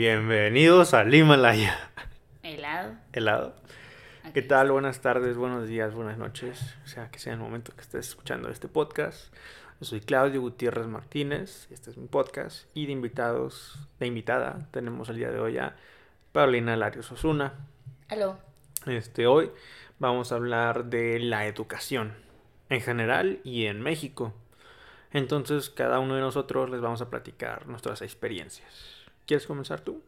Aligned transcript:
Bienvenidos 0.00 0.94
al 0.94 1.14
Himalaya. 1.14 1.78
Helado. 2.42 2.94
Helado. 3.12 3.54
¿Qué 4.32 4.40
tal? 4.40 4.72
Buenas 4.72 5.02
tardes, 5.02 5.36
buenos 5.36 5.68
días, 5.68 5.92
buenas 5.92 6.16
noches. 6.16 6.74
O 6.86 6.88
sea, 6.88 7.10
que 7.10 7.18
sea 7.18 7.34
el 7.34 7.38
momento 7.38 7.74
que 7.74 7.82
estés 7.82 8.08
escuchando 8.08 8.48
este 8.48 8.66
podcast. 8.66 9.30
Yo 9.78 9.84
soy 9.84 10.00
Claudio 10.00 10.40
Gutiérrez 10.40 10.86
Martínez. 10.86 11.68
Este 11.70 11.90
es 11.90 11.98
mi 11.98 12.08
podcast. 12.08 12.66
Y 12.72 12.86
de 12.86 12.92
invitados, 12.92 13.78
de 13.98 14.06
invitada, 14.06 14.68
tenemos 14.70 15.10
el 15.10 15.16
día 15.16 15.30
de 15.30 15.38
hoy 15.38 15.58
a 15.58 15.76
Paulina 16.32 16.78
Larios 16.78 17.12
Osuna. 17.12 17.52
Aló. 18.08 18.38
Este, 18.86 19.26
hoy 19.26 19.50
vamos 19.98 20.32
a 20.32 20.36
hablar 20.36 20.86
de 20.86 21.18
la 21.18 21.44
educación 21.44 22.14
en 22.70 22.80
general 22.80 23.40
y 23.44 23.66
en 23.66 23.82
México. 23.82 24.32
Entonces, 25.12 25.68
cada 25.68 25.98
uno 25.98 26.14
de 26.14 26.22
nosotros 26.22 26.70
les 26.70 26.80
vamos 26.80 27.02
a 27.02 27.10
platicar 27.10 27.66
nuestras 27.66 28.00
experiencias. 28.00 28.99
¿Quieres 29.26 29.46
comenzar 29.46 29.80
tú? 29.80 30.02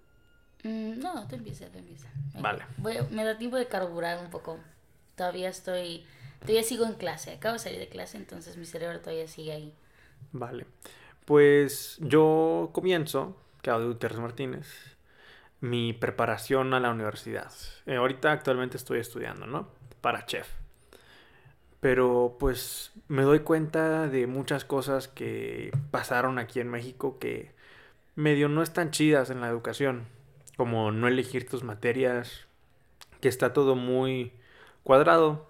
Mm, 0.65 0.99
no, 1.01 1.27
tú 1.29 1.35
empieza, 1.37 1.67
tú 1.67 1.79
empieza. 1.79 2.09
Vale. 2.39 2.65
Voy- 2.79 2.99
me 3.11 3.25
da 3.25 3.39
tiempo 3.39 3.57
de 3.57 3.67
carburar 3.67 4.19
un 4.23 4.31
poco. 4.31 4.59
Todavía 5.17 5.49
estoy. 5.49 6.05
Todavía 6.41 6.63
sigo 6.63 6.85
en 6.87 6.95
clase. 6.95 7.33
Acabo 7.33 7.55
de 7.55 7.59
salir 7.59 7.79
de 7.79 7.89
clase, 7.89 8.17
entonces 8.17 8.57
mi 8.57 8.65
cerebro 8.67 9.01
todavía 9.01 9.29
sigue 9.29 9.53
ahí. 9.53 9.75
Vale. 10.33 10.67
Pues 11.25 11.99
yo 12.01 12.71
comienzo, 12.73 13.37
Claudio 13.63 13.89
Gutiérrez 13.89 14.19
Martínez, 14.19 14.67
mi 15.61 15.93
preparación 15.93 16.75
a 16.75 16.81
la 16.81 16.91
universidad. 16.91 17.53
Eh, 17.87 17.97
ahorita 17.97 18.33
actualmente 18.33 18.77
estoy 18.77 18.99
estudiando, 19.01 19.47
¿no? 19.47 19.69
Para 20.01 20.27
chef. 20.27 20.49
Pero 21.81 22.37
pues 22.39 22.93
me 23.09 23.23
doy 23.23 23.41
cuenta 23.41 24.09
de 24.09 24.27
muchas 24.27 24.65
cosas 24.65 25.09
que 25.09 25.73
pasaron 25.91 26.39
aquí 26.39 26.61
en 26.61 26.69
México 26.69 27.19
que 27.19 27.53
medio 28.15 28.49
no 28.49 28.63
están 28.63 28.91
chidas 28.91 29.31
en 29.31 29.41
la 29.41 29.49
educación. 29.49 30.07
Como 30.57 30.93
no 30.93 31.09
elegir 31.09 31.49
tus 31.49 31.65
materias, 31.65 32.47
que 33.21 33.29
está 33.29 33.53
todo 33.53 33.75
muy 33.75 34.33
cuadrado, 34.83 35.47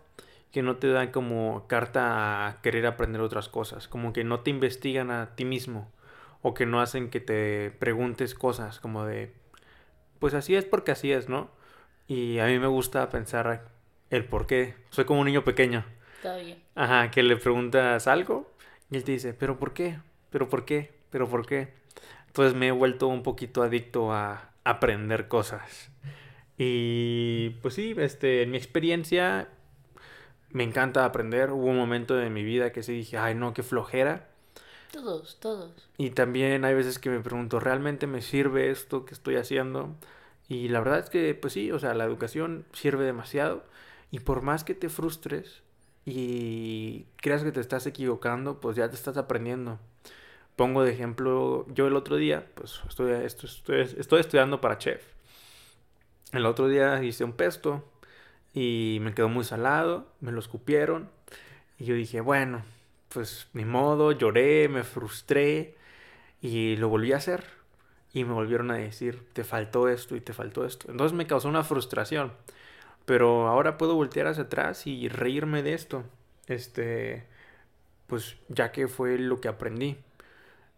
que 0.53 0.63
no 0.63 0.77
te 0.77 0.89
dan 0.89 1.11
como 1.11 1.67
carta 1.67 2.47
a 2.47 2.61
querer 2.61 2.87
aprender 2.87 3.21
otras 3.21 3.49
cosas, 3.49 3.89
como 3.89 4.13
que 4.13 4.23
no 4.23 4.41
te 4.41 4.51
investigan 4.51 5.11
a 5.11 5.35
ti 5.35 5.45
mismo 5.45 5.91
o 6.43 6.55
que 6.55 6.67
no 6.67 6.81
hacen 6.81 7.09
que 7.09 7.21
te 7.21 7.71
preguntes 7.71 8.35
cosas 8.35 8.79
como 8.79 9.05
de, 9.05 9.33
pues 10.19 10.35
así 10.35 10.55
es 10.55 10.65
porque 10.65 10.93
así 10.93 11.11
es, 11.11 11.29
¿no? 11.29 11.51
Y 12.07 12.39
a 12.41 12.47
mí 12.47 12.59
me 12.59 12.67
gusta 12.67 13.09
pensar 13.09 13.69
el 14.11 14.25
por 14.27 14.47
qué. 14.47 14.75
Soy 14.91 15.05
como 15.05 15.21
un 15.21 15.27
niño 15.27 15.45
pequeño. 15.45 15.85
Todavía. 16.21 16.59
Ajá, 16.75 17.11
que 17.11 17.23
le 17.23 17.37
preguntas 17.37 18.07
algo 18.07 18.51
y 18.91 18.97
él 18.97 19.05
te 19.05 19.13
dice, 19.13 19.33
pero 19.33 19.59
¿por 19.59 19.73
qué? 19.73 19.99
¿Pero 20.31 20.49
por 20.49 20.65
qué? 20.65 20.93
¿Pero 21.11 21.29
por 21.29 21.47
qué? 21.47 21.73
Entonces 22.33 22.55
me 22.55 22.69
he 22.69 22.73
vuelto 22.73 23.09
un 23.09 23.23
poquito 23.23 23.63
adicto 23.63 24.11
a 24.11 24.53
aprender 24.65 25.29
cosas. 25.29 25.91
Y 26.57 27.51
pues 27.61 27.75
sí, 27.75 27.95
este, 27.99 28.43
en 28.43 28.51
mi 28.51 28.57
experiencia 28.57 29.51
me 30.49 30.65
encanta 30.65 31.05
aprender. 31.05 31.51
Hubo 31.51 31.67
un 31.67 31.77
momento 31.77 32.15
de 32.15 32.31
mi 32.31 32.43
vida 32.43 32.73
que 32.73 32.83
sí 32.83 32.95
dije, 32.95 33.19
ay 33.19 33.35
no, 33.35 33.53
qué 33.53 33.63
flojera. 33.63 34.31
Todos, 34.93 35.41
todos. 35.41 35.91
Y 35.99 36.11
también 36.11 36.65
hay 36.65 36.75
veces 36.75 36.99
que 36.99 37.11
me 37.11 37.21
pregunto, 37.21 37.61
¿realmente 37.61 38.07
me 38.07 38.23
sirve 38.23 38.71
esto 38.71 39.05
que 39.05 39.13
estoy 39.13 39.37
haciendo? 39.37 39.95
Y 40.49 40.69
la 40.69 40.81
verdad 40.81 41.01
es 41.01 41.11
que, 41.11 41.35
pues 41.35 41.53
sí, 41.53 41.71
o 41.71 41.79
sea, 41.79 41.93
la 41.93 42.05
educación 42.05 42.65
sirve 42.73 43.05
demasiado. 43.05 43.63
Y 44.11 44.21
por 44.21 44.41
más 44.41 44.65
que 44.65 44.75
te 44.75 44.89
frustres 44.89 45.63
y 46.07 47.05
creas 47.17 47.43
que 47.43 47.53
te 47.53 47.61
estás 47.61 47.87
equivocando, 47.87 48.59
pues 48.59 48.75
ya 48.75 48.89
te 48.89 48.95
estás 48.95 49.19
aprendiendo. 49.19 49.79
Pongo 50.57 50.85
de 50.85 50.93
ejemplo, 50.93 51.67
yo 51.69 51.87
el 51.87 51.97
otro 51.97 52.17
día, 52.17 52.47
pues 52.55 52.81
estoy, 52.89 53.13
estoy, 53.13 53.51
estoy, 53.99 54.21
estudiando 54.21 54.61
para 54.61 54.79
chef. 54.79 55.03
El 56.33 56.47
otro 56.47 56.69
día 56.69 57.03
hice 57.03 57.25
un 57.25 57.33
pesto 57.33 57.85
y 58.55 58.99
me 59.01 59.15
quedó 59.15 59.29
muy 59.29 59.45
salado, 59.45 60.07
me 60.21 60.33
lo 60.33 60.41
escupieron. 60.41 61.11
Y 61.79 61.85
yo 61.87 61.95
dije, 61.95 62.21
bueno, 62.21 62.63
pues 63.09 63.49
ni 63.55 63.65
modo, 63.65 64.13
lloré, 64.13 64.69
me 64.69 64.85
frustré 64.85 65.77
y 66.41 66.77
lo 66.77 66.89
volví 66.89 67.13
a 67.13 67.17
hacer. 67.17 67.45
Y 68.13 68.25
me 68.25 68.35
volvieron 68.35 68.71
a 68.71 68.75
decir, 68.75 69.27
te 69.33 69.45
faltó 69.45 69.89
esto 69.89 70.17
y 70.17 70.21
te 70.21 70.35
faltó 70.35 70.67
esto. 70.67 70.91
Entonces 70.91 71.17
me 71.17 71.27
causó 71.27 71.49
una 71.49 71.65
frustración. 71.65 72.33
Pero 73.07 73.49
ahora 73.49 73.79
puedo 73.79 73.95
voltear 73.95 74.27
hacia 74.27 74.45
atrás 74.45 74.87
y 74.87 75.09
reírme 75.09 75.63
de 75.63 75.75
esto. 75.75 76.05
Este, 76.47 77.27
pues 78.07 78.37
ya 78.49 78.73
que 78.73 78.89
fue 78.89 79.19
lo 79.19 79.41
que 79.41 79.49
aprendí. 79.49 79.97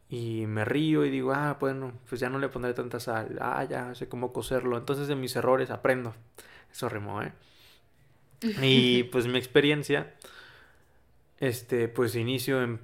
Y 0.09 0.47
me 0.47 0.65
río 0.65 1.05
y 1.05 1.11
digo, 1.11 1.33
ah, 1.33 1.57
bueno, 1.61 1.93
pues 2.09 2.21
ya 2.21 2.31
no 2.31 2.39
le 2.39 2.49
pondré 2.49 2.75
tanta 2.75 3.01
sal. 3.01 3.39
Ah, 3.41 3.65
ya 3.65 3.95
sé 3.95 4.09
cómo 4.09 4.33
cocerlo. 4.33 4.77
Entonces 4.79 5.09
de 5.09 5.17
mis 5.17 5.35
errores 5.37 5.71
aprendo. 5.71 6.15
Eso 6.73 6.89
rimó, 6.89 7.23
¿eh? 7.23 7.33
Y 8.57 9.05
pues 9.05 9.27
mi 9.27 9.39
experiencia, 9.39 10.15
este, 11.41 11.89
pues 11.89 12.15
inicio 12.17 12.63
en 12.63 12.81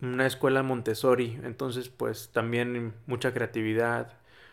una 0.00 0.26
escuela 0.26 0.62
Montessori, 0.62 1.38
entonces 1.44 1.88
pues 1.88 2.30
también 2.32 2.94
mucha 3.06 3.32
creatividad, 3.32 4.08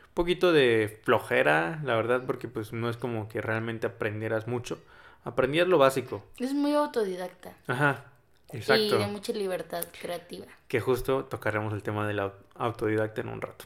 un 0.10 0.14
poquito 0.14 0.52
de 0.54 1.00
flojera, 1.04 1.82
la 1.84 1.96
verdad, 1.96 2.26
porque 2.26 2.48
pues 2.48 2.72
no 2.74 2.90
es 2.90 2.98
como 2.98 3.28
que 3.28 3.42
realmente 3.42 3.88
aprendieras 3.88 4.48
mucho, 4.48 4.80
aprendías 5.24 5.68
lo 5.68 5.78
básico, 5.78 6.24
Es 6.40 6.56
muy 6.56 6.74
autodidacta. 6.74 7.56
ajá, 7.68 8.09
Y 8.54 8.58
exacto, 8.58 8.98
de 8.98 9.08
mucha 9.08 9.34
libertad 9.34 9.86
creativa. 10.02 10.46
que 10.68 10.80
justo 10.80 11.26
tocaremos 11.26 11.74
el 11.74 11.84
tema 11.84 12.08
del 12.08 12.20
au- 12.20 12.34
autodidacta 12.56 13.22
en 13.22 13.30
un 13.30 13.42
rato. 13.42 13.66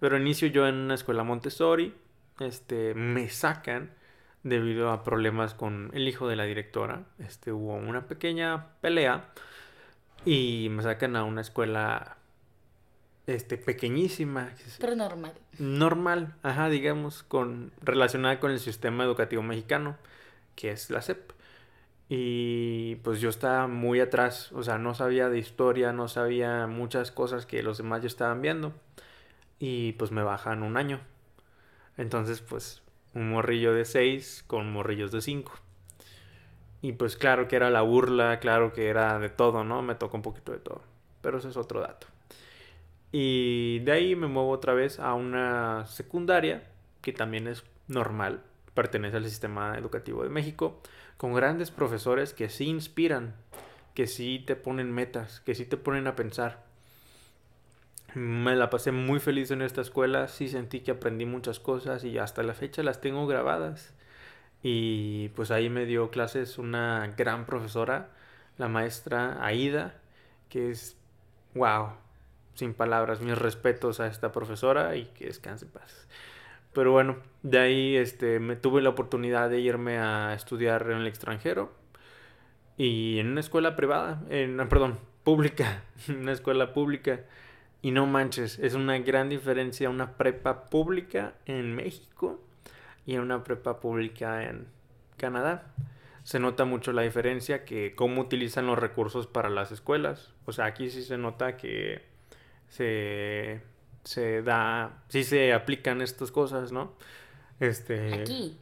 Pero 0.00 0.16
inicio 0.16 0.48
yo 0.48 0.66
en 0.66 0.74
una 0.76 0.94
escuela 0.94 1.24
Montessori, 1.24 1.94
este, 2.40 2.94
me 2.94 3.28
sacan 3.30 3.92
debido 4.42 4.90
a 4.90 5.02
problemas 5.04 5.54
con 5.54 5.90
el 5.94 6.06
hijo 6.08 6.28
de 6.28 6.36
la 6.36 6.44
directora, 6.44 7.04
este, 7.18 7.52
hubo 7.52 7.74
una 7.74 8.06
pequeña 8.06 8.66
pelea 8.80 9.30
y 10.24 10.68
me 10.70 10.82
sacan 10.82 11.16
a 11.16 11.24
una 11.24 11.40
escuela, 11.42 12.16
este, 13.26 13.56
pequeñísima, 13.56 14.50
Pero 14.78 14.96
normal. 14.96 15.32
normal, 15.58 16.34
ajá, 16.42 16.68
digamos, 16.68 17.22
con, 17.22 17.72
relacionada 17.82 18.38
con 18.40 18.50
el 18.50 18.60
sistema 18.60 19.04
educativo 19.04 19.42
mexicano, 19.42 19.96
que 20.56 20.70
es 20.72 20.90
la 20.90 21.00
SEP. 21.00 21.32
Y 22.08 22.96
pues 22.96 23.20
yo 23.20 23.30
estaba 23.30 23.66
muy 23.66 24.00
atrás, 24.00 24.52
o 24.52 24.62
sea, 24.62 24.78
no 24.78 24.94
sabía 24.94 25.28
de 25.28 25.38
historia, 25.38 25.92
no 25.92 26.08
sabía 26.08 26.66
muchas 26.66 27.10
cosas 27.10 27.46
que 27.46 27.62
los 27.62 27.78
demás 27.78 28.02
ya 28.02 28.08
estaban 28.08 28.42
viendo. 28.42 28.72
Y 29.58 29.92
pues 29.92 30.10
me 30.12 30.22
bajan 30.22 30.62
un 30.62 30.76
año. 30.76 31.00
Entonces, 31.96 32.40
pues, 32.40 32.82
un 33.14 33.30
morrillo 33.30 33.72
de 33.72 33.84
6 33.84 34.44
con 34.46 34.72
morrillos 34.72 35.12
de 35.12 35.22
5. 35.22 35.52
Y 36.82 36.92
pues 36.92 37.16
claro 37.16 37.48
que 37.48 37.56
era 37.56 37.70
la 37.70 37.80
burla, 37.80 38.40
claro 38.40 38.74
que 38.74 38.88
era 38.88 39.18
de 39.18 39.30
todo, 39.30 39.64
¿no? 39.64 39.80
Me 39.80 39.94
tocó 39.94 40.18
un 40.18 40.22
poquito 40.22 40.52
de 40.52 40.58
todo. 40.58 40.82
Pero 41.22 41.38
ese 41.38 41.48
es 41.48 41.56
otro 41.56 41.80
dato. 41.80 42.06
Y 43.10 43.78
de 43.80 43.92
ahí 43.92 44.16
me 44.16 44.26
muevo 44.26 44.50
otra 44.50 44.74
vez 44.74 45.00
a 45.00 45.14
una 45.14 45.86
secundaria, 45.86 46.64
que 47.00 47.12
también 47.12 47.46
es 47.46 47.64
normal, 47.88 48.42
pertenece 48.74 49.16
al 49.16 49.24
sistema 49.24 49.78
educativo 49.78 50.22
de 50.22 50.28
México, 50.28 50.80
con 51.16 51.34
grandes 51.34 51.70
profesores 51.70 52.34
que 52.34 52.48
sí 52.48 52.66
inspiran, 52.66 53.34
que 53.94 54.06
sí 54.06 54.42
te 54.44 54.56
ponen 54.56 54.92
metas, 54.92 55.40
que 55.40 55.54
sí 55.54 55.64
te 55.64 55.76
ponen 55.76 56.06
a 56.06 56.16
pensar. 56.16 56.64
Me 58.14 58.54
la 58.54 58.70
pasé 58.70 58.92
muy 58.92 59.18
feliz 59.20 59.50
en 59.50 59.62
esta 59.62 59.80
escuela, 59.80 60.28
sí 60.28 60.48
sentí 60.48 60.80
que 60.80 60.92
aprendí 60.92 61.24
muchas 61.26 61.58
cosas 61.58 62.04
y 62.04 62.18
hasta 62.18 62.42
la 62.42 62.54
fecha 62.54 62.82
las 62.82 63.00
tengo 63.00 63.26
grabadas. 63.26 63.92
Y 64.62 65.28
pues 65.30 65.50
ahí 65.50 65.68
me 65.68 65.84
dio 65.84 66.10
clases 66.10 66.58
una 66.58 67.12
gran 67.16 67.44
profesora, 67.44 68.10
la 68.56 68.68
maestra 68.68 69.44
Aida, 69.44 69.94
que 70.48 70.70
es, 70.70 70.96
wow, 71.54 71.90
sin 72.54 72.72
palabras, 72.72 73.20
mis 73.20 73.36
respetos 73.36 74.00
a 74.00 74.06
esta 74.06 74.32
profesora 74.32 74.96
y 74.96 75.06
que 75.06 75.26
descanse 75.26 75.66
en 75.66 75.72
paz. 75.72 76.06
Pero 76.74 76.92
bueno, 76.92 77.16
de 77.42 77.58
ahí 77.58 77.96
este, 77.96 78.40
me 78.40 78.56
tuve 78.56 78.82
la 78.82 78.90
oportunidad 78.90 79.48
de 79.48 79.60
irme 79.60 79.98
a 79.98 80.34
estudiar 80.34 80.90
en 80.90 80.98
el 80.98 81.06
extranjero 81.06 81.72
y 82.76 83.18
en 83.18 83.28
una 83.28 83.40
escuela 83.40 83.76
privada, 83.76 84.22
en, 84.28 84.60
ah, 84.60 84.68
perdón, 84.68 84.98
pública, 85.22 85.82
una 86.08 86.32
escuela 86.32 86.72
pública. 86.72 87.20
Y 87.80 87.90
no 87.90 88.06
manches, 88.06 88.58
es 88.58 88.74
una 88.74 88.98
gran 88.98 89.28
diferencia 89.28 89.90
una 89.90 90.16
prepa 90.16 90.66
pública 90.66 91.34
en 91.44 91.74
México 91.74 92.40
y 93.04 93.18
una 93.18 93.44
prepa 93.44 93.78
pública 93.78 94.44
en 94.48 94.66
Canadá. 95.18 95.74
Se 96.22 96.38
nota 96.40 96.64
mucho 96.64 96.92
la 96.92 97.02
diferencia 97.02 97.66
que 97.66 97.94
cómo 97.94 98.22
utilizan 98.22 98.66
los 98.66 98.78
recursos 98.78 99.26
para 99.26 99.50
las 99.50 99.70
escuelas. 99.70 100.32
O 100.46 100.52
sea, 100.52 100.64
aquí 100.64 100.88
sí 100.88 101.02
se 101.02 101.18
nota 101.18 101.58
que 101.58 102.00
se, 102.68 103.60
se 104.04 104.42
da, 104.42 105.02
sí 105.08 105.24
se 105.24 105.52
aplican 105.52 106.00
estas 106.02 106.30
cosas, 106.30 106.72
¿no? 106.72 106.94
Este, 107.60 108.14
Aquí. 108.14 108.58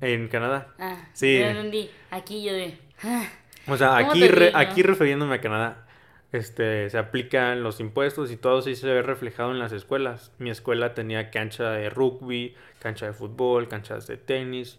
en 0.00 0.28
Canadá. 0.28 0.74
Ah, 0.78 1.08
Sí. 1.12 1.36
entendí. 1.36 1.90
Aquí 2.10 2.42
yo 2.44 2.52
de. 2.52 2.78
ah, 3.02 3.26
O 3.66 3.76
sea, 3.76 3.98
¿Cómo 3.98 4.10
aquí, 4.12 4.26
re- 4.28 4.52
aquí 4.54 4.82
refiriéndome 4.82 5.34
a 5.36 5.40
Canadá. 5.40 5.86
este, 6.32 6.88
se 6.90 6.96
aplican 6.98 7.62
los 7.64 7.80
impuestos 7.80 8.30
y 8.30 8.36
todo 8.36 8.60
eso 8.60 8.72
se 8.74 8.86
ve 8.86 9.02
reflejado 9.02 9.50
en 9.50 9.58
las 9.58 9.72
escuelas. 9.72 10.32
Mi 10.38 10.48
escuela 10.50 10.94
tenía 10.94 11.30
cancha 11.30 11.70
de 11.72 11.90
rugby, 11.90 12.54
cancha 12.78 13.06
de 13.06 13.12
fútbol, 13.12 13.66
canchas 13.68 14.06
de 14.06 14.16
tenis, 14.16 14.78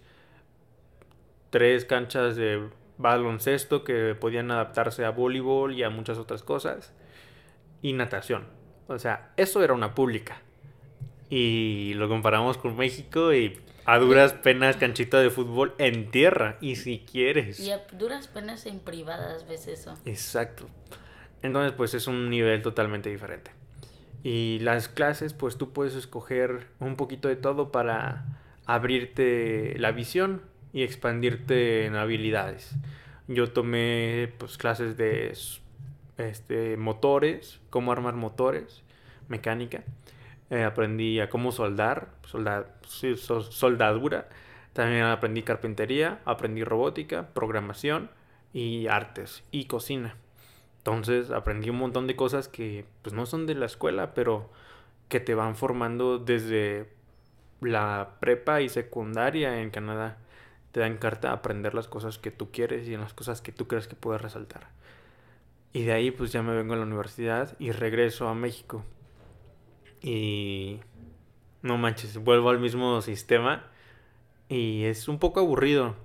tres 1.50 1.84
canchas 1.86 2.36
de 2.38 2.70
baloncesto 2.98 3.84
que 3.84 4.16
podían 4.16 4.50
adaptarse 4.52 5.04
a 5.04 5.10
voleibol 5.10 5.74
y 5.74 5.84
a 5.84 5.90
muchas 5.90 6.18
otras 6.18 6.44
cosas, 6.44 6.94
y 7.82 7.94
natación. 7.94 8.46
O 8.92 9.00
sea, 9.00 9.32
eso 9.38 9.64
era 9.64 9.74
una 9.74 9.96
pública. 9.96 10.42
Y 11.30 11.94
lo 11.96 12.10
comparamos 12.10 12.58
con 12.58 12.76
México 12.76 13.34
y 13.34 13.58
a 13.86 13.98
duras 13.98 14.34
penas 14.34 14.78
canchita 14.78 15.20
de 15.20 15.30
fútbol 15.30 15.74
en 15.78 16.12
tierra, 16.12 16.58
y 16.62 16.76
si 16.76 17.00
quieres. 17.00 17.60
Y 17.60 17.72
a 17.72 17.82
duras 17.94 18.28
penas 18.28 18.66
en 18.66 18.80
privadas 18.80 19.48
ves 19.48 19.68
eso. 19.68 19.98
Exacto. 20.06 20.68
Entonces, 21.42 21.74
pues 21.76 21.94
es 21.94 22.08
un 22.08 22.30
nivel 22.30 22.62
totalmente 22.62 23.10
diferente. 23.10 23.52
Y 24.24 24.60
las 24.60 24.88
clases, 24.88 25.34
pues 25.34 25.58
tú 25.58 25.74
puedes 25.74 25.96
escoger 25.96 26.68
un 26.80 26.96
poquito 26.96 27.28
de 27.28 27.36
todo 27.36 27.72
para 27.72 28.26
abrirte 28.66 29.76
la 29.80 29.92
visión 29.92 30.44
y 30.74 30.84
expandirte 30.84 31.86
en 31.86 31.96
habilidades. 31.96 32.76
Yo 33.28 33.52
tomé 33.52 34.32
pues 34.38 34.58
clases 34.58 34.96
de 34.98 35.34
este, 36.22 36.78
motores, 36.78 37.60
cómo 37.70 37.92
armar 37.92 38.16
motores, 38.16 38.84
mecánica. 39.28 39.84
Eh, 40.50 40.64
aprendí 40.64 41.20
a 41.20 41.30
cómo 41.30 41.52
soldar, 41.52 42.10
soldadura. 42.84 44.30
También 44.74 45.04
aprendí 45.04 45.44
carpintería, 45.44 46.20
aprendí 46.26 46.64
robótica, 46.64 47.30
programación 47.34 48.10
y 48.54 48.88
artes 48.88 49.44
y 49.52 49.66
cocina. 49.66 50.16
Entonces 50.80 51.32
aprendí 51.32 51.70
un 51.70 51.78
montón 51.78 52.08
de 52.08 52.16
cosas 52.16 52.48
que 52.48 52.86
pues 53.02 53.14
no 53.14 53.26
son 53.26 53.46
de 53.46 53.56
la 53.56 53.66
escuela, 53.66 54.14
pero 54.14 54.50
que 55.10 55.20
te 55.20 55.36
van 55.36 55.56
formando 55.56 56.18
desde 56.20 56.90
la 57.62 58.16
prepa 58.20 58.62
y 58.62 58.70
secundaria 58.70 59.62
en 59.62 59.70
Canadá. 59.70 60.18
Te 60.72 60.80
dan 60.80 60.98
carta 60.98 61.30
a 61.30 61.34
aprender 61.34 61.74
las 61.76 61.88
cosas 61.88 62.18
que 62.18 62.32
tú 62.32 62.52
quieres 62.52 62.88
y 62.88 62.94
en 62.94 63.02
las 63.02 63.14
cosas 63.14 63.42
que 63.42 63.52
tú 63.52 63.68
crees 63.68 63.88
que 63.88 63.96
puedes 63.96 64.22
resaltar. 64.22 64.70
Y 65.74 65.84
de 65.84 65.94
ahí 65.94 66.12
pues 66.12 66.32
ya 66.32 66.42
me 66.42 66.56
vengo 66.56 66.74
a 66.74 66.78
la 66.78 66.84
universidad 66.84 67.56
y 67.60 67.72
regreso 67.72 68.28
a 68.28 68.36
México. 68.36 68.84
Y 70.02 70.80
no 71.62 71.78
manches, 71.78 72.18
vuelvo 72.18 72.50
al 72.50 72.60
mismo 72.60 73.02
sistema 73.02 73.68
y 74.50 74.84
es 74.86 75.08
un 75.08 75.20
poco 75.20 75.40
aburrido 75.40 75.96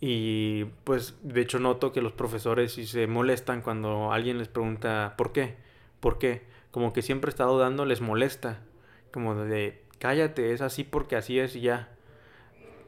y 0.00 0.64
pues 0.84 1.16
de 1.22 1.40
hecho 1.40 1.60
noto 1.60 1.92
que 1.92 2.02
los 2.02 2.12
profesores 2.12 2.72
si 2.72 2.86
se 2.86 3.06
molestan 3.06 3.62
cuando 3.62 4.12
alguien 4.12 4.38
les 4.38 4.48
pregunta 4.48 5.14
¿por 5.16 5.32
qué? 5.32 5.56
¿Por 6.00 6.18
qué? 6.18 6.42
Como 6.72 6.92
que 6.92 7.02
siempre 7.02 7.28
he 7.28 7.32
estado 7.32 7.58
dando 7.58 7.84
les 7.84 8.00
molesta. 8.00 8.60
Como 9.12 9.36
de 9.36 9.84
cállate, 10.00 10.52
es 10.52 10.60
así 10.60 10.82
porque 10.84 11.16
así 11.16 11.38
es 11.38 11.54
y 11.54 11.60
ya. 11.60 11.90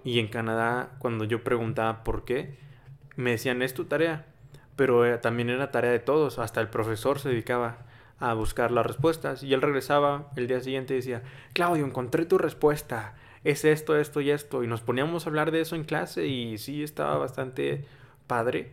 Y 0.02 0.18
en 0.18 0.26
Canadá 0.26 0.96
cuando 0.98 1.24
yo 1.24 1.44
preguntaba 1.44 2.02
¿por 2.02 2.24
qué? 2.24 2.58
Me 3.14 3.30
decían 3.30 3.62
es 3.62 3.74
tu 3.74 3.84
tarea. 3.84 4.26
Pero 4.76 5.06
eh, 5.06 5.18
también 5.18 5.50
era 5.50 5.70
tarea 5.70 5.92
de 5.92 6.00
todos. 6.00 6.38
Hasta 6.38 6.60
el 6.60 6.68
profesor 6.68 7.18
se 7.18 7.28
dedicaba 7.28 7.78
a 8.18 8.34
buscar 8.34 8.70
las 8.70 8.86
respuestas. 8.86 9.42
Y 9.42 9.54
él 9.54 9.62
regresaba 9.62 10.30
el 10.36 10.46
día 10.46 10.60
siguiente 10.60 10.94
y 10.94 10.96
decía, 10.96 11.22
Claudio, 11.52 11.84
encontré 11.84 12.26
tu 12.26 12.38
respuesta 12.38 13.14
es 13.44 13.64
esto, 13.64 13.96
esto 13.96 14.20
y 14.20 14.30
esto. 14.30 14.64
Y 14.64 14.66
nos 14.66 14.80
poníamos 14.80 15.26
a 15.26 15.28
hablar 15.28 15.50
de 15.50 15.60
eso 15.60 15.76
en 15.76 15.84
clase 15.84 16.26
y 16.26 16.58
sí 16.58 16.82
estaba 16.82 17.16
bastante 17.18 17.84
padre 18.26 18.72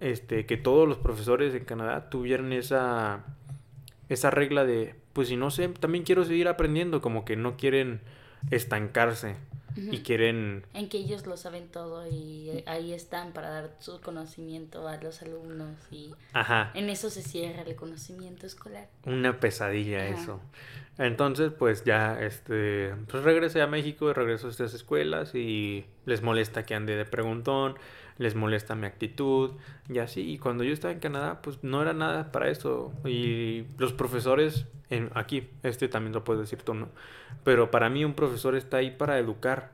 este, 0.00 0.46
que 0.46 0.56
todos 0.56 0.88
los 0.88 0.98
profesores 0.98 1.54
en 1.54 1.64
Canadá 1.64 2.10
tuvieran 2.10 2.52
esa, 2.52 3.24
esa 4.08 4.30
regla 4.30 4.64
de, 4.64 4.96
pues 5.12 5.28
si 5.28 5.36
no 5.36 5.50
sé, 5.50 5.68
también 5.68 6.04
quiero 6.04 6.24
seguir 6.24 6.48
aprendiendo, 6.48 7.00
como 7.00 7.24
que 7.24 7.36
no 7.36 7.56
quieren 7.56 8.00
estancarse 8.50 9.36
y 9.76 9.98
quieren... 10.00 10.64
En 10.74 10.88
que 10.88 10.98
ellos 10.98 11.26
lo 11.26 11.36
saben 11.36 11.68
todo 11.68 12.06
y 12.08 12.62
ahí 12.66 12.92
están 12.92 13.32
para 13.32 13.50
dar 13.50 13.70
su 13.80 14.00
conocimiento 14.00 14.88
a 14.88 14.96
los 14.98 15.22
alumnos 15.22 15.76
y 15.90 16.12
Ajá. 16.32 16.70
en 16.74 16.90
eso 16.90 17.10
se 17.10 17.22
cierra 17.22 17.62
el 17.62 17.76
conocimiento 17.76 18.46
escolar. 18.46 18.88
Una 19.04 19.38
pesadilla 19.40 20.06
eso. 20.06 20.40
Entonces, 20.98 21.50
pues 21.58 21.84
ya, 21.84 22.20
este, 22.20 22.94
pues 23.10 23.24
regresé 23.24 23.62
a 23.62 23.66
México 23.66 24.10
y 24.10 24.12
regreso 24.12 24.48
a 24.48 24.50
estas 24.50 24.74
escuelas 24.74 25.34
y 25.34 25.86
les 26.04 26.20
molesta 26.20 26.66
que 26.66 26.74
ande 26.74 26.96
de 26.96 27.06
preguntón, 27.06 27.76
les 28.20 28.34
molesta 28.34 28.74
mi 28.74 28.86
actitud 28.86 29.52
y 29.88 29.98
así. 29.98 30.20
Y 30.20 30.36
cuando 30.36 30.62
yo 30.62 30.74
estaba 30.74 30.92
en 30.92 31.00
Canadá, 31.00 31.40
pues 31.40 31.64
no 31.64 31.80
era 31.80 31.94
nada 31.94 32.30
para 32.30 32.50
eso. 32.50 32.92
Y 33.06 33.64
los 33.78 33.94
profesores, 33.94 34.66
en, 34.90 35.10
aquí, 35.14 35.48
este 35.62 35.88
también 35.88 36.12
lo 36.12 36.22
puedes 36.22 36.42
decir 36.42 36.62
tú, 36.62 36.74
¿no? 36.74 36.90
Pero 37.44 37.70
para 37.70 37.88
mí 37.88 38.04
un 38.04 38.12
profesor 38.12 38.56
está 38.56 38.76
ahí 38.76 38.90
para 38.90 39.18
educar, 39.18 39.72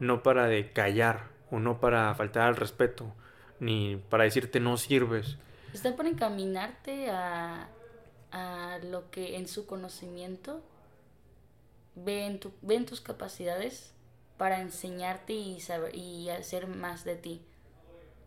no 0.00 0.24
para 0.24 0.48
de 0.48 0.72
callar 0.72 1.28
o 1.52 1.60
no 1.60 1.78
para 1.78 2.12
faltar 2.16 2.48
al 2.48 2.56
respeto, 2.56 3.14
ni 3.60 4.02
para 4.10 4.24
decirte 4.24 4.58
no 4.58 4.76
sirves. 4.76 5.38
Está 5.72 5.94
para 5.94 6.08
encaminarte 6.08 7.10
a, 7.10 7.68
a 8.32 8.78
lo 8.90 9.08
que 9.12 9.36
en 9.36 9.46
su 9.46 9.66
conocimiento 9.66 10.64
ven, 11.94 12.40
tu, 12.40 12.50
ven 12.60 12.86
tus 12.86 13.00
capacidades 13.00 13.92
para 14.36 14.60
enseñarte 14.60 15.32
y, 15.32 15.60
saber, 15.60 15.94
y 15.94 16.28
hacer 16.30 16.66
más 16.66 17.04
de 17.04 17.14
ti. 17.14 17.40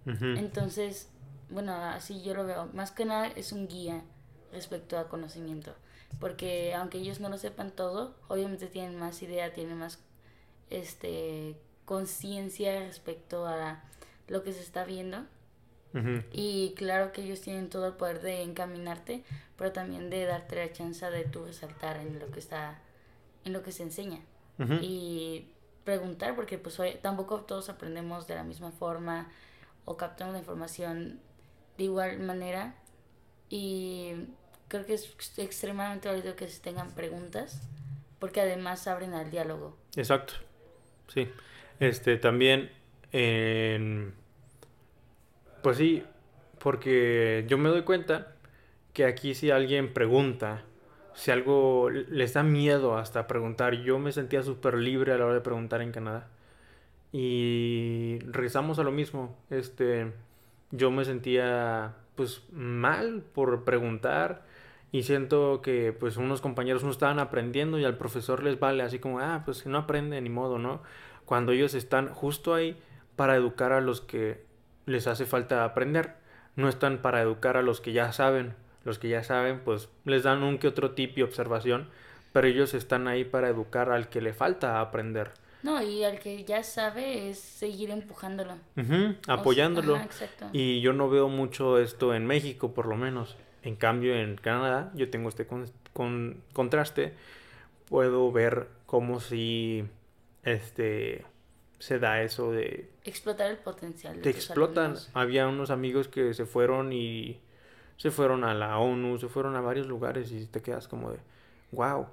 Entonces, 0.08 1.10
bueno, 1.50 1.74
así 1.74 2.22
yo 2.24 2.34
lo 2.34 2.46
veo. 2.46 2.70
Más 2.74 2.92
que 2.92 3.06
nada 3.06 3.28
es 3.28 3.52
un 3.52 3.68
guía 3.68 4.04
respecto 4.52 4.98
a 4.98 5.10
conocimiento. 5.10 5.76
Porque 6.20 6.74
aunque 6.74 6.98
ellos 6.98 7.20
no 7.20 7.30
lo 7.30 7.38
sepan 7.38 7.72
todo, 7.72 8.16
obviamente 8.28 8.68
tienen 8.68 8.98
más 8.98 9.22
idea, 9.22 9.54
tienen 9.54 9.78
más 9.78 10.00
este 10.70 11.58
conciencia 11.86 12.80
respecto 12.80 13.46
a 13.46 13.82
lo 14.28 14.44
que 14.44 14.54
se 14.54 14.62
está 14.62 14.84
viendo. 14.84 15.26
Y 16.32 16.76
claro 16.78 17.12
que 17.12 17.24
ellos 17.24 17.42
tienen 17.42 17.70
todo 17.70 17.88
el 17.88 17.94
poder 17.94 18.22
de 18.22 18.44
encaminarte, 18.44 19.24
pero 19.58 19.72
también 19.72 20.12
de 20.12 20.26
darte 20.26 20.56
la 20.56 20.72
chance 20.72 21.04
de 21.10 21.24
tú 21.24 21.46
resaltar 21.46 21.98
en 21.98 22.20
lo 22.20 22.30
que 22.30 22.40
está, 22.40 22.80
en 23.46 23.52
lo 23.54 23.64
que 23.64 23.72
se 23.72 23.82
enseña. 23.82 24.20
Y 24.82 25.48
preguntar, 25.84 26.36
porque 26.36 26.60
pues 26.60 26.80
hoy, 26.80 27.00
tampoco 27.02 27.42
todos 27.42 27.70
aprendemos 27.70 28.28
de 28.28 28.36
la 28.36 28.44
misma 28.44 28.72
forma 28.72 29.32
o 29.88 29.96
captamos 29.96 30.34
la 30.34 30.40
información 30.40 31.20
de 31.78 31.86
igual 31.86 32.20
manera. 32.20 32.76
Y 33.50 34.12
creo 34.68 34.86
que 34.86 34.94
es 34.94 35.16
extremadamente 35.38 36.10
válido 36.10 36.36
que 36.36 36.48
se 36.50 36.62
tengan 36.62 36.92
preguntas, 36.92 37.62
porque 38.20 38.42
además 38.42 38.86
abren 38.88 39.14
al 39.14 39.32
diálogo. 39.32 39.78
Exacto, 39.96 40.34
sí. 41.08 41.30
Este, 41.80 42.18
también 42.18 42.70
pues 45.62 45.78
sí, 45.78 46.04
porque 46.60 47.46
yo 47.48 47.58
me 47.58 47.70
doy 47.70 47.84
cuenta 47.84 48.36
que 48.94 49.06
aquí 49.06 49.34
si 49.34 49.52
alguien 49.52 49.94
pregunta, 49.94 50.64
si 51.14 51.32
algo 51.32 51.90
les 51.90 52.34
da 52.34 52.44
miedo 52.44 52.98
hasta 52.98 53.26
preguntar, 53.28 53.76
yo 53.76 54.00
me 54.00 54.12
sentía 54.12 54.44
súper 54.44 54.76
libre 54.76 55.14
a 55.14 55.18
la 55.18 55.26
hora 55.26 55.36
de 55.36 55.42
preguntar 55.42 55.82
en 55.82 55.94
Canadá. 55.94 56.28
Y 57.12 58.20
regresamos 58.26 58.80
a 58.80 58.84
lo 58.84 58.92
mismo, 58.92 59.36
este, 59.50 60.12
yo 60.72 60.92
me 60.92 61.06
sentía 61.06 61.96
pues 62.16 62.44
mal 62.52 63.24
por 63.34 63.64
preguntar 63.64 64.44
y 64.92 65.04
siento 65.04 65.62
que 65.62 65.94
pues 65.94 66.18
unos 66.18 66.42
compañeros 66.42 66.84
no 66.84 66.92
estaban 66.92 67.20
aprendiendo 67.20 67.80
y 67.80 67.86
al 67.86 67.98
profesor 67.98 68.44
les 68.44 68.60
vale 68.60 68.84
así 68.84 69.00
como, 69.00 69.20
ah, 69.20 69.44
pues 69.46 69.66
no 69.66 69.78
aprende 69.78 70.20
ni 70.22 70.30
modo, 70.30 70.58
¿no? 70.60 70.82
Cuando 71.26 71.52
ellos 71.52 71.74
están 71.74 72.10
justo 72.10 72.54
ahí 72.54 72.78
para 73.16 73.36
educar 73.36 73.74
a 73.74 73.82
los 73.82 74.02
que 74.02 74.46
les 74.86 75.08
hace 75.08 75.26
falta 75.26 75.66
aprender. 75.66 76.16
No 76.56 76.70
están 76.70 77.00
para 77.00 77.22
educar 77.22 77.58
a 77.58 77.62
los 77.62 77.82
que 77.82 77.94
ya 77.94 78.12
saben. 78.14 78.56
Los 78.86 78.98
que 78.98 79.10
ya 79.10 79.24
saben, 79.24 79.60
pues 79.60 79.90
les 80.06 80.24
dan 80.24 80.44
un 80.44 80.58
que 80.58 80.70
otro 80.70 80.92
tip 80.92 81.18
y 81.18 81.22
observación, 81.22 81.90
pero 82.32 82.48
ellos 82.48 82.74
están 82.74 83.10
ahí 83.10 83.26
para 83.26 83.50
educar 83.50 83.92
al 83.92 84.08
que 84.08 84.22
le 84.22 84.34
falta 84.34 84.80
aprender. 84.80 85.32
No, 85.64 85.82
y 85.82 86.04
al 86.04 86.20
que 86.20 86.44
ya 86.44 86.64
sabe 86.64 87.30
es 87.30 87.40
seguir 87.40 87.90
empujándolo. 87.90 88.56
apoyándolo. 89.28 90.00
y 90.54 90.82
yo 90.82 90.94
no 90.94 91.10
veo 91.10 91.30
mucho 91.30 91.80
esto 91.80 92.14
en 92.14 92.26
México, 92.26 92.74
por 92.74 92.86
lo 92.86 92.96
menos. 92.96 93.36
En 93.64 93.76
cambio, 93.76 94.16
en 94.16 94.36
Canadá, 94.36 94.92
yo 94.94 95.10
tengo 95.10 95.30
este 95.30 95.48
con, 95.94 96.44
contraste. 96.54 97.14
Puedo 97.90 98.32
ver 98.32 98.68
cómo 98.86 99.20
si 99.20 99.86
este 100.44 101.26
se 101.80 102.00
da 102.00 102.22
eso 102.22 102.52
de... 102.52 102.90
Explotar 103.04 103.52
el 103.52 103.58
potencial. 103.58 104.20
te 104.22 104.30
explotan. 104.30 104.96
Había 105.14 105.48
unos 105.48 105.70
amigos 105.70 106.08
que 106.08 106.34
se 106.34 106.46
fueron 106.46 106.92
y 106.92 107.40
se 107.98 108.12
fueron 108.12 108.44
a 108.44 108.54
la 108.54 108.78
ONU, 108.80 109.18
se 109.18 109.28
fueron 109.28 109.56
a 109.56 109.62
varios 109.62 109.88
lugares 109.88 110.32
y 110.32 110.46
te 110.46 110.62
quedas 110.62 110.88
como 110.88 111.12
de, 111.12 111.20
wow. 111.72 112.08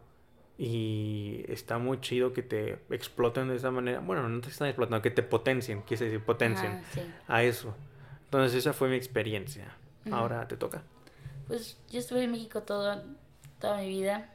Y 0.56 1.44
está 1.48 1.78
muy 1.78 2.00
chido 2.00 2.32
que 2.32 2.42
te 2.42 2.78
exploten 2.90 3.48
de 3.48 3.56
esa 3.56 3.70
manera. 3.70 4.00
Bueno, 4.00 4.28
no 4.28 4.40
te 4.40 4.48
están 4.48 4.68
explotando, 4.68 5.02
que 5.02 5.10
te 5.10 5.22
potencien, 5.22 5.82
quise 5.82 6.04
decir, 6.04 6.20
potencien 6.20 6.82
a 7.26 7.42
eso. 7.42 7.74
Entonces 8.24 8.58
esa 8.58 8.72
fue 8.72 8.88
mi 8.88 8.96
experiencia. 8.96 9.76
Ahora 10.10 10.46
te 10.46 10.56
toca. 10.56 10.82
pues 11.48 11.78
yo 11.90 11.98
estuve 11.98 12.24
en 12.24 12.30
México 12.30 12.62
todo, 12.62 13.02
toda 13.60 13.78
mi 13.78 13.88
vida. 13.88 14.30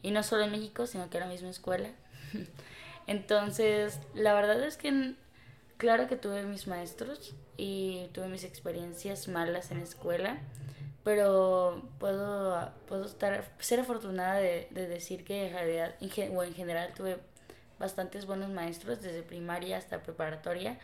Y 0.00 0.12
no 0.12 0.22
solo 0.22 0.44
en 0.44 0.52
México, 0.52 0.86
sino 0.86 1.10
que 1.10 1.18
en 1.18 1.24
la 1.24 1.30
misma 1.30 1.50
escuela. 1.50 1.90
Entonces, 3.06 4.00
la 4.14 4.34
verdad 4.34 4.62
es 4.62 4.76
que 4.76 5.14
claro 5.76 6.08
que 6.08 6.16
tuve 6.16 6.44
mis 6.44 6.66
maestros 6.66 7.34
y 7.56 8.08
tuve 8.12 8.28
mis 8.28 8.44
experiencias 8.44 9.28
malas 9.28 9.70
en 9.70 9.78
la 9.78 9.84
escuela, 9.84 10.38
pero 11.08 11.80
puedo, 11.98 12.70
puedo 12.86 13.06
estar, 13.06 13.50
ser 13.60 13.80
afortunada 13.80 14.34
de, 14.34 14.68
de 14.72 14.86
decir 14.86 15.24
que 15.24 15.46
en 15.46 15.54
realidad, 15.54 15.94
o 16.34 16.44
en 16.44 16.52
general 16.52 16.92
tuve 16.94 17.16
bastantes 17.78 18.26
buenos 18.26 18.50
maestros 18.50 19.00
desde 19.00 19.22
primaria 19.22 19.78
hasta 19.78 20.02
preparatoria, 20.02 20.78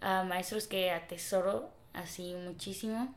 a 0.00 0.24
maestros 0.24 0.66
que 0.66 0.90
atesoro 0.90 1.70
así 1.92 2.34
muchísimo. 2.34 3.14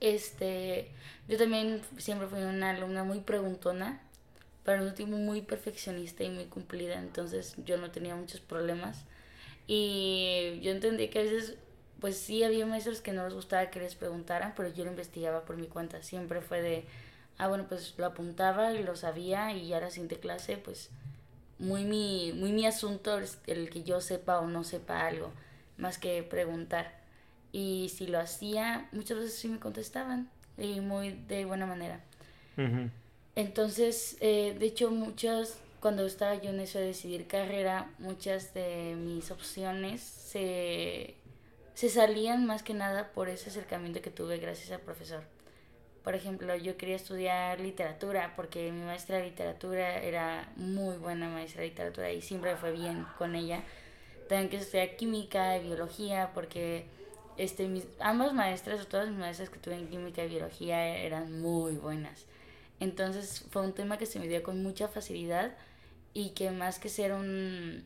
Este, 0.00 0.88
yo 1.28 1.36
también 1.36 1.82
siempre 1.98 2.26
fui 2.26 2.40
una 2.40 2.70
alumna 2.70 3.04
muy 3.04 3.20
preguntona, 3.20 4.00
pero 4.64 4.80
al 4.80 4.86
último 4.86 5.18
muy 5.18 5.42
perfeccionista 5.42 6.24
y 6.24 6.30
muy 6.30 6.46
cumplida, 6.46 6.98
entonces 6.98 7.54
yo 7.66 7.76
no 7.76 7.90
tenía 7.90 8.16
muchos 8.16 8.40
problemas. 8.40 9.04
Y 9.66 10.58
yo 10.62 10.70
entendí 10.70 11.08
que 11.08 11.18
a 11.18 11.22
veces, 11.24 11.58
pues 12.00 12.16
sí 12.16 12.44
había 12.44 12.66
maestros 12.66 13.00
que 13.00 13.12
no 13.12 13.24
les 13.24 13.34
gustaba 13.34 13.70
que 13.70 13.80
les 13.80 13.94
preguntaran, 13.94 14.52
pero 14.56 14.68
yo 14.68 14.84
lo 14.84 14.90
investigaba 14.90 15.44
por 15.44 15.56
mi 15.56 15.66
cuenta. 15.66 16.02
Siempre 16.02 16.40
fue 16.40 16.62
de, 16.62 16.84
ah, 17.38 17.48
bueno, 17.48 17.66
pues 17.68 17.94
lo 17.98 18.06
apuntaba 18.06 18.72
y 18.72 18.82
lo 18.82 18.96
sabía 18.96 19.52
y 19.52 19.68
ya 19.68 19.80
la 19.80 19.90
siguiente 19.90 20.18
clase, 20.20 20.56
pues 20.56 20.90
muy 21.58 21.84
mi, 21.84 22.32
muy 22.34 22.52
mi 22.52 22.66
asunto 22.66 23.18
el 23.46 23.70
que 23.70 23.82
yo 23.82 24.00
sepa 24.00 24.40
o 24.40 24.46
no 24.46 24.64
sepa 24.64 25.06
algo, 25.06 25.32
más 25.76 25.98
que 25.98 26.22
preguntar. 26.22 26.98
Y 27.52 27.90
si 27.94 28.06
lo 28.06 28.18
hacía, 28.18 28.88
muchas 28.92 29.18
veces 29.18 29.34
sí 29.34 29.48
me 29.48 29.58
contestaban 29.58 30.30
y 30.56 30.80
muy 30.80 31.12
de 31.12 31.44
buena 31.44 31.66
manera. 31.66 32.00
Entonces, 33.36 34.16
eh, 34.20 34.56
de 34.58 34.66
hecho, 34.66 34.90
muchas, 34.90 35.58
cuando 35.80 36.04
estaba 36.04 36.34
yo 36.34 36.50
en 36.50 36.60
eso 36.60 36.78
de 36.80 36.86
decidir 36.86 37.28
carrera, 37.28 37.88
muchas 37.98 38.52
de 38.52 38.96
mis 38.96 39.30
opciones 39.30 40.00
se, 40.00 41.14
se 41.78 41.88
salían 41.88 42.44
más 42.44 42.64
que 42.64 42.74
nada 42.74 43.12
por 43.12 43.28
ese 43.28 43.50
acercamiento 43.50 44.02
que 44.02 44.10
tuve 44.10 44.38
gracias 44.38 44.72
al 44.72 44.80
profesor. 44.80 45.22
Por 46.02 46.16
ejemplo, 46.16 46.56
yo 46.56 46.76
quería 46.76 46.96
estudiar 46.96 47.60
literatura 47.60 48.32
porque 48.34 48.72
mi 48.72 48.84
maestra 48.84 49.18
de 49.18 49.26
literatura 49.26 50.02
era 50.02 50.52
muy 50.56 50.96
buena 50.96 51.28
maestra 51.28 51.62
de 51.62 51.68
literatura 51.68 52.10
y 52.10 52.20
siempre 52.20 52.56
fue 52.56 52.72
bien 52.72 53.06
con 53.16 53.36
ella. 53.36 53.62
También 54.28 54.50
que 54.50 54.56
estudiar 54.56 54.96
química 54.96 55.56
y 55.56 55.62
biología 55.62 56.32
porque 56.34 56.86
este, 57.36 57.68
mis, 57.68 57.86
ambas 58.00 58.32
maestras 58.32 58.80
o 58.80 58.88
todas 58.88 59.08
mis 59.08 59.18
maestras 59.18 59.48
que 59.48 59.60
tuve 59.60 59.76
en 59.76 59.86
química 59.86 60.24
y 60.24 60.30
biología 60.30 60.84
eran 60.96 61.40
muy 61.40 61.76
buenas. 61.76 62.26
Entonces 62.80 63.44
fue 63.52 63.62
un 63.62 63.72
tema 63.72 63.98
que 63.98 64.06
se 64.06 64.18
me 64.18 64.26
dio 64.26 64.42
con 64.42 64.64
mucha 64.64 64.88
facilidad 64.88 65.56
y 66.12 66.30
que 66.30 66.50
más 66.50 66.80
que 66.80 66.88
ser 66.88 67.12
un, 67.12 67.84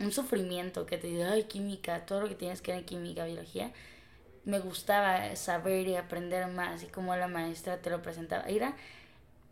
un 0.00 0.12
sufrimiento 0.12 0.86
que 0.86 0.98
te 0.98 1.06
diga, 1.06 1.32
ay, 1.32 1.44
química, 1.44 2.04
todo 2.06 2.22
lo 2.22 2.28
que 2.28 2.34
tienes 2.34 2.60
que 2.60 2.72
ver 2.72 2.80
en 2.80 2.86
química, 2.86 3.24
biología, 3.26 3.72
me 4.44 4.58
gustaba 4.58 5.36
saber 5.36 5.86
y 5.86 5.96
aprender 5.96 6.46
más 6.48 6.82
y 6.82 6.86
como 6.86 7.14
la 7.14 7.28
maestra 7.28 7.78
te 7.78 7.90
lo 7.90 8.02
presentaba. 8.02 8.44
Era, 8.44 8.74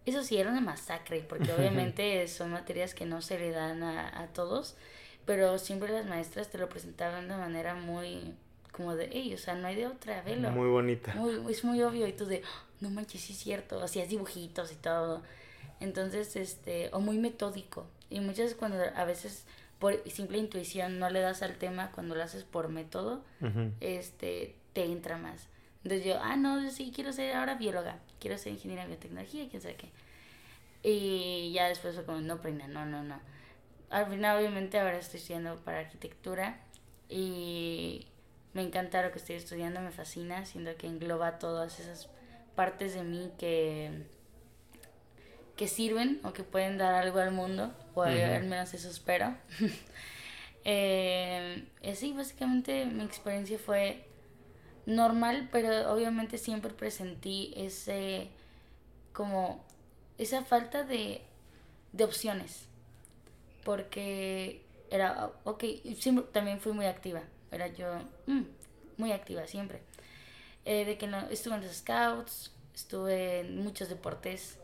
eso 0.06 0.24
sí, 0.24 0.38
era 0.38 0.50
una 0.50 0.60
masacre, 0.60 1.20
porque 1.20 1.52
obviamente 1.56 2.26
son 2.28 2.50
materias 2.52 2.94
que 2.94 3.04
no 3.04 3.22
se 3.22 3.38
le 3.38 3.50
dan 3.50 3.82
a, 3.82 4.22
a 4.22 4.26
todos, 4.28 4.76
pero 5.26 5.58
siempre 5.58 5.92
las 5.92 6.06
maestras 6.06 6.48
te 6.48 6.58
lo 6.58 6.68
presentaban 6.68 7.28
de 7.28 7.36
manera 7.36 7.74
muy 7.74 8.34
como 8.78 8.94
de, 8.94 9.08
hey, 9.12 9.34
o 9.34 9.38
sea, 9.38 9.56
no 9.56 9.66
hay 9.66 9.74
de 9.74 9.88
otra, 9.88 10.22
velo. 10.22 10.50
Muy 10.50 10.68
bonita. 10.68 11.12
es 11.50 11.64
muy 11.64 11.82
obvio 11.82 12.06
y 12.06 12.12
tú 12.12 12.26
de, 12.26 12.42
oh, 12.44 12.66
no 12.80 12.90
manches, 12.90 13.22
sí 13.22 13.32
es 13.32 13.38
cierto, 13.40 13.82
hacías 13.82 14.08
dibujitos 14.08 14.70
y 14.70 14.76
todo. 14.76 15.22
Entonces, 15.80 16.36
este, 16.36 16.88
o 16.92 17.00
muy 17.00 17.18
metódico. 17.18 17.86
Y 18.08 18.20
muchas 18.20 18.38
veces 18.38 18.54
cuando 18.54 18.78
a 18.94 19.04
veces 19.04 19.46
por 19.78 20.02
simple 20.10 20.38
intuición 20.38 20.98
no 20.98 21.10
le 21.10 21.20
das 21.20 21.42
al 21.42 21.56
tema, 21.56 21.92
cuando 21.92 22.14
lo 22.14 22.22
haces 22.22 22.44
por 22.44 22.68
método, 22.68 23.24
este, 23.80 24.56
te 24.72 24.84
entra 24.84 25.16
más. 25.16 25.48
Entonces 25.84 26.06
yo, 26.06 26.18
ah, 26.20 26.36
no, 26.36 26.68
sí, 26.70 26.92
quiero 26.94 27.12
ser 27.12 27.36
ahora 27.36 27.54
bióloga, 27.54 27.98
quiero 28.20 28.36
ser 28.36 28.52
ingeniera 28.52 28.82
de 28.82 28.88
biotecnología, 28.88 29.48
quién 29.48 29.62
sabe 29.62 29.76
qué. 29.76 29.90
Y 30.82 31.52
ya 31.52 31.68
después 31.68 31.94
fue 31.94 32.04
como, 32.04 32.20
no, 32.20 32.40
prenda, 32.40 32.66
no, 32.66 32.84
no, 32.86 33.02
no. 33.02 33.20
Al 33.90 34.06
final, 34.06 34.38
obviamente, 34.38 34.78
ahora 34.78 34.98
estoy 34.98 35.20
estudiando 35.20 35.56
para 35.56 35.80
arquitectura 35.80 36.60
y 37.08 38.06
me 38.52 38.62
encanta 38.62 39.02
lo 39.02 39.12
que 39.12 39.18
estoy 39.18 39.36
estudiando, 39.36 39.80
me 39.80 39.92
fascina, 39.92 40.44
siendo 40.44 40.74
que 40.76 40.88
engloba 40.88 41.38
todas 41.38 41.78
esas 41.80 42.08
partes 42.54 42.94
de 42.94 43.04
mí 43.04 43.32
que, 43.38 44.04
que 45.58 45.66
sirven 45.66 46.20
o 46.22 46.32
que 46.32 46.44
pueden 46.44 46.78
dar 46.78 46.94
algo 46.94 47.18
al 47.18 47.32
mundo, 47.32 47.74
o 47.94 48.02
al 48.02 48.44
menos 48.44 48.72
eso 48.74 48.88
espero. 48.88 49.34
eh, 50.64 51.66
sí, 51.96 52.12
básicamente 52.12 52.86
mi 52.86 53.02
experiencia 53.02 53.58
fue 53.58 54.06
normal, 54.86 55.48
pero 55.50 55.92
obviamente 55.92 56.38
siempre 56.38 56.72
presentí 56.72 57.52
ese, 57.56 58.28
como, 59.12 59.64
esa 60.16 60.44
falta 60.44 60.84
de, 60.84 61.22
de 61.92 62.04
opciones, 62.04 62.68
porque 63.64 64.62
era, 64.92 65.32
ok, 65.42 65.64
siempre, 65.98 66.24
también 66.32 66.60
fui 66.60 66.72
muy 66.72 66.86
activa, 66.86 67.22
era 67.50 67.66
yo 67.66 67.98
mm, 68.26 68.44
muy 68.96 69.10
activa 69.10 69.44
siempre. 69.48 69.80
Eh, 70.64 70.84
de 70.84 70.98
que 70.98 71.08
no, 71.08 71.18
estuve 71.30 71.56
en 71.56 71.62
los 71.62 71.74
scouts, 71.74 72.52
estuve 72.74 73.40
en 73.40 73.58
muchos 73.64 73.88
deportes 73.88 74.57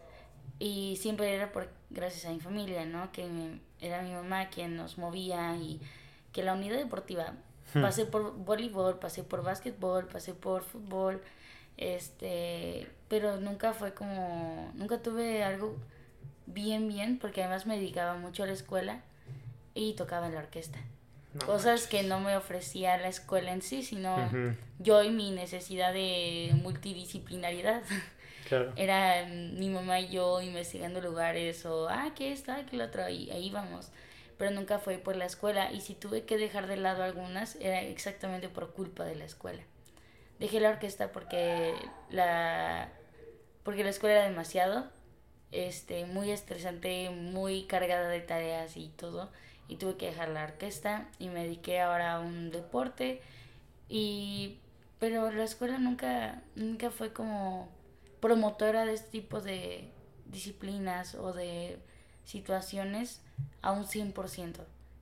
y 0.58 0.96
siempre 0.96 1.34
era 1.34 1.52
por, 1.52 1.68
gracias 1.90 2.26
a 2.26 2.30
mi 2.30 2.40
familia, 2.40 2.84
¿no? 2.84 3.10
Que 3.12 3.28
era 3.80 4.02
mi 4.02 4.12
mamá 4.12 4.48
quien 4.48 4.76
nos 4.76 4.98
movía 4.98 5.56
y 5.56 5.80
que 6.32 6.42
la 6.42 6.54
unidad 6.54 6.76
deportiva, 6.76 7.34
hmm. 7.74 7.82
pasé 7.82 8.06
por 8.06 8.36
voleibol, 8.36 8.98
pasé 8.98 9.22
por 9.22 9.42
básquetbol, 9.42 10.06
pasé 10.06 10.34
por 10.34 10.62
fútbol, 10.62 11.22
este, 11.76 12.88
pero 13.08 13.40
nunca 13.40 13.72
fue 13.72 13.94
como, 13.94 14.70
nunca 14.74 15.02
tuve 15.02 15.42
algo 15.42 15.76
bien, 16.46 16.88
bien, 16.88 17.18
porque 17.18 17.42
además 17.42 17.66
me 17.66 17.76
dedicaba 17.76 18.14
mucho 18.14 18.42
a 18.42 18.46
la 18.46 18.52
escuela 18.52 19.00
y 19.74 19.94
tocaba 19.94 20.26
en 20.26 20.34
la 20.34 20.40
orquesta 20.40 20.78
cosas 21.38 21.86
que 21.86 22.02
no 22.02 22.20
me 22.20 22.36
ofrecía 22.36 22.96
la 22.96 23.08
escuela 23.08 23.52
en 23.52 23.62
sí, 23.62 23.82
sino 23.82 24.16
yo 24.78 25.02
y 25.02 25.10
mi 25.10 25.30
necesidad 25.30 25.92
de 25.92 26.54
multidisciplinariedad. 28.44 28.72
Era 28.76 29.26
mi 29.26 29.68
mamá 29.68 30.00
y 30.00 30.10
yo 30.10 30.40
investigando 30.40 31.00
lugares 31.00 31.64
o, 31.66 31.88
ah, 31.88 32.12
¿qué 32.14 32.32
esto? 32.32 32.52
Ah, 32.52 32.64
¿qué 32.68 32.76
lo 32.76 32.84
otro? 32.84 33.08
Y 33.08 33.30
ahí 33.30 33.50
vamos. 33.50 33.90
Pero 34.38 34.50
nunca 34.50 34.78
fue 34.78 34.98
por 34.98 35.16
la 35.16 35.26
escuela. 35.26 35.72
Y 35.72 35.80
si 35.80 35.94
tuve 35.94 36.24
que 36.24 36.36
dejar 36.36 36.66
de 36.66 36.76
lado 36.76 37.02
algunas, 37.02 37.56
era 37.56 37.82
exactamente 37.82 38.48
por 38.48 38.72
culpa 38.72 39.04
de 39.04 39.14
la 39.16 39.24
escuela. 39.24 39.62
Dejé 40.38 40.60
la 40.60 40.70
orquesta 40.70 41.12
porque 41.12 41.74
la, 42.10 42.88
porque 43.62 43.84
la 43.84 43.90
escuela 43.90 44.16
era 44.16 44.28
demasiado, 44.28 44.86
este, 45.52 46.04
muy 46.06 46.30
estresante, 46.32 47.10
muy 47.10 47.64
cargada 47.64 48.08
de 48.08 48.20
tareas 48.20 48.76
y 48.76 48.88
todo 48.88 49.30
y 49.68 49.76
tuve 49.76 49.96
que 49.96 50.06
dejar 50.06 50.28
la 50.28 50.44
orquesta 50.44 51.08
y 51.18 51.28
me 51.28 51.44
dediqué 51.44 51.80
ahora 51.80 52.14
a 52.14 52.20
un 52.20 52.50
deporte 52.50 53.22
y 53.88 54.58
pero 54.98 55.30
la 55.30 55.44
escuela 55.44 55.78
nunca 55.78 56.42
nunca 56.54 56.90
fue 56.90 57.12
como 57.12 57.68
promotora 58.24 58.86
de 58.86 58.94
este 58.94 59.10
tipo 59.10 59.42
de 59.42 59.90
disciplinas 60.24 61.14
o 61.14 61.34
de 61.34 61.78
situaciones 62.24 63.20
a 63.60 63.72
un 63.72 63.84
100%. 63.84 64.60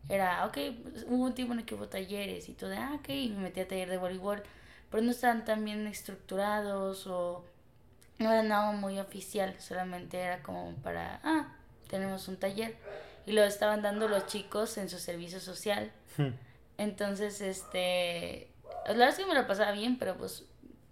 Era, 0.08 0.44
ok, 0.44 0.58
hubo 1.06 1.26
un 1.26 1.32
tiempo 1.32 1.52
en 1.52 1.60
el 1.60 1.64
que 1.64 1.76
hubo 1.76 1.86
talleres 1.86 2.48
y 2.48 2.54
todo, 2.54 2.72
ah, 2.76 2.94
ok, 2.96 3.08
me 3.10 3.42
metí 3.42 3.60
a 3.60 3.68
taller 3.68 3.88
de 3.88 3.96
voleibol, 3.96 4.42
pero 4.90 5.04
no 5.04 5.12
estaban 5.12 5.44
tan 5.44 5.64
bien 5.64 5.86
estructurados 5.86 7.06
o 7.06 7.44
no 8.18 8.32
era 8.32 8.42
nada 8.42 8.72
muy 8.72 8.98
oficial, 8.98 9.54
solamente 9.60 10.18
era 10.18 10.42
como 10.42 10.74
para, 10.82 11.20
ah, 11.22 11.54
tenemos 11.88 12.26
un 12.26 12.38
taller 12.38 12.76
y 13.24 13.30
lo 13.30 13.44
estaban 13.44 13.82
dando 13.82 14.08
los 14.08 14.26
chicos 14.26 14.76
en 14.78 14.88
su 14.88 14.98
servicio 14.98 15.38
social. 15.38 15.92
Hmm. 16.16 16.30
Entonces, 16.76 17.40
este, 17.40 18.48
la 18.84 18.94
verdad 18.94 19.10
es 19.10 19.14
que 19.14 19.26
me 19.26 19.34
lo 19.34 19.46
pasaba 19.46 19.70
bien, 19.70 19.96
pero 19.96 20.16
pues, 20.16 20.44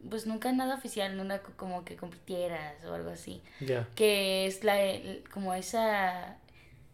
pues 0.08 0.26
nunca 0.26 0.50
nada 0.52 0.74
oficial, 0.74 1.16
nunca 1.16 1.42
como 1.56 1.84
que 1.84 1.96
compitieras 1.96 2.84
o 2.84 2.94
algo 2.94 3.10
así. 3.10 3.42
Que 3.94 4.46
es 4.46 4.64
la, 4.64 4.76
como 5.32 5.54
esa, 5.54 6.36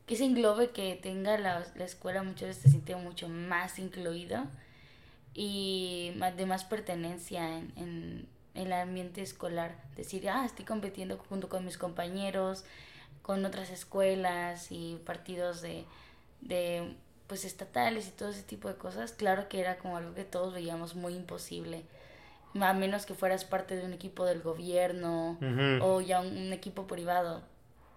que 0.06 0.14
ese 0.14 0.24
englobe 0.24 0.70
que 0.70 0.96
tenga 0.96 1.38
la, 1.38 1.64
la 1.74 1.84
escuela 1.84 2.22
muchas 2.22 2.48
veces 2.48 2.62
te 2.64 2.68
siente 2.70 2.96
mucho 2.96 3.28
más 3.28 3.78
incluido 3.78 4.44
y 5.34 6.14
de 6.36 6.46
más 6.46 6.64
pertenencia 6.64 7.58
en, 7.58 7.72
en, 7.76 8.28
en 8.54 8.66
el 8.66 8.72
ambiente 8.72 9.22
escolar. 9.22 9.76
Decir, 9.94 10.28
ah, 10.28 10.44
estoy 10.44 10.64
compitiendo 10.64 11.18
junto 11.18 11.48
con 11.48 11.64
mis 11.64 11.78
compañeros, 11.78 12.64
con 13.22 13.44
otras 13.44 13.70
escuelas 13.70 14.68
y 14.70 15.00
partidos 15.04 15.60
de, 15.60 15.84
de 16.40 16.94
pues 17.26 17.44
estatales 17.44 18.08
y 18.08 18.12
todo 18.12 18.28
ese 18.30 18.42
tipo 18.42 18.68
de 18.68 18.76
cosas, 18.76 19.12
claro 19.12 19.48
que 19.48 19.60
era 19.60 19.78
como 19.78 19.96
algo 19.96 20.14
que 20.14 20.24
todos 20.24 20.54
veíamos 20.54 20.94
muy 20.94 21.14
imposible. 21.14 21.84
A 22.62 22.72
menos 22.72 23.06
que 23.06 23.14
fueras 23.14 23.44
parte 23.44 23.76
de 23.76 23.84
un 23.84 23.92
equipo 23.92 24.24
del 24.24 24.42
gobierno 24.42 25.38
o 25.80 26.00
ya 26.00 26.20
un, 26.20 26.36
un 26.36 26.52
equipo 26.52 26.86
privado. 26.86 27.42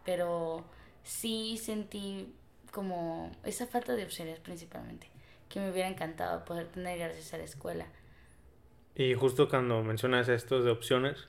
Pero 0.05 0.63
sí 1.03 1.57
sentí 1.57 2.33
como 2.71 3.31
esa 3.43 3.67
falta 3.67 3.95
de 3.95 4.03
opciones 4.03 4.39
principalmente, 4.39 5.09
que 5.49 5.59
me 5.59 5.71
hubiera 5.71 5.87
encantado 5.87 6.45
poder 6.45 6.67
tener 6.67 6.97
gracias 6.99 7.33
a 7.33 7.37
la 7.37 7.43
escuela. 7.43 7.85
Y 8.95 9.13
justo 9.13 9.49
cuando 9.49 9.81
mencionas 9.83 10.29
esto 10.29 10.61
de 10.61 10.71
opciones 10.71 11.27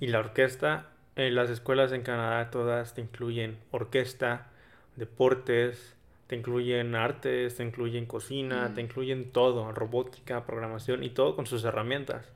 y 0.00 0.08
la 0.08 0.18
orquesta, 0.18 0.90
en 1.16 1.34
las 1.34 1.50
escuelas 1.50 1.92
en 1.92 2.02
Canadá 2.02 2.50
todas 2.50 2.94
te 2.94 3.00
incluyen 3.00 3.58
orquesta, 3.70 4.48
deportes, 4.96 5.96
te 6.26 6.36
incluyen 6.36 6.94
artes, 6.94 7.56
te 7.56 7.62
incluyen 7.62 8.06
cocina, 8.06 8.74
te 8.74 8.80
incluyen 8.80 9.30
todo, 9.30 9.72
robótica, 9.72 10.44
programación 10.44 11.04
y 11.04 11.10
todo 11.10 11.36
con 11.36 11.46
sus 11.46 11.64
herramientas, 11.64 12.28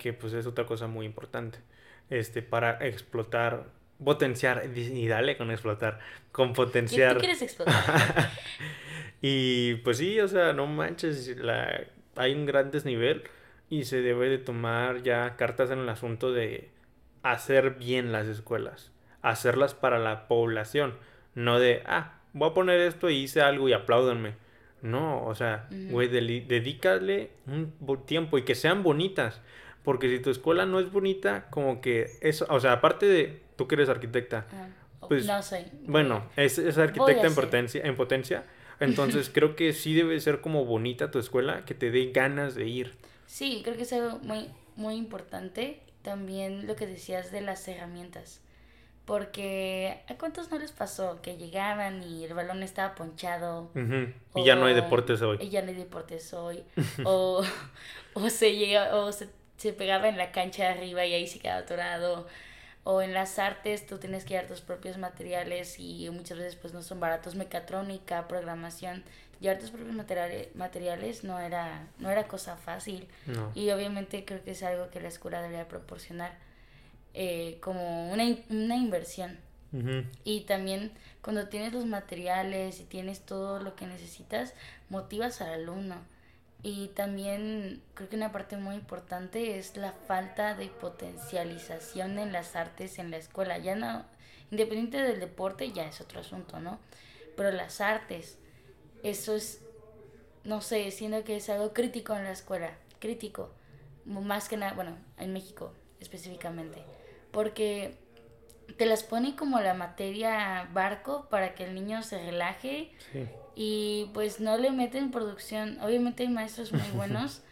que 0.00 0.14
pues 0.14 0.32
es 0.32 0.46
otra 0.46 0.64
cosa 0.64 0.86
muy 0.86 1.04
importante, 1.04 1.58
este, 2.08 2.40
para 2.40 2.84
explotar, 2.84 3.66
potenciar, 4.02 4.64
y 4.74 5.06
dale 5.06 5.36
con 5.36 5.50
explotar, 5.50 6.00
con 6.32 6.50
¿Y 6.50 6.54
potenciar. 6.54 7.14
tú 7.14 7.20
quieres 7.20 7.42
explotar? 7.42 8.30
Y 9.22 9.74
pues 9.84 9.98
sí, 9.98 10.18
o 10.18 10.28
sea, 10.28 10.54
no 10.54 10.66
manches, 10.66 11.36
la, 11.36 11.82
hay 12.16 12.32
un 12.32 12.46
gran 12.46 12.70
desnivel 12.70 13.24
y 13.68 13.84
se 13.84 14.00
debe 14.00 14.30
de 14.30 14.38
tomar 14.38 15.02
ya 15.02 15.36
cartas 15.36 15.70
en 15.70 15.80
el 15.80 15.88
asunto 15.90 16.32
de 16.32 16.70
hacer 17.22 17.72
bien 17.72 18.12
las 18.12 18.26
escuelas, 18.28 18.92
hacerlas 19.20 19.74
para 19.74 19.98
la 19.98 20.26
población, 20.26 20.94
no 21.34 21.58
de, 21.58 21.82
ah, 21.84 22.20
voy 22.32 22.48
a 22.48 22.54
poner 22.54 22.80
esto 22.80 23.10
y 23.10 23.16
hice 23.16 23.42
algo 23.42 23.68
y 23.68 23.74
apláudanme. 23.74 24.36
No, 24.80 25.26
o 25.26 25.34
sea, 25.34 25.68
güey, 25.70 26.08
dedícale 26.08 27.32
un 27.46 27.74
tiempo 28.06 28.38
y 28.38 28.44
que 28.44 28.54
sean 28.54 28.82
bonitas, 28.82 29.42
porque 29.84 30.08
si 30.08 30.20
tu 30.20 30.30
escuela 30.30 30.66
no 30.66 30.80
es 30.80 30.90
bonita, 30.92 31.46
como 31.50 31.80
que 31.80 32.18
eso, 32.20 32.46
o 32.50 32.60
sea, 32.60 32.72
aparte 32.72 33.06
de, 33.06 33.42
tú 33.56 33.66
que 33.68 33.74
eres 33.76 33.88
arquitecta, 33.88 34.46
Ah, 34.52 34.68
o- 35.00 35.08
Pues, 35.08 35.26
no 35.26 35.42
sé. 35.42 35.70
bueno, 35.86 36.28
es, 36.36 36.58
arquitecta 36.78 37.26
en 37.26 37.34
potencia, 37.34 37.82
en 37.84 37.96
potencia. 37.96 38.44
Entonces 38.80 39.30
creo 39.34 39.56
que 39.56 39.72
sí 39.72 39.94
debe 39.94 40.18
ser 40.20 40.40
como 40.40 40.64
bonita 40.64 41.10
tu 41.10 41.18
escuela, 41.18 41.64
que 41.64 41.74
te 41.74 41.90
dé 41.90 42.12
ganas 42.12 42.54
de 42.54 42.66
ir. 42.66 42.94
Sí, 43.26 43.60
creo 43.64 43.76
que 43.76 43.82
es 43.82 43.92
algo 43.92 44.18
muy, 44.20 44.48
muy 44.76 44.94
importante. 44.96 45.80
También 46.02 46.66
lo 46.66 46.76
que 46.76 46.86
decías 46.86 47.30
de 47.30 47.42
las 47.42 47.66
herramientas. 47.68 48.40
Porque 49.04 50.02
¿a 50.08 50.14
cuántos 50.16 50.50
no 50.50 50.58
les 50.58 50.72
pasó 50.72 51.20
que 51.20 51.36
llegaban 51.36 52.02
y 52.02 52.24
el 52.24 52.32
balón 52.34 52.62
estaba 52.62 52.94
ponchado? 52.94 53.70
Y 54.36 54.44
ya 54.44 54.54
no 54.54 54.66
hay 54.66 54.74
deportes 54.74 55.20
hoy. 55.22 55.38
y 55.40 55.48
ya 55.48 55.62
no 55.62 55.68
hay 55.68 55.74
deportes 55.74 56.32
hoy. 56.32 56.62
o, 57.04 57.42
o 58.14 58.30
se 58.30 58.54
llega, 58.56 58.94
o 58.96 59.10
se, 59.10 59.28
se 59.60 59.74
pegaba 59.74 60.08
en 60.08 60.16
la 60.16 60.32
cancha 60.32 60.62
de 60.64 60.68
arriba 60.70 61.04
y 61.04 61.12
ahí 61.12 61.26
se 61.26 61.38
quedaba 61.38 61.60
atorado. 61.60 62.26
O 62.82 63.02
en 63.02 63.12
las 63.12 63.38
artes 63.38 63.86
tú 63.86 63.98
tienes 63.98 64.24
que 64.24 64.34
dar 64.34 64.46
tus 64.46 64.62
propios 64.62 64.96
materiales 64.96 65.78
y 65.78 66.08
muchas 66.08 66.38
veces 66.38 66.56
pues 66.56 66.72
no 66.72 66.82
son 66.82 66.98
baratos. 66.98 67.34
Mecatrónica, 67.34 68.26
programación. 68.26 69.04
Llevar 69.38 69.58
tus 69.58 69.70
propios 69.70 69.94
materiales, 69.94 70.54
materiales 70.56 71.24
no 71.24 71.38
era, 71.38 71.88
no 71.98 72.10
era 72.10 72.26
cosa 72.26 72.56
fácil. 72.56 73.06
No. 73.26 73.52
Y 73.54 73.70
obviamente 73.70 74.24
creo 74.24 74.42
que 74.42 74.52
es 74.52 74.62
algo 74.62 74.88
que 74.88 75.00
la 75.00 75.08
escuela 75.08 75.42
debería 75.42 75.68
proporcionar 75.68 76.32
eh, 77.12 77.58
como 77.60 78.10
una, 78.10 78.24
una 78.48 78.76
inversión. 78.76 79.38
Y 80.24 80.40
también 80.46 80.90
cuando 81.22 81.48
tienes 81.48 81.72
los 81.72 81.86
materiales 81.86 82.80
y 82.80 82.84
tienes 82.84 83.20
todo 83.20 83.60
lo 83.60 83.76
que 83.76 83.86
necesitas, 83.86 84.54
motivas 84.88 85.42
al 85.42 85.52
alumno. 85.52 85.96
Y 86.62 86.88
también 86.88 87.82
creo 87.94 88.08
que 88.08 88.16
una 88.16 88.32
parte 88.32 88.56
muy 88.56 88.74
importante 88.74 89.58
es 89.58 89.76
la 89.76 89.92
falta 89.92 90.54
de 90.54 90.66
potencialización 90.66 92.18
en 92.18 92.32
las 92.32 92.54
artes 92.54 92.98
en 92.98 93.10
la 93.10 93.16
escuela. 93.16 93.56
Ya 93.58 93.74
no, 93.74 94.04
independiente 94.50 95.00
del 95.02 95.20
deporte, 95.20 95.72
ya 95.72 95.86
es 95.86 96.00
otro 96.00 96.20
asunto, 96.20 96.60
¿no? 96.60 96.78
Pero 97.36 97.50
las 97.50 97.80
artes, 97.80 98.38
eso 99.02 99.34
es, 99.34 99.62
no 100.44 100.60
sé, 100.60 100.90
siento 100.90 101.24
que 101.24 101.36
es 101.36 101.48
algo 101.48 101.72
crítico 101.72 102.14
en 102.14 102.24
la 102.24 102.32
escuela, 102.32 102.76
crítico. 102.98 103.52
Más 104.04 104.48
que 104.48 104.56
nada, 104.56 104.74
bueno, 104.74 104.98
en 105.18 105.32
México 105.32 105.72
específicamente. 106.00 106.82
Porque 107.30 107.96
te 108.76 108.86
las 108.86 109.02
pone 109.02 109.36
como 109.36 109.60
la 109.60 109.74
materia 109.74 110.68
barco 110.72 111.28
para 111.30 111.54
que 111.54 111.64
el 111.64 111.74
niño 111.74 112.02
se 112.02 112.22
relaje 112.22 112.92
Sí. 113.12 113.28
Y 113.62 114.06
pues 114.14 114.40
no 114.40 114.56
le 114.56 114.70
meten 114.70 115.10
producción. 115.10 115.78
Obviamente 115.82 116.22
hay 116.22 116.30
maestros 116.30 116.72
muy 116.72 116.88
buenos 116.94 117.42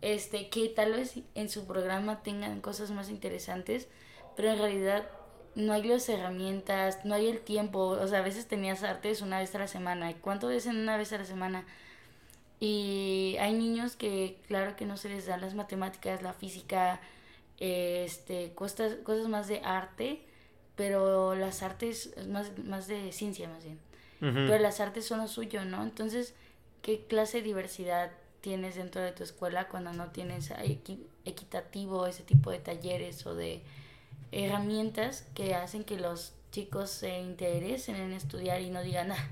este 0.00 0.50
que 0.50 0.68
tal 0.68 0.90
vez 0.90 1.20
en 1.36 1.48
su 1.48 1.68
programa 1.68 2.24
tengan 2.24 2.60
cosas 2.60 2.90
más 2.90 3.08
interesantes, 3.10 3.86
pero 4.34 4.50
en 4.50 4.58
realidad 4.58 5.08
no 5.54 5.72
hay 5.72 5.84
las 5.84 6.08
herramientas, 6.08 7.04
no 7.04 7.14
hay 7.14 7.28
el 7.28 7.38
tiempo. 7.38 7.78
O 7.78 8.08
sea, 8.08 8.18
a 8.18 8.22
veces 8.22 8.48
tenías 8.48 8.82
artes 8.82 9.22
una 9.22 9.38
vez 9.38 9.54
a 9.54 9.60
la 9.60 9.68
semana. 9.68 10.10
¿Y 10.10 10.14
cuánto 10.14 10.48
ves 10.48 10.66
en 10.66 10.78
una 10.78 10.96
vez 10.96 11.12
a 11.12 11.18
la 11.18 11.24
semana? 11.24 11.64
Y 12.58 13.36
hay 13.38 13.52
niños 13.52 13.94
que, 13.94 14.40
claro 14.48 14.74
que 14.74 14.84
no 14.84 14.96
se 14.96 15.10
les 15.10 15.26
dan 15.26 15.42
las 15.42 15.54
matemáticas, 15.54 16.22
la 16.22 16.32
física, 16.32 17.00
este, 17.60 18.52
cosas, 18.54 18.96
cosas 19.04 19.28
más 19.28 19.46
de 19.46 19.60
arte, 19.60 20.26
pero 20.74 21.36
las 21.36 21.62
artes 21.62 22.12
es 22.16 22.26
más, 22.26 22.50
más 22.58 22.88
de 22.88 23.12
ciencia 23.12 23.48
más 23.48 23.62
bien. 23.62 23.91
Pero 24.46 24.58
las 24.58 24.78
artes 24.78 25.04
son 25.04 25.18
lo 25.18 25.26
suyo, 25.26 25.64
¿no? 25.64 25.82
Entonces, 25.82 26.34
¿qué 26.80 27.04
clase 27.08 27.38
de 27.38 27.42
diversidad 27.42 28.12
tienes 28.40 28.76
dentro 28.76 29.00
de 29.02 29.10
tu 29.12 29.24
escuela 29.24 29.66
cuando 29.68 29.92
no 29.92 30.06
tienes 30.12 30.50
equi- 30.52 31.04
equitativo 31.24 32.06
ese 32.06 32.22
tipo 32.22 32.50
de 32.52 32.58
talleres 32.60 33.26
o 33.26 33.34
de 33.34 33.62
herramientas 34.30 35.26
que 35.34 35.54
hacen 35.54 35.84
que 35.84 35.98
los 35.98 36.32
chicos 36.50 36.90
se 36.90 37.18
interesen 37.20 37.96
en 37.96 38.12
estudiar 38.12 38.60
y 38.60 38.70
no 38.70 38.82
digan, 38.82 39.12
ah, 39.12 39.28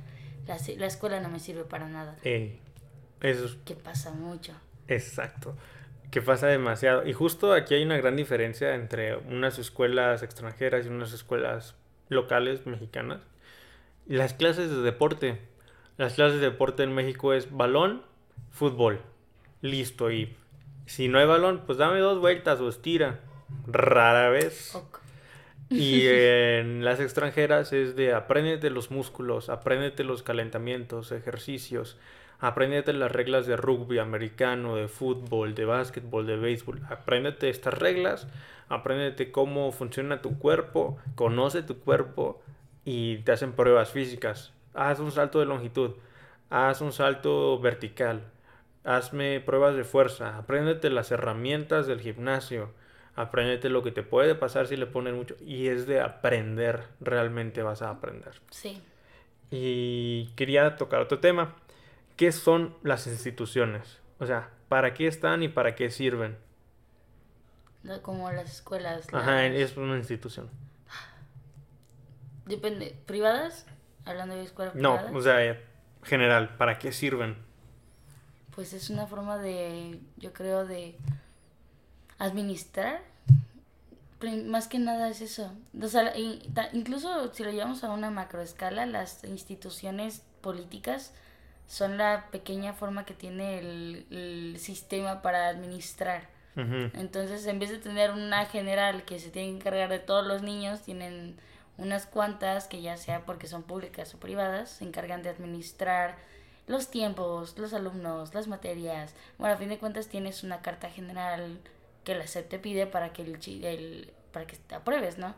la, 0.47 0.57
la 0.77 0.87
escuela 0.87 1.21
no 1.21 1.29
me 1.29 1.39
sirve 1.39 1.65
para 1.65 1.89
nada? 1.89 2.17
Eso 2.25 3.45
es 3.47 3.57
Que 3.65 3.75
pasa 3.75 4.11
mucho. 4.11 4.53
exacto. 4.89 5.57
Que 6.11 6.21
pasa 6.21 6.49
demasiado. 6.49 7.07
Y 7.07 7.13
justo 7.13 7.53
aquí 7.53 7.75
hay 7.75 7.85
una 7.85 7.97
gran 7.97 8.17
diferencia 8.17 8.75
entre 8.75 9.15
unas 9.17 9.61
escuelas 9.61 10.25
extranjeras 10.25 10.85
y 10.85 10.89
unas 10.89 11.13
escuelas 11.13 11.77
locales 12.09 12.67
mexicanas. 12.67 13.21
Las 14.11 14.35
clases 14.35 14.71
de 14.71 14.83
deporte. 14.83 15.39
Las 15.97 16.15
clases 16.15 16.41
de 16.41 16.51
deporte 16.51 16.83
en 16.83 16.93
México 16.93 17.33
es 17.33 17.57
balón, 17.57 18.03
fútbol. 18.51 19.01
Listo. 19.63 20.11
Y 20.11 20.37
si 20.85 21.07
no 21.07 21.21
hay 21.21 21.27
balón, 21.27 21.63
pues 21.65 21.79
dame 21.79 22.01
dos 22.01 22.19
vueltas 22.19 22.59
o 22.59 22.69
estira. 22.69 23.21
Rara 23.69 24.29
vez. 24.31 24.77
Y 25.69 26.07
en 26.09 26.85
las 26.85 26.99
extranjeras 26.99 27.73
es 27.73 27.95
de 27.95 28.13
apréndete 28.13 28.69
los 28.71 28.91
músculos, 28.91 29.49
apréndete 29.49 30.03
los 30.03 30.25
calentamientos, 30.25 31.13
ejercicios, 31.13 31.97
apréndete 32.41 32.93
las 32.93 33.13
reglas 33.13 33.47
de 33.47 33.57
rugby 33.57 34.01
americano, 34.01 34.75
de 34.75 34.89
fútbol, 34.89 35.55
de 35.55 35.67
básquetbol, 35.67 36.27
de 36.27 36.35
béisbol. 36.35 36.81
Apréndete 36.91 37.49
estas 37.49 37.75
reglas, 37.75 38.27
apréndete 38.69 39.31
cómo 39.31 39.71
funciona 39.71 40.21
tu 40.21 40.37
cuerpo, 40.37 40.99
conoce 41.15 41.63
tu 41.63 41.79
cuerpo 41.79 42.43
y 42.85 43.19
te 43.19 43.33
hacen 43.33 43.53
pruebas 43.53 43.91
físicas. 43.91 44.53
Haz 44.75 45.01
un 45.01 45.13
salto 45.13 45.41
de 45.41 45.47
longitud, 45.47 45.93
haz 46.49 46.81
un 46.81 46.93
salto 46.93 47.59
vertical, 47.61 48.23
hazme 48.85 49.41
pruebas 49.41 49.77
de 49.77 49.85
fuerza, 49.85 50.37
apréndete 50.37 50.91
las 50.91 51.11
herramientas 51.11 51.87
del 51.87 52.01
gimnasio. 52.01 52.73
Apréndete 53.17 53.69
lo 53.69 53.83
que 53.83 53.91
te 53.91 54.03
puede 54.03 54.35
pasar 54.35 54.67
si 54.67 54.77
le 54.77 54.87
pones 54.87 55.13
mucho. 55.15 55.37
Y 55.45 55.69
es 55.69 55.87
de 55.87 56.01
aprender, 56.01 56.85
realmente 57.01 57.63
vas 57.63 57.83
a 57.83 57.91
aprender. 57.91 58.41
Sí. 58.51 58.81
Y 59.51 60.31
quería 60.37 60.77
tocar 60.77 61.03
otro 61.03 61.19
tema. 61.19 61.57
¿Qué 62.17 62.33
son 62.33 62.75
las 62.83 63.07
instituciones? 63.07 63.99
O 64.21 64.27
sea, 64.27 64.51
¿para 64.69 64.95
qué 64.95 65.07
están 65.07 65.43
y 65.43 65.49
para 65.49 65.75
qué 65.75 65.91
sirven? 65.91 66.39
Como 68.03 68.31
las 68.31 68.51
escuelas. 68.51 69.07
Ajá, 69.13 69.47
es 69.47 69.77
una 69.77 69.97
institución. 69.97 70.49
Depende. 72.47 72.97
¿Privadas? 73.07 73.67
Hablando 74.05 74.35
de 74.35 74.45
escuela 74.45 74.73
No, 74.75 74.99
o 75.13 75.21
sea, 75.21 75.59
general, 76.03 76.57
¿para 76.57 76.79
qué 76.79 76.93
sirven? 76.93 77.37
Pues 78.55 78.73
es 78.73 78.91
una 78.91 79.07
forma 79.07 79.39
de, 79.39 80.01
yo 80.17 80.33
creo, 80.33 80.67
de 80.67 80.97
administrar. 82.19 83.03
Más 84.47 84.69
que 84.69 84.79
nada 84.79 85.09
es 85.09 85.23
eso. 85.23 85.53
O 85.81 85.89
sea, 85.89 86.13
incluso 86.73 87.33
si 87.33 87.43
lo 87.43 87.51
llevamos 87.51 87.85
a 87.85 87.91
una 87.91 88.11
macroescala, 88.11 88.85
las 88.85 89.25
instituciones 89.25 90.23
políticas 90.43 91.15
son 91.67 91.97
la 91.97 92.27
pequeña 92.31 92.73
forma 92.73 93.07
que 93.07 93.15
tiene 93.15 93.61
el, 93.61 94.07
el 94.11 94.59
sistema 94.59 95.23
para 95.23 95.49
administrar. 95.49 96.29
Entonces, 96.57 97.47
en 97.47 97.59
vez 97.59 97.71
de 97.71 97.79
tener 97.79 98.11
una 98.11 98.45
general 98.45 99.05
que 99.05 99.19
se 99.19 99.31
tiene 99.31 99.49
que 99.49 99.57
encargar 99.57 99.89
de 99.89 99.99
todos 99.99 100.27
los 100.27 100.43
niños, 100.43 100.83
tienen 100.83 101.37
unas 101.81 102.07
cuantas 102.07 102.69
que 102.69 102.83
ya 102.83 102.97
sea 102.97 103.25
porque 103.25 103.47
son 103.47 103.63
públicas 103.63 104.15
o 104.15 104.21
privadas, 104.21 104.71
se 104.71 104.85
encargan 104.85 105.23
de 105.23 105.31
administrar 105.31 106.17
los 106.67 106.91
tiempos, 106.91 107.59
los 107.59 107.73
alumnos, 107.73 108.35
las 108.35 108.47
materias. 108.47 109.15
Bueno, 109.39 109.55
a 109.55 109.59
fin 109.59 109.69
de 109.69 109.79
cuentas 109.79 110.09
tienes 110.09 110.45
una 110.45 110.63
carta 110.63 110.89
general 110.91 111.59
que 112.05 112.15
la 112.15 112.27
SEP 112.27 112.49
te 112.49 112.59
pide 112.59 112.87
para 112.87 113.13
que 113.13 113.23
el, 113.23 113.39
el 113.65 114.13
para 114.33 114.47
que 114.47 114.57
te 114.57 114.75
apruebes, 114.75 115.19
¿no? 115.19 115.35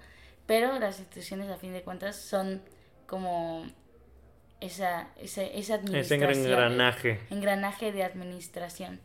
Pero 0.46 0.78
las 0.78 0.98
instituciones 0.98 1.48
a 1.48 1.56
fin 1.56 1.72
de 1.72 1.82
cuentas 1.82 2.16
son 2.16 2.60
como 3.06 3.64
esa, 4.60 5.08
esa, 5.20 5.42
esa 5.42 5.74
administración. 5.76 6.30
Ese 6.30 6.42
engranaje. 6.42 7.20
Engranaje 7.30 7.92
de 7.92 8.04
administración. 8.04 9.00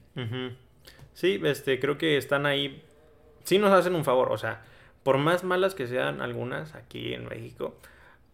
Sí, 1.13 1.39
este, 1.43 1.79
creo 1.79 1.97
que 1.97 2.17
están 2.17 2.45
ahí. 2.45 2.83
Sí 3.43 3.57
nos 3.57 3.71
hacen 3.71 3.95
un 3.95 4.03
favor, 4.03 4.31
o 4.31 4.37
sea, 4.37 4.63
por 5.07 5.19
más 5.19 5.45
malas 5.45 5.73
que 5.73 5.87
sean 5.87 6.19
algunas 6.19 6.75
aquí 6.75 7.13
en 7.13 7.29
México, 7.29 7.77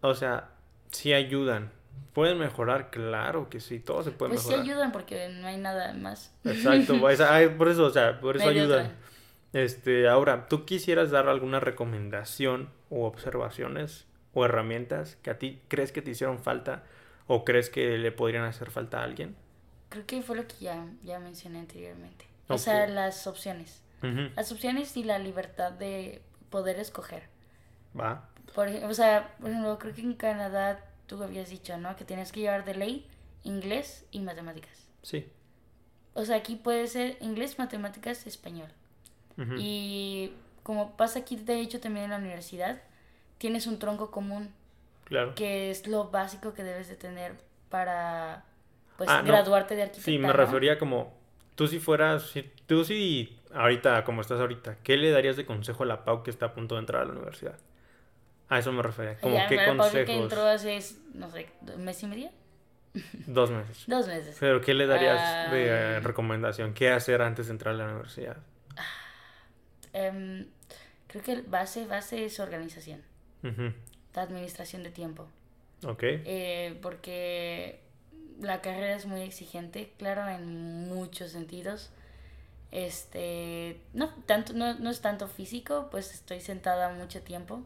o 0.02 0.16
sea, 0.16 0.50
sí 0.90 1.14
ayudan. 1.14 1.72
¿Pueden 2.14 2.40
mejorar? 2.40 2.90
Claro 2.90 3.48
que 3.48 3.60
sí, 3.60 3.78
todo 3.78 4.02
se 4.02 4.10
puede 4.10 4.32
pues 4.32 4.42
mejorar. 4.42 4.58
Pues 4.58 4.66
sí 4.66 4.72
ayudan 4.72 4.92
porque 4.92 5.30
no 5.30 5.46
hay 5.46 5.58
nada 5.58 5.94
más. 5.94 6.34
Exacto, 6.44 7.00
por 7.00 7.12
eso, 7.70 7.86
o 7.86 7.90
sea, 7.92 8.20
por 8.20 8.38
eso 8.38 8.50
ayudan. 8.50 8.92
Este, 9.54 10.08
ahora, 10.08 10.48
¿tú 10.48 10.66
quisieras 10.66 11.12
dar 11.12 11.30
alguna 11.30 11.60
recomendación 11.60 12.70
o 12.90 13.06
observaciones 13.06 14.08
o 14.34 14.44
herramientas 14.44 15.16
que 15.18 15.30
a 15.30 15.38
ti 15.38 15.62
crees 15.68 15.92
que 15.92 16.02
te 16.02 16.10
hicieron 16.10 16.40
falta 16.40 16.86
o 17.28 17.46
crees 17.46 17.70
que 17.70 18.00
le 18.00 18.12
podrían 18.12 18.46
hacer 18.46 18.72
falta 18.72 19.02
a 19.02 19.04
alguien? 19.04 19.36
Creo 19.90 20.08
que 20.08 20.24
fue 20.24 20.38
lo 20.38 20.48
que 20.48 20.56
ya, 20.60 20.88
ya 21.04 21.20
mencioné 21.20 21.60
anteriormente. 21.60 22.26
O 22.48 22.58
sea, 22.58 22.88
las 22.88 23.28
opciones. 23.28 23.84
Las 24.36 24.52
opciones 24.52 24.98
y 24.98 25.04
la 25.04 25.20
libertad 25.20 25.72
de 25.72 26.24
poder 26.54 26.78
escoger. 26.78 27.24
Va. 28.00 28.30
Por, 28.54 28.68
o 28.68 28.94
sea, 28.94 29.36
por 29.40 29.50
ejemplo, 29.50 29.80
creo 29.80 29.96
que 29.96 30.02
en 30.02 30.14
Canadá 30.14 30.86
tú 31.08 31.24
habías 31.24 31.50
dicho, 31.50 31.76
¿no? 31.80 31.96
Que 31.96 32.06
tienes 32.06 32.32
que 32.32 32.42
llevar 32.42 32.64
de 32.64 32.76
ley 32.76 33.08
inglés 33.42 34.06
y 34.12 34.20
matemáticas. 34.20 34.88
Sí. 35.02 35.28
O 36.14 36.24
sea, 36.26 36.36
aquí 36.36 36.56
puede 36.56 36.86
ser 36.86 37.18
inglés, 37.22 37.58
matemáticas, 37.58 38.28
español. 38.28 38.70
Y 39.58 40.32
como 40.62 40.96
pasa 40.96 41.20
aquí, 41.20 41.38
de 41.38 41.60
hecho, 41.60 41.80
también 41.80 42.04
en 42.06 42.12
la 42.12 42.18
universidad, 42.18 42.84
tienes 43.40 43.66
un 43.66 43.80
tronco 43.80 44.12
común. 44.12 44.54
Claro. 45.06 45.34
Que 45.34 45.72
es 45.72 45.88
lo 45.88 46.12
básico 46.12 46.54
que 46.54 46.64
debes 46.64 46.88
de 46.88 46.96
tener 46.96 47.34
para, 47.70 48.46
pues, 48.98 49.10
ah, 49.10 49.24
graduarte 49.24 49.76
de 49.76 49.82
arquitectura. 49.82 50.14
Sí, 50.14 50.20
me 50.20 50.32
refería 50.32 50.78
como, 50.78 51.14
tú 51.56 51.68
si 51.68 51.80
fueras, 51.80 52.24
si, 52.24 52.44
tú 52.66 52.84
si 52.84 53.40
ahorita, 53.54 54.04
como 54.04 54.22
estás 54.22 54.40
ahorita, 54.40 54.78
¿qué 54.84 54.98
le 54.98 55.12
darías 55.12 55.36
de 55.38 55.46
consejo 55.46 55.84
a 55.84 55.86
la 55.86 56.06
Pau 56.06 56.24
que 56.24 56.30
está 56.32 56.48
a 56.48 56.54
punto 56.54 56.76
de 56.76 56.80
entrar 56.80 57.02
a 57.02 57.06
la 57.06 57.12
universidad? 57.12 57.58
A 58.50 58.60
eso 58.60 58.72
me 58.72 58.84
refería. 58.84 59.18
Como, 59.20 59.38
¿qué 59.48 59.66
consejos? 59.66 60.06
que 60.06 60.18
entró 60.18 60.46
hace, 60.46 60.80
no 61.14 61.30
sé, 61.30 61.48
¿un 61.76 61.84
mes 61.84 62.04
y 62.04 62.08
medio? 62.08 62.30
Dos 63.26 63.52
meses. 63.52 63.84
Dos 63.88 64.08
meses. 64.08 64.38
Pero, 64.40 64.62
¿qué 64.62 64.74
le 64.74 64.86
darías 64.86 65.52
de 65.52 65.72
ah. 65.72 66.00
recomendación? 66.02 66.74
¿Qué 66.74 66.92
hacer 66.92 67.22
antes 67.22 67.48
de 67.48 67.54
entrar 67.54 67.76
a 67.76 67.78
la 67.78 67.86
universidad? 67.86 68.38
Um, 69.94 70.46
creo 71.08 71.24
que 71.24 71.42
base, 71.42 71.86
base 71.86 72.26
es 72.26 72.40
organización. 72.40 73.02
La 74.14 74.22
administración 74.22 74.84
de 74.84 74.92
tiempo. 74.92 75.28
Ok. 75.86 76.04
Eh, 76.04 76.78
porque 76.82 77.82
la 78.40 78.62
carrera 78.62 78.96
es 78.96 79.06
muy 79.06 79.22
exigente, 79.22 79.94
claro, 79.98 80.28
en 80.28 80.88
muchos 80.88 81.32
sentidos. 81.32 81.92
Este, 82.72 83.82
no, 83.94 84.10
tanto, 84.26 84.54
no, 84.54 84.74
no 84.76 84.90
es 84.90 85.02
tanto 85.02 85.28
físico, 85.28 85.90
pues 85.92 86.14
estoy 86.14 86.42
sentada 86.42 86.90
mucho 86.90 87.22
tiempo 87.22 87.62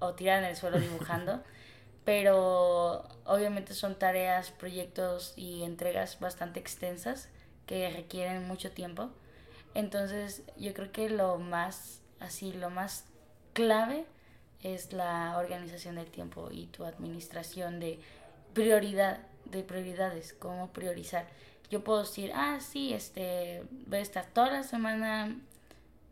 o 0.00 0.14
tirada 0.14 0.40
en 0.40 0.44
el 0.46 0.56
suelo 0.56 0.78
dibujando, 0.78 1.42
pero 2.04 3.06
obviamente 3.24 3.74
son 3.74 3.98
tareas, 3.98 4.50
proyectos 4.50 5.34
y 5.36 5.62
entregas 5.62 6.18
bastante 6.20 6.58
extensas 6.60 7.28
que 7.66 7.90
requieren 7.90 8.48
mucho 8.48 8.72
tiempo. 8.72 9.10
Entonces, 9.74 10.42
yo 10.56 10.74
creo 10.74 10.90
que 10.90 11.10
lo 11.10 11.38
más, 11.38 12.00
así, 12.18 12.52
lo 12.52 12.70
más 12.70 13.04
clave 13.52 14.06
es 14.62 14.92
la 14.92 15.36
organización 15.38 15.96
del 15.96 16.10
tiempo 16.10 16.48
y 16.50 16.66
tu 16.66 16.84
administración 16.84 17.78
de 17.78 18.00
prioridad, 18.54 19.20
de 19.50 19.62
prioridades, 19.62 20.32
cómo 20.32 20.72
priorizar. 20.72 21.26
Yo 21.70 21.84
puedo 21.84 22.00
decir, 22.00 22.32
ah, 22.34 22.58
sí, 22.60 22.94
este, 22.94 23.62
voy 23.86 23.98
a 23.98 24.02
estar 24.02 24.26
toda 24.26 24.50
la 24.50 24.62
semana 24.62 25.36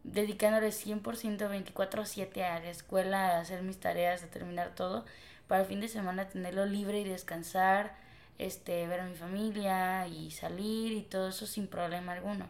dedicándole 0.05 0.71
100% 0.71 1.49
24/7 1.49 2.45
a 2.45 2.61
la 2.61 2.71
escuela, 2.71 3.37
a 3.37 3.41
hacer 3.41 3.63
mis 3.63 3.79
tareas, 3.79 4.23
a 4.23 4.29
terminar 4.29 4.75
todo, 4.75 5.05
para 5.49 5.63
el 5.63 5.67
fin 5.67 5.81
de 5.81 5.89
semana 5.89 6.29
tenerlo 6.29 6.67
libre 6.67 7.01
y 7.01 7.05
descansar, 7.05 7.95
este, 8.39 8.87
ver 8.87 9.01
a 9.01 9.07
mi 9.07 9.17
familia 9.17 10.07
y 10.07 10.31
salir 10.31 10.93
y 10.93 11.03
todo 11.03 11.29
eso 11.29 11.47
sin 11.47 11.67
problema 11.67 12.13
alguno. 12.13 12.49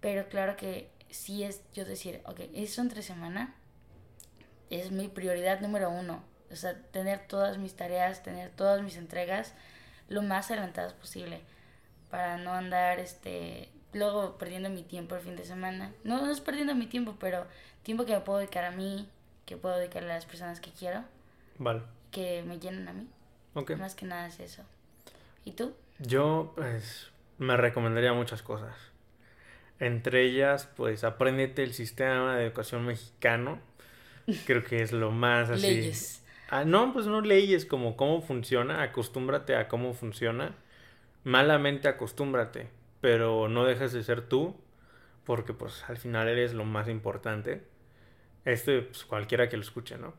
Pero 0.00 0.28
claro 0.28 0.56
que 0.56 0.90
sí 1.10 1.42
es 1.42 1.62
yo 1.72 1.84
decir, 1.84 2.20
ok, 2.26 2.40
eso 2.54 2.82
entre 2.82 3.02
semana 3.02 3.54
es 4.70 4.90
mi 4.90 5.08
prioridad 5.08 5.60
número 5.60 5.90
uno. 5.90 6.22
O 6.50 6.56
sea, 6.56 6.80
tener 6.92 7.26
todas 7.26 7.58
mis 7.58 7.74
tareas, 7.74 8.22
tener 8.22 8.50
todas 8.50 8.82
mis 8.82 8.96
entregas 8.96 9.54
lo 10.08 10.22
más 10.22 10.50
adelantadas 10.50 10.92
posible 10.92 11.40
para 12.10 12.38
no 12.38 12.52
andar 12.52 12.98
este 12.98 13.68
luego 13.92 14.36
perdiendo 14.38 14.70
mi 14.70 14.82
tiempo 14.82 15.14
el 15.14 15.22
fin 15.22 15.36
de 15.36 15.44
semana. 15.44 15.92
No, 16.04 16.20
no 16.20 16.30
es 16.30 16.40
perdiendo 16.40 16.74
mi 16.74 16.86
tiempo, 16.86 17.16
pero 17.18 17.46
tiempo 17.82 18.04
que 18.04 18.14
me 18.14 18.20
puedo 18.20 18.38
dedicar 18.38 18.64
a 18.64 18.70
mí, 18.70 19.08
que 19.46 19.56
puedo 19.56 19.76
dedicar 19.76 20.04
a 20.04 20.06
las 20.06 20.26
personas 20.26 20.60
que 20.60 20.70
quiero. 20.70 21.04
Vale. 21.58 21.82
Que 22.10 22.42
me 22.42 22.58
llenan 22.58 22.88
a 22.88 22.92
mí. 22.92 23.08
Ok. 23.54 23.72
Más 23.72 23.94
que 23.94 24.06
nada 24.06 24.26
es 24.26 24.40
eso. 24.40 24.62
¿Y 25.44 25.52
tú? 25.52 25.74
Yo, 25.98 26.52
pues, 26.56 27.10
me 27.38 27.56
recomendaría 27.56 28.12
muchas 28.12 28.42
cosas. 28.42 28.74
Entre 29.80 30.24
ellas, 30.24 30.68
pues 30.76 31.04
apréndete 31.04 31.62
el 31.62 31.72
sistema 31.72 32.36
de 32.36 32.46
educación 32.46 32.84
mexicano. 32.84 33.60
Creo 34.44 34.64
que 34.64 34.82
es 34.82 34.92
lo 34.92 35.10
más 35.10 35.48
así. 35.50 35.62
Leyes. 35.62 36.22
Ah, 36.48 36.64
no, 36.64 36.92
pues 36.92 37.06
no 37.06 37.20
leyes 37.20 37.66
como 37.66 37.96
cómo 37.96 38.22
funciona, 38.22 38.82
acostúmbrate 38.82 39.54
a 39.56 39.68
cómo 39.68 39.94
funciona. 39.94 40.56
Malamente 41.24 41.88
acostúmbrate, 41.88 42.70
pero 43.00 43.48
no 43.48 43.64
dejes 43.64 43.92
de 43.92 44.02
ser 44.02 44.22
tú, 44.22 44.56
porque 45.24 45.52
pues 45.52 45.84
al 45.88 45.98
final 45.98 46.28
eres 46.28 46.54
lo 46.54 46.64
más 46.64 46.88
importante. 46.88 47.62
Este, 48.44 48.82
pues 48.82 49.04
cualquiera 49.04 49.48
que 49.48 49.56
lo 49.56 49.62
escuche, 49.62 49.98
¿no? 49.98 50.14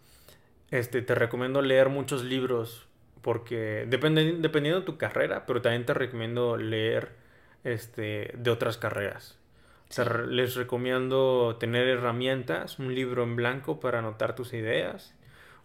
Este, 0.72 1.02
te 1.02 1.15
recomiendo 1.15 1.62
leer 1.62 1.89
muchos 1.89 2.24
libros, 2.24 2.88
porque 3.22 3.86
depende, 3.89 4.36
dependiendo 4.39 4.82
de 4.82 4.86
tu 4.86 4.98
carrera, 4.98 5.46
pero 5.48 5.62
también 5.62 5.86
te 5.86 5.94
recomiendo 5.96 6.58
leer 6.58 7.13
este, 7.63 8.34
de 8.38 8.52
otras 8.52 8.78
carreras 8.78 9.39
les 10.28 10.56
recomiendo 10.56 11.58
tener 11.60 11.88
herramientas, 11.88 12.80
un 12.80 12.94
libro 12.94 13.24
en 13.24 13.36
blanco 13.36 13.80
para 13.80 14.00
anotar 14.00 14.36
tus 14.36 14.54
ideas, 14.54 15.15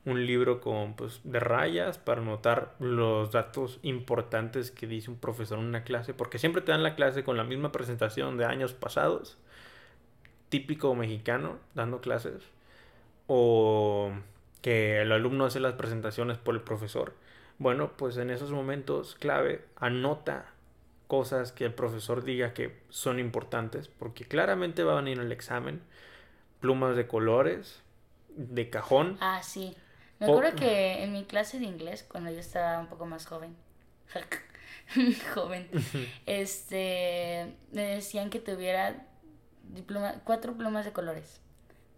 un 0.06 0.26
libro 0.26 0.60
con 0.60 0.94
pues, 0.94 1.20
de 1.24 1.40
rayas 1.40 1.98
para 1.98 2.20
anotar 2.20 2.74
los 2.78 3.32
datos 3.32 3.78
importantes 3.82 4.70
que 4.70 4.86
dice 4.86 5.10
un 5.10 5.16
profesor 5.16 5.58
en 5.58 5.64
una 5.64 5.84
clase, 5.84 6.12
porque 6.12 6.38
siempre 6.38 6.62
te 6.62 6.72
dan 6.72 6.82
la 6.82 6.94
clase 6.94 7.24
con 7.24 7.36
la 7.36 7.44
misma 7.44 7.72
presentación 7.72 8.36
de 8.36 8.44
años 8.44 8.74
pasados, 8.74 9.38
típico 10.50 10.94
mexicano 10.94 11.58
dando 11.74 12.00
clases, 12.00 12.42
o 13.26 14.12
que 14.60 15.00
el 15.00 15.12
alumno 15.12 15.46
hace 15.46 15.60
las 15.60 15.74
presentaciones 15.74 16.38
por 16.38 16.54
el 16.54 16.60
profesor. 16.60 17.14
Bueno, 17.58 17.92
pues 17.96 18.16
en 18.16 18.30
esos 18.30 18.50
momentos 18.50 19.14
clave, 19.14 19.64
anota 19.76 20.46
cosas 21.06 21.52
que 21.52 21.64
el 21.64 21.74
profesor 21.74 22.24
diga 22.24 22.52
que 22.52 22.76
son 22.90 23.18
importantes, 23.18 23.88
porque 23.88 24.24
claramente 24.24 24.82
va 24.82 24.92
a 24.92 25.02
venir 25.02 25.18
el 25.18 25.32
examen, 25.32 25.80
plumas 26.60 26.96
de 26.96 27.06
colores, 27.06 27.82
de 28.36 28.68
cajón. 28.68 29.16
Ah, 29.20 29.42
sí. 29.42 29.76
Me 30.26 30.32
acuerdo 30.32 30.56
que 30.56 31.02
en 31.02 31.12
mi 31.12 31.24
clase 31.24 31.58
de 31.58 31.66
inglés, 31.66 32.04
cuando 32.08 32.30
yo 32.30 32.38
estaba 32.38 32.78
un 32.78 32.86
poco 32.86 33.06
más 33.06 33.26
joven, 33.26 33.56
joven, 35.34 35.68
este, 36.26 37.54
me 37.72 37.82
decían 37.82 38.30
que 38.30 38.40
tuviera 38.40 39.06
diploma, 39.62 40.20
cuatro 40.24 40.54
plumas 40.56 40.84
de 40.84 40.92
colores, 40.92 41.40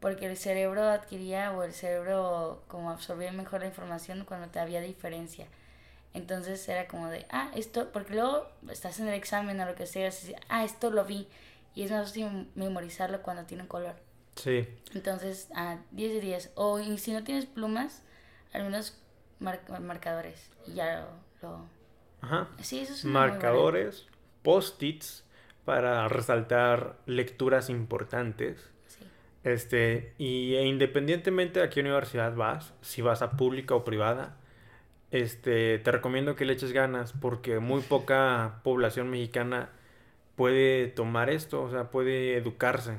porque 0.00 0.26
el 0.26 0.36
cerebro 0.36 0.84
adquiría 0.84 1.52
o 1.52 1.62
el 1.62 1.72
cerebro 1.72 2.64
como 2.68 2.90
absorbía 2.90 3.32
mejor 3.32 3.60
la 3.60 3.66
información 3.66 4.24
cuando 4.24 4.48
te 4.48 4.60
había 4.60 4.80
diferencia. 4.80 5.46
Entonces 6.14 6.66
era 6.68 6.88
como 6.88 7.08
de, 7.08 7.26
ah, 7.28 7.50
esto, 7.54 7.92
porque 7.92 8.14
luego 8.14 8.48
estás 8.70 9.00
en 9.00 9.08
el 9.08 9.14
examen 9.14 9.60
o 9.60 9.66
lo 9.66 9.74
que 9.74 9.84
sea, 9.84 10.08
así, 10.08 10.34
ah, 10.48 10.64
esto 10.64 10.90
lo 10.90 11.04
vi. 11.04 11.28
Y 11.74 11.82
es 11.82 11.90
más 11.90 12.08
fácil 12.08 12.48
memorizarlo 12.54 13.20
cuando 13.20 13.44
tiene 13.44 13.68
color. 13.68 13.96
Sí. 14.36 14.66
Entonces, 14.94 15.48
ah, 15.54 15.78
10 15.90 16.14
de 16.14 16.20
10. 16.20 16.52
O 16.54 16.78
y 16.78 16.96
si 16.96 17.12
no 17.12 17.22
tienes 17.22 17.44
plumas, 17.44 18.02
al 18.56 18.64
menos 18.64 18.98
marcadores. 19.38 20.50
Y 20.66 20.74
ya 20.74 21.06
lo, 21.42 21.68
Ajá. 22.22 22.48
Sí, 22.60 22.80
eso 22.80 22.94
es 22.94 23.04
Marcadores, 23.04 24.06
post-its 24.42 25.24
para 25.64 26.08
resaltar 26.08 26.96
lecturas 27.06 27.68
importantes. 27.68 28.70
Sí. 28.86 29.04
Este, 29.44 30.14
y 30.18 30.54
e 30.54 30.64
independientemente 30.64 31.62
a 31.62 31.68
qué 31.68 31.80
universidad 31.80 32.34
vas, 32.34 32.72
si 32.80 33.02
vas 33.02 33.22
a 33.22 33.32
pública 33.32 33.74
o 33.74 33.84
privada, 33.84 34.36
este, 35.10 35.78
te 35.78 35.92
recomiendo 35.92 36.34
que 36.34 36.44
le 36.46 36.54
eches 36.54 36.72
ganas 36.72 37.12
porque 37.12 37.58
muy 37.60 37.80
poca 37.88 38.60
población 38.64 39.10
mexicana 39.10 39.70
puede 40.36 40.88
tomar 40.88 41.30
esto, 41.30 41.62
o 41.62 41.70
sea, 41.70 41.90
puede 41.90 42.36
educarse. 42.36 42.98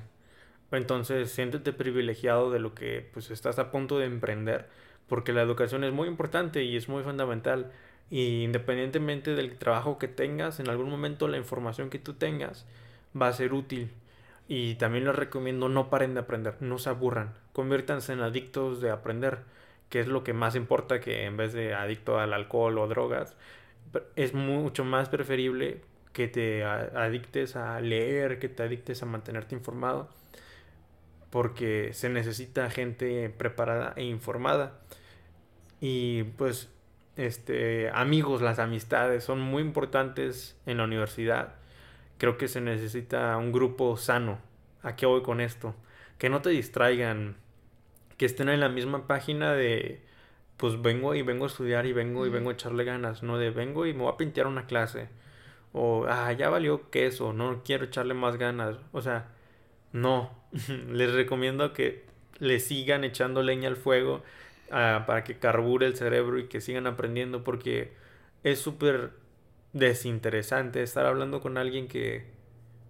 Entonces, 0.72 1.32
siéntete 1.32 1.74
privilegiado 1.74 2.52
de 2.52 2.60
lo 2.60 2.76
que 2.76 3.10
pues 3.14 3.32
estás 3.32 3.58
a 3.60 3.72
punto 3.72 4.00
de 4.00 4.06
emprender, 4.06 4.68
porque 5.08 5.34
la 5.34 5.42
educación 5.42 5.84
es 5.84 5.94
muy 5.94 6.08
importante 6.08 6.64
y 6.64 6.76
es 6.76 6.90
muy 6.90 7.04
fundamental. 7.04 7.72
Y 8.10 8.44
independientemente 8.44 9.36
del 9.36 9.58
trabajo 9.58 9.98
que 9.98 10.08
tengas, 10.08 10.60
en 10.60 10.70
algún 10.70 10.90
momento 10.90 11.28
la 11.28 11.38
información 11.38 11.90
que 11.90 12.00
tú 12.00 12.14
tengas 12.14 12.66
va 13.20 13.28
a 13.28 13.34
ser 13.34 13.54
útil. 13.54 13.92
Y 14.48 14.76
también 14.76 15.06
les 15.06 15.16
recomiendo 15.16 15.68
no 15.68 15.90
paren 15.90 16.14
de 16.14 16.22
aprender, 16.22 16.56
no 16.62 16.78
se 16.78 16.90
aburran, 16.90 17.34
conviértanse 17.52 18.14
en 18.14 18.22
adictos 18.22 18.80
de 18.80 18.92
aprender, 18.92 19.40
que 19.90 20.00
es 20.00 20.08
lo 20.08 20.24
que 20.24 20.34
más 20.34 20.56
importa 20.56 21.02
que 21.02 21.26
en 21.26 21.36
vez 21.36 21.52
de 21.52 21.74
adicto 21.74 22.18
al 22.20 22.34
alcohol 22.34 22.78
o 22.78 22.88
drogas, 22.88 23.36
es 24.16 24.34
mucho 24.34 24.86
más 24.86 25.10
preferible 25.10 25.82
que 26.14 26.28
te 26.28 26.64
adictes 26.64 27.56
a 27.56 27.80
leer, 27.82 28.40
que 28.40 28.50
te 28.50 28.64
adictes 28.64 29.04
a 29.04 29.06
mantenerte 29.06 29.54
informado, 29.54 30.10
porque 31.30 31.92
se 31.94 32.10
necesita 32.10 32.70
gente 32.70 33.30
preparada 33.30 33.94
e 33.96 34.04
informada. 34.04 34.80
Y 35.82 36.24
pues, 36.24 36.70
este, 37.16 37.90
amigos, 37.92 38.42
las 38.42 38.60
amistades 38.60 39.24
son 39.24 39.42
muy 39.42 39.62
importantes 39.62 40.58
en 40.66 40.78
la 40.78 40.86
universidad. 40.86 41.56
Creo 42.18 42.38
que 42.38 42.48
se 42.48 42.62
necesita 42.62 43.38
un 43.38 43.52
grupo 43.52 43.98
sano. 43.98 44.40
¿A 44.84 44.96
qué 44.96 45.06
voy 45.06 45.22
con 45.22 45.42
esto? 45.42 45.76
Que 46.18 46.30
no 46.30 46.42
te 46.42 46.50
distraigan, 46.50 47.36
que 48.18 48.26
estén 48.26 48.50
en 48.50 48.60
la 48.60 48.70
misma 48.70 49.08
página 49.08 49.54
de, 49.54 50.02
pues 50.58 50.82
vengo 50.82 51.16
y 51.16 51.22
vengo 51.22 51.46
a 51.46 51.48
estudiar 51.48 51.86
y 51.86 51.94
vengo 51.94 52.26
y 52.26 52.30
vengo 52.30 52.50
a 52.50 52.54
echarle 52.54 52.84
ganas, 52.84 53.24
no 53.24 53.38
de 53.38 53.52
vengo 53.52 53.86
y 53.86 53.94
me 53.94 54.04
voy 54.04 54.14
a 54.14 54.18
pintar 54.18 54.48
una 54.48 54.66
clase 54.66 55.10
o, 55.74 56.06
ah, 56.08 56.32
ya 56.34 56.50
valió 56.50 56.90
queso, 56.90 57.34
no 57.34 57.62
quiero 57.64 57.86
echarle 57.86 58.14
más 58.14 58.38
ganas. 58.38 58.78
O 58.92 59.02
sea, 59.02 59.28
no. 59.94 60.32
Les 60.92 61.14
recomiendo 61.14 61.74
que 61.74 62.06
le 62.40 62.60
sigan 62.60 63.04
echando 63.04 63.42
leña 63.42 63.68
al 63.68 63.76
fuego 63.76 64.24
ah, 64.72 65.04
para 65.08 65.24
que 65.24 65.40
carbure 65.40 65.88
el 65.88 65.96
cerebro 65.96 66.38
y 66.40 66.48
que 66.48 66.62
sigan 66.62 66.88
aprendiendo 66.88 67.44
porque 67.44 67.94
es 68.44 68.60
súper 68.60 69.12
desinteresante 69.74 70.84
estar 70.84 71.06
hablando 71.06 71.42
con 71.42 71.58
alguien 71.58 71.88
que 71.88 72.26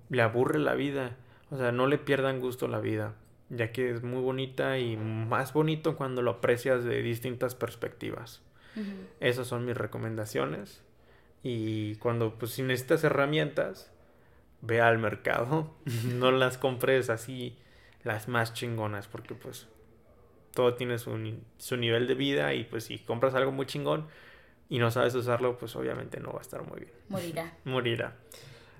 le 0.09 0.21
aburre 0.21 0.59
la 0.59 0.75
vida. 0.75 1.15
O 1.49 1.57
sea, 1.57 1.71
no 1.71 1.87
le 1.87 1.97
pierdan 1.97 2.39
gusto 2.39 2.67
la 2.67 2.79
vida, 2.79 3.15
ya 3.49 3.71
que 3.71 3.91
es 3.91 4.03
muy 4.03 4.21
bonita 4.21 4.77
y 4.79 4.97
más 4.97 5.53
bonito 5.53 5.95
cuando 5.95 6.21
lo 6.21 6.31
aprecias 6.31 6.83
de 6.83 7.01
distintas 7.01 7.55
perspectivas. 7.55 8.41
Esas 9.19 9.47
son 9.47 9.65
mis 9.65 9.75
recomendaciones. 9.75 10.83
Y 11.41 11.95
cuando 11.95 12.37
pues 12.37 12.51
si 12.51 12.61
necesitas 12.61 13.03
herramientas, 13.03 13.91
ve 14.61 14.81
al 14.81 14.97
mercado, 14.97 15.73
no 16.05 16.31
las 16.31 16.57
compres 16.57 17.09
así 17.09 17.57
las 18.03 18.27
más 18.27 18.53
chingonas, 18.53 19.07
porque 19.07 19.35
pues 19.35 19.67
todo 20.53 20.73
tiene 20.73 20.97
su, 20.97 21.39
su, 21.57 21.77
nivel 21.77 22.07
de 22.07 22.15
vida 22.15 22.53
y 22.53 22.63
pues 22.63 22.85
si 22.85 22.99
compras 22.99 23.35
algo 23.35 23.51
muy 23.51 23.65
chingón 23.65 24.07
y 24.69 24.79
no 24.79 24.91
sabes 24.91 25.13
usarlo, 25.15 25.57
pues 25.57 25.75
obviamente 25.75 26.19
no 26.19 26.31
va 26.31 26.39
a 26.39 26.41
estar 26.41 26.63
muy 26.63 26.79
bien. 26.81 26.93
Morirá. 27.09 27.53
Morirá. 27.63 28.15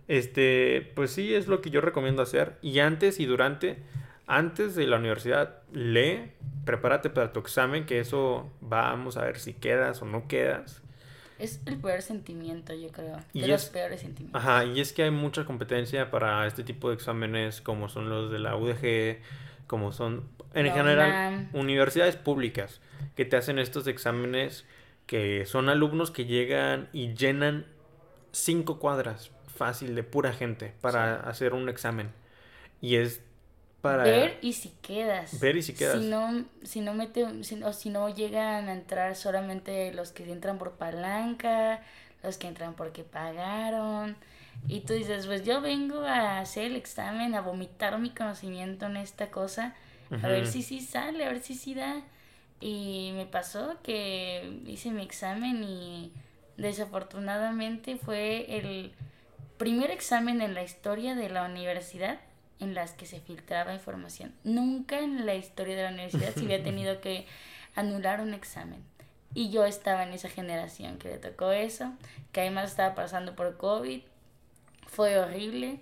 Este, 0.07 0.91
pues 0.95 1.11
sí, 1.11 1.35
es 1.35 1.47
lo 1.47 1.61
que 1.61 1.69
yo 1.69 1.81
recomiendo 1.81 2.21
hacer. 2.21 2.57
Y 2.61 2.79
antes 2.79 3.19
y 3.19 3.25
durante, 3.25 3.77
antes 4.25 4.75
de 4.75 4.87
la 4.87 4.97
universidad, 4.97 5.61
lee, 5.71 6.31
prepárate 6.65 7.09
para 7.09 7.33
tu 7.33 7.39
examen, 7.39 7.85
que 7.85 7.99
eso 7.99 8.49
vamos 8.61 9.17
a 9.17 9.25
ver 9.25 9.37
si 9.37 9.53
quedas 9.53 10.01
o 10.01 10.05
no 10.05 10.27
quedas. 10.27 10.81
Es 11.39 11.61
el 11.65 11.77
peor 11.77 12.01
sentimiento, 12.01 12.73
yo 12.73 12.89
creo. 12.89 13.17
de 13.33 13.47
los 13.47 13.65
peores 13.65 14.01
sentimientos. 14.01 14.41
Ajá, 14.41 14.65
y 14.65 14.79
es 14.79 14.93
que 14.93 15.03
hay 15.03 15.11
mucha 15.11 15.45
competencia 15.45 16.09
para 16.09 16.47
este 16.47 16.63
tipo 16.63 16.89
de 16.89 16.95
exámenes, 16.95 17.61
como 17.61 17.89
son 17.89 18.09
los 18.09 18.31
de 18.31 18.39
la 18.39 18.55
UDG, 18.55 19.19
como 19.67 19.91
son, 19.91 20.27
en 20.53 20.71
general, 20.71 21.49
universidades 21.53 22.15
públicas 22.15 22.81
que 23.15 23.25
te 23.25 23.35
hacen 23.35 23.59
estos 23.59 23.85
exámenes 23.87 24.65
que 25.05 25.45
son 25.45 25.69
alumnos 25.69 26.11
que 26.11 26.25
llegan 26.25 26.89
y 26.91 27.13
llenan 27.13 27.65
cinco 28.31 28.79
cuadras 28.79 29.31
fácil 29.47 29.95
de 29.95 30.03
pura 30.03 30.33
gente 30.33 30.73
para 30.81 31.21
hacer 31.21 31.53
un 31.53 31.69
examen. 31.69 32.11
Y 32.81 32.95
es 32.95 33.21
ver 33.95 34.37
y 34.41 34.53
si 34.53 34.69
quedas. 34.81 35.39
Ver 35.39 35.57
y 35.57 35.61
si 35.61 35.73
quedas. 35.73 35.99
Si 35.99 36.07
no, 36.07 36.45
si 36.63 36.81
no 36.81 36.93
mete, 36.93 37.43
si, 37.43 37.61
o 37.63 37.73
si 37.73 37.89
no 37.89 38.09
llegan 38.13 38.69
a 38.69 38.73
entrar 38.73 39.15
solamente 39.15 39.93
los 39.93 40.11
que 40.11 40.29
entran 40.31 40.57
por 40.57 40.73
palanca, 40.73 41.81
los 42.23 42.37
que 42.37 42.47
entran 42.47 42.73
porque 42.73 43.03
pagaron. 43.03 44.17
Y 44.67 44.81
tú 44.81 44.93
dices, 44.93 45.27
pues 45.27 45.43
yo 45.45 45.61
vengo 45.61 46.01
a 46.01 46.39
hacer 46.39 46.65
el 46.65 46.75
examen, 46.75 47.35
a 47.35 47.41
vomitar 47.41 47.97
mi 47.99 48.09
conocimiento 48.09 48.87
en 48.87 48.97
esta 48.97 49.29
cosa, 49.29 49.75
a 50.09 50.27
ver 50.27 50.47
si 50.47 50.63
sí 50.63 50.81
sale, 50.81 51.25
a 51.25 51.29
ver 51.29 51.41
si 51.41 51.53
sí 51.53 51.73
da. 51.73 52.01
Y 52.59 53.11
me 53.13 53.25
pasó 53.25 53.77
que 53.83 54.61
hice 54.65 54.89
mi 54.89 55.03
examen 55.03 55.63
y 55.63 56.11
desafortunadamente 56.57 57.97
fue 57.97 58.57
el 58.57 58.91
primer 59.57 59.91
examen 59.91 60.41
en 60.41 60.53
la 60.53 60.63
historia 60.63 61.13
de 61.13 61.29
la 61.29 61.45
universidad 61.45 62.19
en 62.59 62.73
las 62.73 62.93
que 62.93 63.05
se 63.05 63.19
filtraba 63.19 63.73
información. 63.73 64.33
Nunca 64.43 64.99
en 64.99 65.25
la 65.25 65.35
historia 65.35 65.75
de 65.75 65.83
la 65.83 65.89
universidad 65.89 66.33
se 66.33 66.41
había 66.41 66.63
tenido 66.63 67.01
que 67.01 67.25
anular 67.75 68.21
un 68.21 68.33
examen. 68.33 68.83
Y 69.33 69.49
yo 69.49 69.65
estaba 69.65 70.03
en 70.03 70.13
esa 70.13 70.29
generación 70.29 70.97
que 70.97 71.09
le 71.09 71.17
tocó 71.17 71.51
eso, 71.51 71.93
que 72.31 72.41
además 72.41 72.71
estaba 72.71 72.95
pasando 72.95 73.35
por 73.35 73.57
COVID. 73.57 74.01
Fue 74.87 75.19
horrible. 75.19 75.79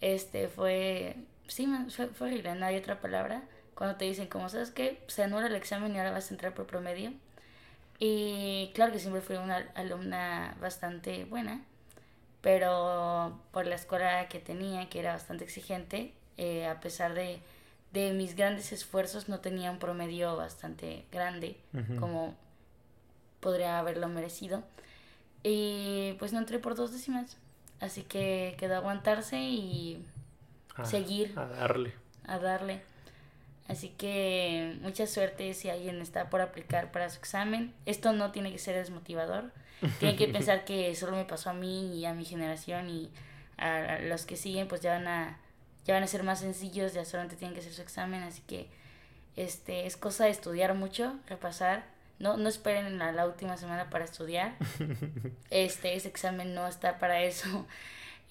Este 0.00 0.48
fue, 0.48 1.16
sí, 1.48 1.66
fue, 1.90 2.08
fue 2.08 2.28
horrible, 2.28 2.54
no 2.54 2.66
hay 2.66 2.76
otra 2.76 3.00
palabra. 3.00 3.42
Cuando 3.74 3.96
te 3.96 4.04
dicen, 4.04 4.28
como 4.28 4.48
sabes 4.48 4.70
que 4.70 5.02
se 5.08 5.22
anula 5.22 5.46
el 5.46 5.54
examen 5.54 5.94
y 5.94 5.98
ahora 5.98 6.12
vas 6.12 6.30
a 6.30 6.34
entrar 6.34 6.54
por 6.54 6.66
promedio. 6.66 7.12
Y 7.98 8.70
claro 8.74 8.92
que 8.92 8.98
siempre 8.98 9.22
fui 9.22 9.36
una 9.36 9.68
alumna 9.74 10.54
bastante 10.60 11.24
buena 11.24 11.62
pero 12.46 13.40
por 13.50 13.66
la 13.66 13.74
escuela 13.74 14.28
que 14.28 14.38
tenía, 14.38 14.88
que 14.88 15.00
era 15.00 15.14
bastante 15.14 15.42
exigente, 15.42 16.12
eh, 16.36 16.68
a 16.68 16.78
pesar 16.78 17.12
de, 17.12 17.40
de, 17.92 18.12
mis 18.12 18.36
grandes 18.36 18.70
esfuerzos, 18.70 19.28
no 19.28 19.40
tenía 19.40 19.72
un 19.72 19.80
promedio 19.80 20.36
bastante 20.36 21.06
grande 21.10 21.56
como 21.98 22.36
podría 23.40 23.80
haberlo 23.80 24.06
merecido. 24.06 24.62
Y 25.42 26.12
pues 26.20 26.32
no 26.32 26.38
entré 26.38 26.60
por 26.60 26.76
dos 26.76 26.92
décimas, 26.92 27.36
así 27.80 28.04
que 28.04 28.54
quedó 28.60 28.76
aguantarse 28.76 29.40
y 29.40 30.06
seguir. 30.84 31.36
A 31.36 31.46
darle. 31.46 31.94
A 32.28 32.38
darle. 32.38 32.80
Así 33.68 33.88
que 33.88 34.78
mucha 34.80 35.06
suerte 35.06 35.52
si 35.54 35.68
alguien 35.68 36.00
está 36.00 36.30
por 36.30 36.40
aplicar 36.40 36.92
para 36.92 37.10
su 37.10 37.18
examen. 37.18 37.74
Esto 37.84 38.12
no 38.12 38.30
tiene 38.32 38.52
que 38.52 38.58
ser 38.58 38.76
desmotivador 38.76 39.52
tienen 39.98 40.16
que 40.16 40.28
pensar 40.32 40.64
que 40.64 40.94
solo 40.94 41.16
me 41.16 41.24
pasó 41.24 41.50
a 41.50 41.54
mí 41.54 41.98
y 41.98 42.04
a 42.06 42.14
mi 42.14 42.24
generación 42.24 42.88
y 42.88 43.10
a 43.58 43.98
los 44.00 44.26
que 44.26 44.36
siguen 44.36 44.68
pues 44.68 44.80
ya 44.80 44.92
van 44.92 45.08
a, 45.08 45.38
ya 45.84 45.94
van 45.94 46.02
a 46.02 46.06
ser 46.06 46.22
más 46.22 46.40
sencillos, 46.40 46.92
ya 46.92 47.04
solamente 47.04 47.36
tienen 47.36 47.54
que 47.54 47.60
hacer 47.60 47.72
su 47.72 47.82
examen, 47.82 48.22
así 48.22 48.42
que 48.46 48.68
este, 49.36 49.86
es 49.86 49.96
cosa 49.96 50.24
de 50.24 50.30
estudiar 50.30 50.74
mucho, 50.74 51.14
repasar. 51.26 51.84
No, 52.18 52.38
no 52.38 52.48
esperen 52.48 53.02
a 53.02 53.12
la 53.12 53.26
última 53.26 53.58
semana 53.58 53.90
para 53.90 54.04
estudiar. 54.04 54.54
Este, 55.50 55.94
ese 55.94 56.08
examen 56.08 56.54
no 56.54 56.66
está 56.66 56.98
para 56.98 57.22
eso. 57.22 57.66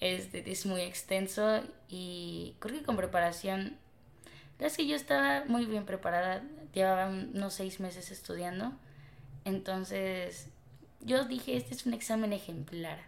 Este, 0.00 0.50
es 0.50 0.66
muy 0.66 0.82
extenso 0.82 1.62
y 1.88 2.56
creo 2.58 2.78
que 2.78 2.84
con 2.84 2.96
preparación, 2.96 3.78
la 3.84 3.85
es 4.58 4.76
que 4.76 4.86
yo 4.86 4.96
estaba 4.96 5.44
muy 5.46 5.66
bien 5.66 5.84
preparada, 5.84 6.42
llevaba 6.72 7.08
unos 7.08 7.54
seis 7.54 7.80
meses 7.80 8.10
estudiando, 8.10 8.72
entonces 9.44 10.48
yo 11.00 11.24
dije, 11.24 11.56
este 11.56 11.74
es 11.74 11.86
un 11.86 11.94
examen 11.94 12.32
ejemplar. 12.32 12.98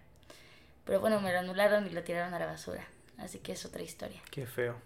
Pero 0.84 1.00
bueno, 1.00 1.20
me 1.20 1.32
lo 1.32 1.38
anularon 1.38 1.86
y 1.86 1.90
lo 1.90 2.02
tiraron 2.02 2.32
a 2.32 2.38
la 2.38 2.46
basura. 2.46 2.86
Así 3.18 3.40
que 3.40 3.52
es 3.52 3.64
otra 3.66 3.82
historia. 3.82 4.20
Qué 4.30 4.46
feo. 4.46 4.76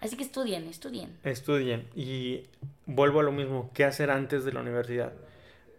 Así 0.00 0.16
que 0.16 0.24
estudien, 0.24 0.66
estudien. 0.66 1.16
Estudien. 1.22 1.86
Y 1.94 2.42
vuelvo 2.86 3.20
a 3.20 3.22
lo 3.22 3.30
mismo. 3.30 3.70
¿Qué 3.72 3.84
hacer 3.84 4.10
antes 4.10 4.44
de 4.44 4.52
la 4.52 4.60
universidad? 4.60 5.12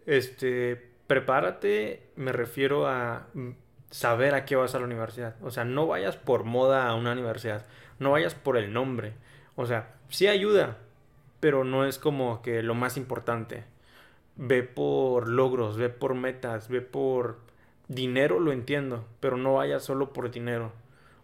Este, 0.06 0.76
prepárate, 1.06 2.08
me 2.16 2.32
refiero 2.32 2.86
a 2.86 3.26
saber 3.90 4.34
a 4.34 4.46
qué 4.46 4.56
vas 4.56 4.74
a 4.74 4.78
la 4.78 4.86
universidad. 4.86 5.36
O 5.42 5.50
sea, 5.50 5.64
no 5.64 5.86
vayas 5.86 6.16
por 6.16 6.44
moda 6.44 6.88
a 6.88 6.94
una 6.94 7.12
universidad. 7.12 7.66
No 7.98 8.12
vayas 8.12 8.34
por 8.34 8.56
el 8.56 8.72
nombre. 8.72 9.12
O 9.56 9.66
sea, 9.66 9.94
sí 10.14 10.28
ayuda, 10.28 10.78
pero 11.40 11.64
no 11.64 11.84
es 11.84 11.98
como 11.98 12.40
que 12.40 12.62
lo 12.62 12.74
más 12.74 12.96
importante 12.96 13.64
ve 14.36 14.62
por 14.62 15.28
logros, 15.28 15.76
ve 15.76 15.88
por 15.88 16.14
metas, 16.14 16.68
ve 16.68 16.80
por 16.80 17.38
dinero, 17.88 18.38
lo 18.40 18.52
entiendo, 18.52 19.04
pero 19.20 19.36
no 19.36 19.54
vayas 19.54 19.82
solo 19.84 20.12
por 20.12 20.30
dinero. 20.30 20.72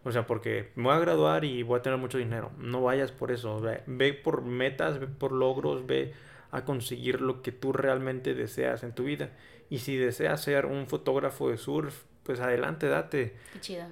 O 0.03 0.11
sea, 0.11 0.25
porque 0.25 0.71
me 0.75 0.85
voy 0.85 0.93
a 0.95 0.99
graduar 0.99 1.45
y 1.45 1.63
voy 1.63 1.79
a 1.79 1.81
tener 1.81 1.99
mucho 1.99 2.17
dinero. 2.17 2.51
No 2.57 2.81
vayas 2.81 3.11
por 3.11 3.31
eso. 3.31 3.61
Ve, 3.85 4.13
por 4.13 4.41
metas, 4.41 4.99
ve 4.99 5.07
por 5.07 5.31
logros, 5.31 5.85
ve 5.85 6.13
a 6.49 6.65
conseguir 6.65 7.21
lo 7.21 7.41
que 7.41 7.51
tú 7.51 7.71
realmente 7.71 8.33
deseas 8.33 8.83
en 8.83 8.93
tu 8.93 9.03
vida. 9.03 9.29
Y 9.69 9.77
si 9.77 9.95
deseas 9.95 10.41
ser 10.41 10.65
un 10.65 10.87
fotógrafo 10.87 11.49
de 11.49 11.57
surf, 11.57 12.03
pues 12.23 12.39
adelante, 12.39 12.87
date. 12.87 13.35
Qué 13.53 13.59
chido. 13.59 13.85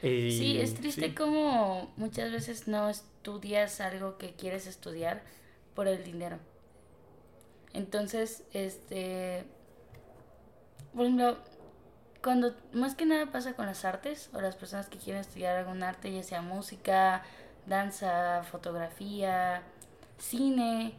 Sí, 0.00 0.58
es 0.60 0.74
triste 0.74 1.14
como 1.14 1.92
muchas 1.96 2.32
veces 2.32 2.68
no 2.68 2.88
estudias 2.88 3.80
algo 3.80 4.18
que 4.18 4.32
quieres 4.32 4.66
estudiar 4.66 5.22
por 5.74 5.88
el 5.88 6.04
dinero. 6.04 6.38
Entonces, 7.72 8.42
este, 8.52 9.44
por 10.94 11.02
ejemplo, 11.02 11.36
cuando 12.22 12.54
más 12.72 12.94
que 12.94 13.06
nada 13.06 13.30
pasa 13.30 13.54
con 13.54 13.66
las 13.66 13.84
artes 13.84 14.30
o 14.34 14.40
las 14.40 14.56
personas 14.56 14.88
que 14.88 14.98
quieren 14.98 15.20
estudiar 15.20 15.56
algún 15.56 15.82
arte, 15.82 16.12
ya 16.12 16.22
sea 16.22 16.42
música, 16.42 17.22
danza, 17.66 18.42
fotografía, 18.50 19.62
cine, 20.18 20.94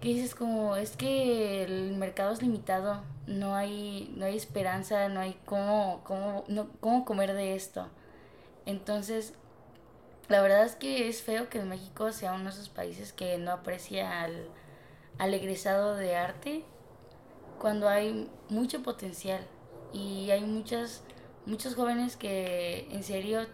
que 0.00 0.08
dices 0.08 0.34
como 0.34 0.76
es 0.76 0.96
que 0.96 1.64
el 1.64 1.96
mercado 1.96 2.32
es 2.32 2.42
limitado, 2.42 3.02
no 3.26 3.54
hay 3.54 4.12
no 4.16 4.26
hay 4.26 4.36
esperanza, 4.36 5.08
no 5.08 5.20
hay 5.20 5.38
cómo 5.44 6.02
cómo 6.04 6.44
no, 6.48 6.68
cómo 6.80 7.04
comer 7.04 7.32
de 7.34 7.54
esto. 7.54 7.88
Entonces, 8.66 9.34
la 10.28 10.40
verdad 10.42 10.64
es 10.64 10.76
que 10.76 11.08
es 11.08 11.22
feo 11.22 11.48
que 11.48 11.60
México 11.60 12.12
sea 12.12 12.32
uno 12.32 12.44
de 12.44 12.50
esos 12.50 12.68
países 12.68 13.12
que 13.12 13.38
no 13.38 13.52
aprecia 13.52 14.22
al, 14.22 14.48
al 15.18 15.34
egresado 15.34 15.96
de 15.96 16.16
arte 16.16 16.64
cuando 17.58 17.88
hay 17.88 18.30
mucho 18.48 18.82
potencial 18.82 19.46
y 19.92 20.30
hay 20.30 20.42
muchas 20.42 21.02
muchos 21.46 21.74
jóvenes 21.74 22.16
que 22.16 22.88
en 22.90 23.02
serio 23.02 23.46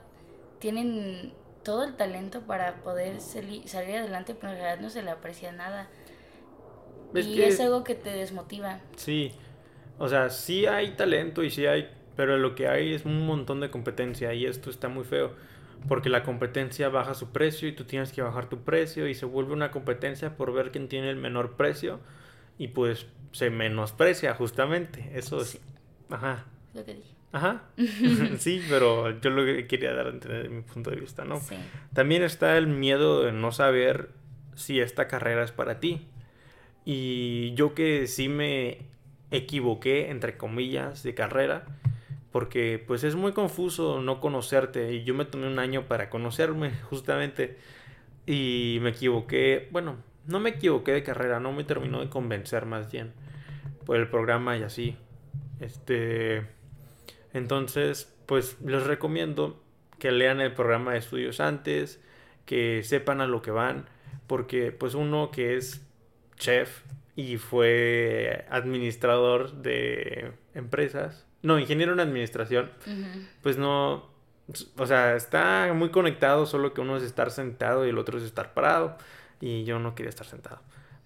tienen 0.58 1.32
todo 1.62 1.84
el 1.84 1.96
talento 1.96 2.42
para 2.42 2.76
poder 2.82 3.20
salir 3.20 3.64
adelante, 3.74 4.34
pero 4.34 4.52
en 4.52 4.58
realidad 4.58 4.82
no 4.82 4.90
se 4.90 5.02
le 5.02 5.10
aprecia 5.10 5.52
nada. 5.52 5.88
Y 7.14 7.42
es 7.42 7.60
algo 7.60 7.84
que 7.84 7.94
te 7.94 8.10
desmotiva. 8.10 8.80
Sí, 8.96 9.32
o 9.98 10.08
sea, 10.08 10.30
sí 10.30 10.66
hay 10.66 10.92
talento 10.92 11.42
y 11.42 11.50
sí 11.50 11.66
hay, 11.66 11.88
pero 12.16 12.38
lo 12.38 12.54
que 12.54 12.68
hay 12.68 12.94
es 12.94 13.04
un 13.04 13.26
montón 13.26 13.60
de 13.60 13.70
competencia 13.70 14.32
y 14.32 14.46
esto 14.46 14.70
está 14.70 14.88
muy 14.88 15.04
feo. 15.04 15.32
Porque 15.88 16.10
la 16.10 16.22
competencia 16.22 16.88
baja 16.88 17.14
su 17.14 17.32
precio 17.32 17.68
y 17.68 17.72
tú 17.72 17.84
tienes 17.84 18.12
que 18.12 18.20
bajar 18.22 18.48
tu 18.48 18.62
precio 18.62 19.08
y 19.08 19.14
se 19.14 19.24
vuelve 19.24 19.52
una 19.52 19.70
competencia 19.70 20.36
por 20.36 20.52
ver 20.52 20.72
quién 20.72 20.88
tiene 20.88 21.08
el 21.08 21.16
menor 21.16 21.56
precio 21.56 22.00
y 22.58 22.68
pues 22.68 23.06
se 23.32 23.50
menosprecia 23.50 24.34
justamente. 24.34 25.10
Eso 25.14 25.40
es... 25.40 25.58
Ajá. 26.10 26.44
Lo 26.74 26.84
que 26.84 26.94
dije. 26.94 27.14
Ajá. 27.32 27.62
sí, 28.38 28.62
pero 28.68 29.20
yo 29.20 29.30
lo 29.30 29.44
que 29.44 29.66
quería 29.66 29.94
dar 29.94 30.06
a 30.06 30.10
entender 30.10 30.42
de 30.44 30.48
mi 30.48 30.62
punto 30.62 30.90
de 30.90 30.96
vista, 30.96 31.24
¿no? 31.24 31.40
Sí. 31.40 31.56
También 31.94 32.22
está 32.22 32.56
el 32.58 32.66
miedo 32.66 33.22
de 33.22 33.32
no 33.32 33.52
saber 33.52 34.10
si 34.54 34.80
esta 34.80 35.08
carrera 35.08 35.44
es 35.44 35.52
para 35.52 35.80
ti. 35.80 36.06
Y 36.92 37.54
yo 37.54 37.72
que 37.72 38.08
sí 38.08 38.28
me 38.28 38.78
equivoqué, 39.30 40.10
entre 40.10 40.36
comillas, 40.36 41.04
de 41.04 41.14
carrera, 41.14 41.64
porque 42.32 42.82
pues 42.84 43.04
es 43.04 43.14
muy 43.14 43.30
confuso 43.30 44.02
no 44.02 44.18
conocerte 44.18 44.92
y 44.92 45.04
yo 45.04 45.14
me 45.14 45.24
tomé 45.24 45.46
un 45.46 45.60
año 45.60 45.86
para 45.86 46.10
conocerme 46.10 46.72
justamente 46.90 47.58
y 48.26 48.78
me 48.82 48.90
equivoqué, 48.90 49.68
bueno, 49.70 49.98
no 50.26 50.40
me 50.40 50.50
equivoqué 50.50 50.90
de 50.90 51.04
carrera, 51.04 51.38
no 51.38 51.52
me 51.52 51.62
terminó 51.62 52.00
de 52.00 52.08
convencer 52.08 52.66
más 52.66 52.90
bien 52.90 53.12
por 53.86 53.96
el 53.96 54.08
programa 54.08 54.58
y 54.58 54.64
así. 54.64 54.96
Este 55.60 56.42
entonces, 57.32 58.12
pues 58.26 58.60
les 58.62 58.82
recomiendo 58.82 59.62
que 60.00 60.10
lean 60.10 60.40
el 60.40 60.54
programa 60.54 60.94
de 60.94 60.98
estudios 60.98 61.38
antes, 61.38 62.02
que 62.46 62.82
sepan 62.82 63.20
a 63.20 63.28
lo 63.28 63.42
que 63.42 63.52
van, 63.52 63.86
porque 64.26 64.72
pues 64.72 64.94
uno 64.94 65.30
que 65.30 65.56
es 65.56 65.86
chef 66.40 66.82
y 67.14 67.36
fue 67.36 68.46
administrador 68.50 69.52
de 69.62 70.32
empresas, 70.54 71.26
no, 71.42 71.58
ingeniero 71.58 71.92
en 71.92 72.00
administración, 72.00 72.70
pues 73.42 73.56
no, 73.56 74.10
o 74.76 74.86
sea, 74.86 75.14
está 75.14 75.72
muy 75.74 75.90
conectado, 75.90 76.46
solo 76.46 76.74
que 76.74 76.80
uno 76.80 76.96
es 76.96 77.02
estar 77.02 77.30
sentado 77.30 77.86
y 77.86 77.90
el 77.90 77.98
otro 77.98 78.18
es 78.18 78.24
estar 78.24 78.52
parado, 78.52 78.96
y 79.40 79.64
yo 79.64 79.78
no 79.78 79.94
quería 79.94 80.10
estar 80.10 80.26
sentado. 80.26 80.60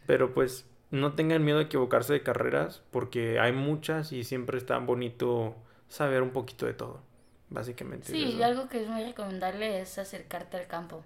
Pero 0.06 0.32
pues 0.34 0.66
no 0.90 1.14
tengan 1.14 1.44
miedo 1.44 1.58
de 1.58 1.64
equivocarse 1.64 2.12
de 2.12 2.22
carreras, 2.22 2.82
porque 2.90 3.38
hay 3.38 3.52
muchas 3.52 4.12
y 4.12 4.24
siempre 4.24 4.58
está 4.58 4.78
bonito 4.78 5.56
saber 5.88 6.22
un 6.22 6.30
poquito 6.30 6.66
de 6.66 6.74
todo, 6.74 7.02
básicamente. 7.50 8.06
Sí, 8.06 8.42
algo 8.42 8.68
que 8.68 8.82
es 8.82 8.88
muy 8.88 9.04
recomendable 9.04 9.80
es 9.80 9.98
acercarte 9.98 10.56
al 10.56 10.66
campo. 10.66 11.04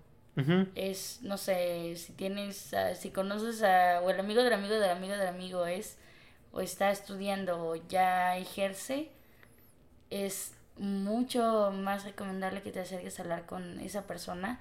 Es, 0.75 1.19
no 1.23 1.37
sé, 1.37 1.97
si 1.97 2.13
tienes, 2.13 2.73
si 2.99 3.11
conoces 3.11 3.63
a, 3.63 4.01
o 4.03 4.11
el 4.11 4.21
amigo 4.21 4.43
del 4.43 4.53
amigo 4.53 4.75
del 4.75 4.91
amigo 4.91 5.15
del 5.15 5.27
amigo 5.27 5.67
es, 5.67 5.97
o 6.53 6.61
está 6.61 6.91
estudiando 6.91 7.61
o 7.61 7.77
ya 7.77 8.37
ejerce, 8.37 9.11
es 10.11 10.53
mucho 10.77 11.73
más 11.73 12.05
recomendable 12.05 12.63
que 12.63 12.71
te 12.71 12.81
acerques 12.81 13.19
a 13.19 13.23
hablar 13.23 13.47
con 13.47 13.81
esa 13.81 14.07
persona 14.07 14.61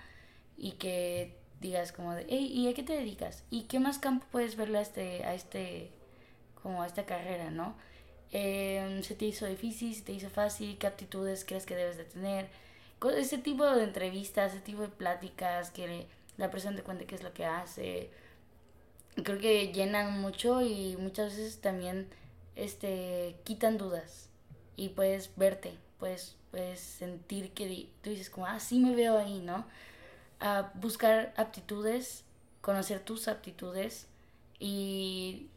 y 0.58 0.74
que 0.74 1.36
digas 1.62 1.92
como 1.92 2.14
de, 2.14 2.26
hey, 2.30 2.52
¿y 2.52 2.68
a 2.70 2.74
qué 2.74 2.84
te 2.84 2.94
dedicas? 2.94 3.44
¿Y 3.50 3.64
qué 3.64 3.80
más 3.80 4.00
campo 4.00 4.26
puedes 4.32 4.56
verle 4.56 4.80
a 4.80 4.82
este, 4.82 5.24
a 5.26 5.34
este, 5.34 5.92
como 6.62 6.82
a 6.84 6.88
esta 6.88 7.06
carrera, 7.06 7.52
no? 7.52 7.76
Em, 8.32 9.04
¿Se 9.04 9.16
te 9.16 9.26
hizo 9.26 9.46
difícil? 9.46 9.94
¿Se 9.96 10.02
te 10.02 10.12
hizo 10.12 10.30
fácil? 10.30 10.78
¿Qué 10.78 10.88
aptitudes 10.88 11.46
crees 11.46 11.66
que 11.66 11.76
debes 11.76 11.98
de 11.98 12.04
tener? 12.04 12.50
Ese 13.16 13.38
tipo 13.38 13.66
de 13.66 13.84
entrevistas, 13.84 14.54
ese 14.54 14.62
tipo 14.62 14.82
de 14.82 14.90
pláticas 14.90 15.72
que 15.72 16.08
la 16.38 16.50
persona 16.50 16.76
te 16.76 16.84
cuente 16.84 17.06
qué 17.06 17.16
es 17.16 17.24
lo 17.24 17.34
que 17.34 17.46
hace. 17.46 18.10
Creo 19.24 19.40
que 19.40 19.72
llenan 19.74 20.20
mucho 20.20 20.62
y 20.62 20.96
muchas 20.98 21.36
veces 21.36 21.60
también 21.60 22.08
este, 22.56 23.36
quitan 23.44 23.78
dudas. 23.78 24.30
Y 24.76 24.90
puedes 24.90 25.36
verte, 25.36 25.78
puedes, 26.00 26.36
puedes 26.52 26.80
sentir 26.80 27.52
que 27.52 27.90
tú 28.02 28.10
dices 28.10 28.30
como, 28.30 28.46
ah, 28.46 28.60
sí 28.60 28.80
me 28.80 28.96
veo 28.96 29.18
ahí, 29.18 29.40
¿no? 29.40 29.66
A 30.40 30.72
buscar 30.76 31.34
aptitudes, 31.38 32.24
conocer 32.62 33.00
tus 33.00 33.28
aptitudes 33.28 34.08
y 34.60 35.48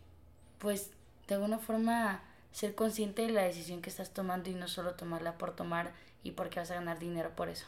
pues 0.58 0.90
de 1.26 1.34
alguna 1.34 1.58
forma 1.58 2.22
ser 2.52 2.74
consciente 2.74 3.22
de 3.22 3.30
la 3.30 3.42
decisión 3.42 3.82
que 3.82 3.90
estás 3.90 4.10
tomando 4.10 4.50
y 4.50 4.54
no 4.54 4.68
solo 4.68 4.94
tomarla 4.94 5.38
por 5.38 5.54
tomar 5.54 5.92
y 6.22 6.32
porque 6.32 6.60
vas 6.60 6.70
a 6.70 6.74
ganar 6.74 6.98
dinero 6.98 7.30
por 7.34 7.48
eso. 7.48 7.66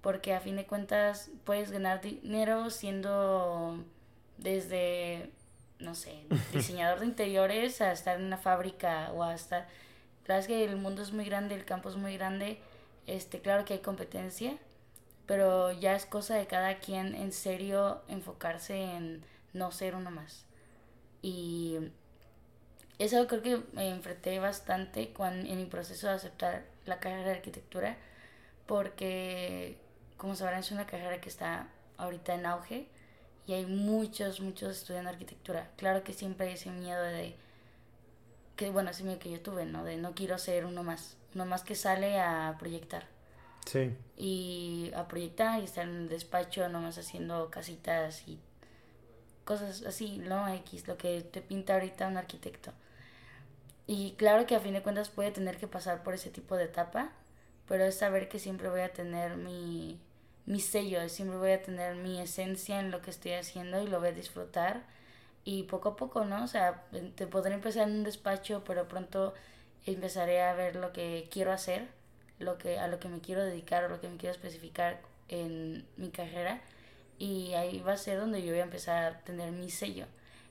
Porque 0.00 0.34
a 0.34 0.40
fin 0.40 0.56
de 0.56 0.66
cuentas 0.66 1.30
puedes 1.44 1.70
ganar 1.70 2.00
dinero 2.00 2.70
siendo 2.70 3.84
desde, 4.38 5.30
no 5.78 5.94
sé, 5.94 6.24
diseñador 6.52 7.00
de 7.00 7.06
interiores 7.06 7.80
a 7.80 7.92
estar 7.92 8.18
en 8.18 8.26
una 8.26 8.38
fábrica 8.38 9.10
o 9.12 9.22
hasta... 9.22 9.68
Claro 10.24 10.46
que 10.46 10.64
el 10.64 10.76
mundo 10.76 11.02
es 11.02 11.12
muy 11.12 11.24
grande, 11.24 11.54
el 11.54 11.64
campo 11.64 11.88
es 11.88 11.96
muy 11.96 12.14
grande, 12.18 12.60
este, 13.06 13.40
claro 13.40 13.64
que 13.64 13.72
hay 13.72 13.78
competencia, 13.80 14.58
pero 15.24 15.72
ya 15.72 15.96
es 15.96 16.04
cosa 16.04 16.34
de 16.34 16.46
cada 16.46 16.80
quien 16.80 17.14
en 17.14 17.32
serio 17.32 18.02
enfocarse 18.08 18.78
en 18.78 19.24
no 19.54 19.72
ser 19.72 19.94
uno 19.94 20.10
más. 20.10 20.44
Y 21.22 21.78
eso 22.98 23.26
creo 23.26 23.42
que 23.42 23.62
me 23.72 23.88
enfrenté 23.88 24.38
bastante 24.38 25.10
cuando, 25.10 25.48
en 25.48 25.56
mi 25.56 25.64
proceso 25.64 26.08
de 26.08 26.14
aceptar 26.14 26.64
la 26.88 27.00
carrera 27.00 27.24
de 27.24 27.36
arquitectura, 27.36 27.96
porque, 28.66 29.78
como 30.16 30.34
sabrán, 30.34 30.60
es 30.60 30.70
una 30.70 30.86
carrera 30.86 31.20
que 31.20 31.28
está 31.28 31.68
ahorita 31.96 32.34
en 32.34 32.46
auge 32.46 32.88
y 33.46 33.54
hay 33.54 33.66
muchos, 33.66 34.40
muchos 34.40 34.76
estudiando 34.76 35.10
arquitectura. 35.10 35.70
Claro 35.76 36.04
que 36.04 36.12
siempre 36.12 36.48
hay 36.48 36.54
ese 36.54 36.70
miedo 36.70 37.02
de, 37.02 37.34
que 38.56 38.70
bueno, 38.70 38.90
ese 38.90 39.04
miedo 39.04 39.18
que 39.18 39.30
yo 39.30 39.40
tuve, 39.40 39.64
¿no? 39.64 39.84
De 39.84 39.96
no 39.96 40.14
quiero 40.14 40.36
ser 40.36 40.66
uno 40.66 40.82
más, 40.82 41.16
uno 41.34 41.46
más 41.46 41.62
que 41.62 41.74
sale 41.74 42.18
a 42.20 42.56
proyectar. 42.58 43.06
Sí. 43.64 43.94
Y 44.16 44.90
a 44.94 45.08
proyectar 45.08 45.60
y 45.60 45.64
estar 45.64 45.86
en 45.86 45.96
el 45.96 46.08
despacho 46.08 46.68
nomás 46.68 46.98
haciendo 46.98 47.50
casitas 47.50 48.26
y 48.26 48.38
cosas 49.44 49.82
así, 49.84 50.18
¿no? 50.18 50.48
X, 50.48 50.86
lo 50.86 50.98
que 50.98 51.22
te 51.22 51.40
pinta 51.40 51.74
ahorita 51.74 52.06
un 52.06 52.18
arquitecto. 52.18 52.72
Y 53.88 54.12
claro 54.18 54.46
que 54.46 54.54
a 54.54 54.60
fin 54.60 54.74
de 54.74 54.82
cuentas 54.82 55.08
puede 55.08 55.30
tener 55.30 55.56
que 55.56 55.66
pasar 55.66 56.02
por 56.02 56.12
ese 56.12 56.28
tipo 56.28 56.56
de 56.56 56.64
etapa, 56.64 57.10
pero 57.66 57.84
es 57.84 57.96
saber 57.96 58.28
que 58.28 58.38
siempre 58.38 58.68
voy 58.68 58.82
a 58.82 58.92
tener 58.92 59.38
mi, 59.38 59.98
mi 60.44 60.60
sello, 60.60 61.08
siempre 61.08 61.38
voy 61.38 61.52
a 61.52 61.62
tener 61.62 61.96
mi 61.96 62.20
esencia 62.20 62.80
en 62.80 62.90
lo 62.90 63.00
que 63.00 63.10
estoy 63.10 63.32
haciendo 63.32 63.82
y 63.82 63.86
lo 63.86 63.98
voy 63.98 64.10
a 64.10 64.12
disfrutar. 64.12 64.84
Y 65.44 65.62
poco 65.64 65.90
a 65.90 65.96
poco, 65.96 66.26
¿no? 66.26 66.44
O 66.44 66.48
sea, 66.48 66.84
te 67.16 67.26
podré 67.26 67.54
empezar 67.54 67.88
en 67.88 67.96
un 67.96 68.04
despacho, 68.04 68.62
pero 68.66 68.88
pronto 68.88 69.32
empezaré 69.86 70.42
a 70.42 70.52
ver 70.52 70.76
lo 70.76 70.92
que 70.92 71.28
quiero 71.32 71.50
hacer, 71.52 71.88
lo 72.38 72.58
que, 72.58 72.78
a 72.78 72.88
lo 72.88 73.00
que 73.00 73.08
me 73.08 73.20
quiero 73.20 73.42
dedicar 73.42 73.84
o 73.84 73.88
lo 73.88 74.00
que 74.02 74.10
me 74.10 74.18
quiero 74.18 74.34
especificar 74.34 75.00
en 75.28 75.86
mi 75.96 76.10
carrera. 76.10 76.60
Y 77.18 77.54
ahí 77.54 77.80
va 77.80 77.94
a 77.94 77.96
ser 77.96 78.20
donde 78.20 78.42
yo 78.42 78.52
voy 78.52 78.60
a 78.60 78.64
empezar 78.64 79.04
a 79.04 79.20
tener 79.20 79.50
mi 79.52 79.70
sello 79.70 80.06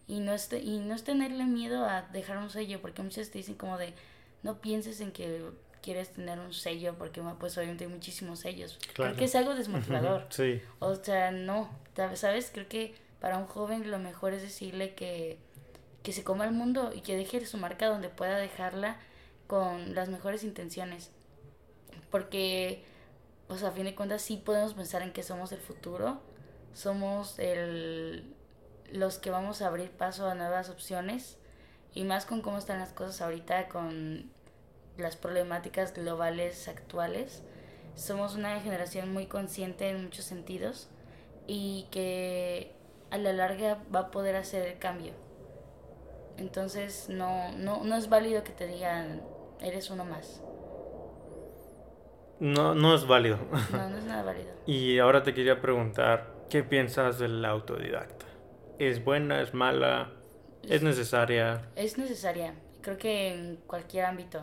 y 0.07 0.19
no 0.19 0.33
es, 0.33 0.49
y 0.53 0.79
no 0.79 0.95
es 0.95 1.03
tenerle 1.03 1.45
miedo 1.45 1.85
a 1.85 2.03
dejar 2.03 2.37
un 2.37 2.49
sello, 2.49 2.81
porque 2.81 3.01
muchas 3.01 3.29
te 3.29 3.39
dicen 3.39 3.55
como 3.55 3.77
de, 3.77 3.93
no 4.41 4.61
pienses 4.61 5.01
en 5.01 5.11
que 5.11 5.43
quieres 5.81 6.11
tener 6.11 6.39
un 6.39 6.53
sello, 6.53 6.95
porque 6.97 7.21
pues 7.39 7.57
obviamente 7.57 7.83
hay 7.83 7.89
muchísimos 7.89 8.39
sellos. 8.39 8.79
Creo 8.93 9.15
que 9.15 9.25
es 9.25 9.35
algo 9.35 9.53
desmotivador. 9.55 10.27
sí. 10.29 10.61
O 10.79 10.95
sea, 10.95 11.31
no, 11.31 11.69
¿sabes? 12.15 12.49
Creo 12.53 12.67
que 12.67 12.95
para 13.19 13.37
un 13.37 13.47
joven 13.47 13.89
lo 13.91 13.99
mejor 13.99 14.33
es 14.33 14.41
decirle 14.41 14.95
que, 14.95 15.37
que 16.03 16.13
se 16.13 16.23
coma 16.23 16.45
el 16.45 16.53
mundo 16.53 16.91
y 16.95 17.01
que 17.01 17.17
deje 17.17 17.45
su 17.45 17.57
marca 17.57 17.87
donde 17.87 18.09
pueda 18.09 18.37
dejarla 18.37 18.97
con 19.47 19.95
las 19.95 20.09
mejores 20.09 20.43
intenciones. 20.43 21.11
Porque 22.09 22.83
pues 23.47 23.63
a 23.63 23.71
fin 23.71 23.85
de 23.85 23.95
cuentas 23.95 24.21
sí 24.21 24.37
podemos 24.37 24.73
pensar 24.73 25.01
en 25.01 25.13
que 25.13 25.23
somos 25.23 25.51
el 25.51 25.59
futuro, 25.59 26.21
somos 26.73 27.39
el, 27.39 28.35
los 28.91 29.19
que 29.19 29.29
vamos 29.29 29.61
a 29.61 29.67
abrir 29.67 29.91
paso 29.91 30.27
a 30.29 30.35
nuevas 30.35 30.69
opciones 30.69 31.37
y 31.93 32.03
más 32.03 32.25
con 32.25 32.41
cómo 32.41 32.57
están 32.57 32.79
las 32.79 32.93
cosas 32.93 33.21
ahorita 33.21 33.67
con 33.69 34.29
las 34.97 35.15
problemáticas 35.15 35.93
globales 35.93 36.67
actuales. 36.67 37.43
Somos 37.95 38.35
una 38.35 38.59
generación 38.59 39.11
muy 39.11 39.25
consciente 39.25 39.89
en 39.89 40.03
muchos 40.03 40.25
sentidos 40.25 40.89
y 41.47 41.87
que 41.91 42.75
a 43.09 43.17
la 43.17 43.33
larga 43.33 43.79
va 43.93 44.01
a 44.01 44.11
poder 44.11 44.35
hacer 44.35 44.67
el 44.67 44.77
cambio. 44.77 45.13
Entonces 46.37 47.09
no, 47.09 47.51
no, 47.53 47.83
no 47.83 47.95
es 47.95 48.09
válido 48.09 48.43
que 48.43 48.51
te 48.51 48.67
digan, 48.67 49.23
eres 49.61 49.89
uno 49.89 50.05
más. 50.05 50.41
No, 52.39 52.75
no 52.75 52.93
es 52.93 53.07
válido. 53.07 53.39
No, 53.71 53.89
no 53.89 53.97
es 53.97 54.03
nada 54.03 54.21
válido. 54.21 54.51
y 54.67 54.99
ahora 54.99 55.23
te 55.23 55.33
quería 55.33 55.59
preguntar, 55.59 56.31
¿qué 56.49 56.63
piensas 56.63 57.17
del 57.17 57.43
autodidacta? 57.43 58.26
¿Es 58.79 59.03
buena, 59.03 59.41
es 59.41 59.53
mala, 59.53 60.11
es 60.63 60.83
necesaria? 60.83 61.61
Es 61.75 61.97
necesaria, 61.97 62.53
creo 62.81 62.97
que 62.97 63.33
en 63.33 63.57
cualquier 63.67 64.05
ámbito. 64.05 64.41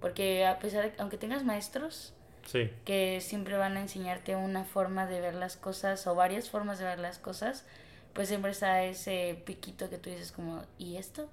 Porque 0.00 0.46
a 0.46 0.58
pesar 0.58 0.84
de, 0.90 0.92
aunque 1.00 1.16
tengas 1.18 1.44
maestros 1.44 2.12
Sí, 2.44 2.70
que 2.84 3.20
siempre 3.20 3.56
van 3.56 3.76
a 3.76 3.80
enseñarte 3.80 4.34
una 4.36 4.64
forma 4.64 5.06
de 5.06 5.20
ver 5.20 5.34
las 5.34 5.56
cosas 5.56 6.06
o 6.06 6.14
varias 6.14 6.50
formas 6.50 6.78
de 6.78 6.84
ver 6.84 6.98
las 6.98 7.18
cosas, 7.18 7.64
pues 8.12 8.28
siempre 8.28 8.50
está 8.50 8.82
ese 8.84 9.40
piquito 9.46 9.88
que 9.90 9.98
tú 9.98 10.10
dices 10.10 10.32
como, 10.32 10.64
¿y 10.78 10.96
esto? 10.96 11.28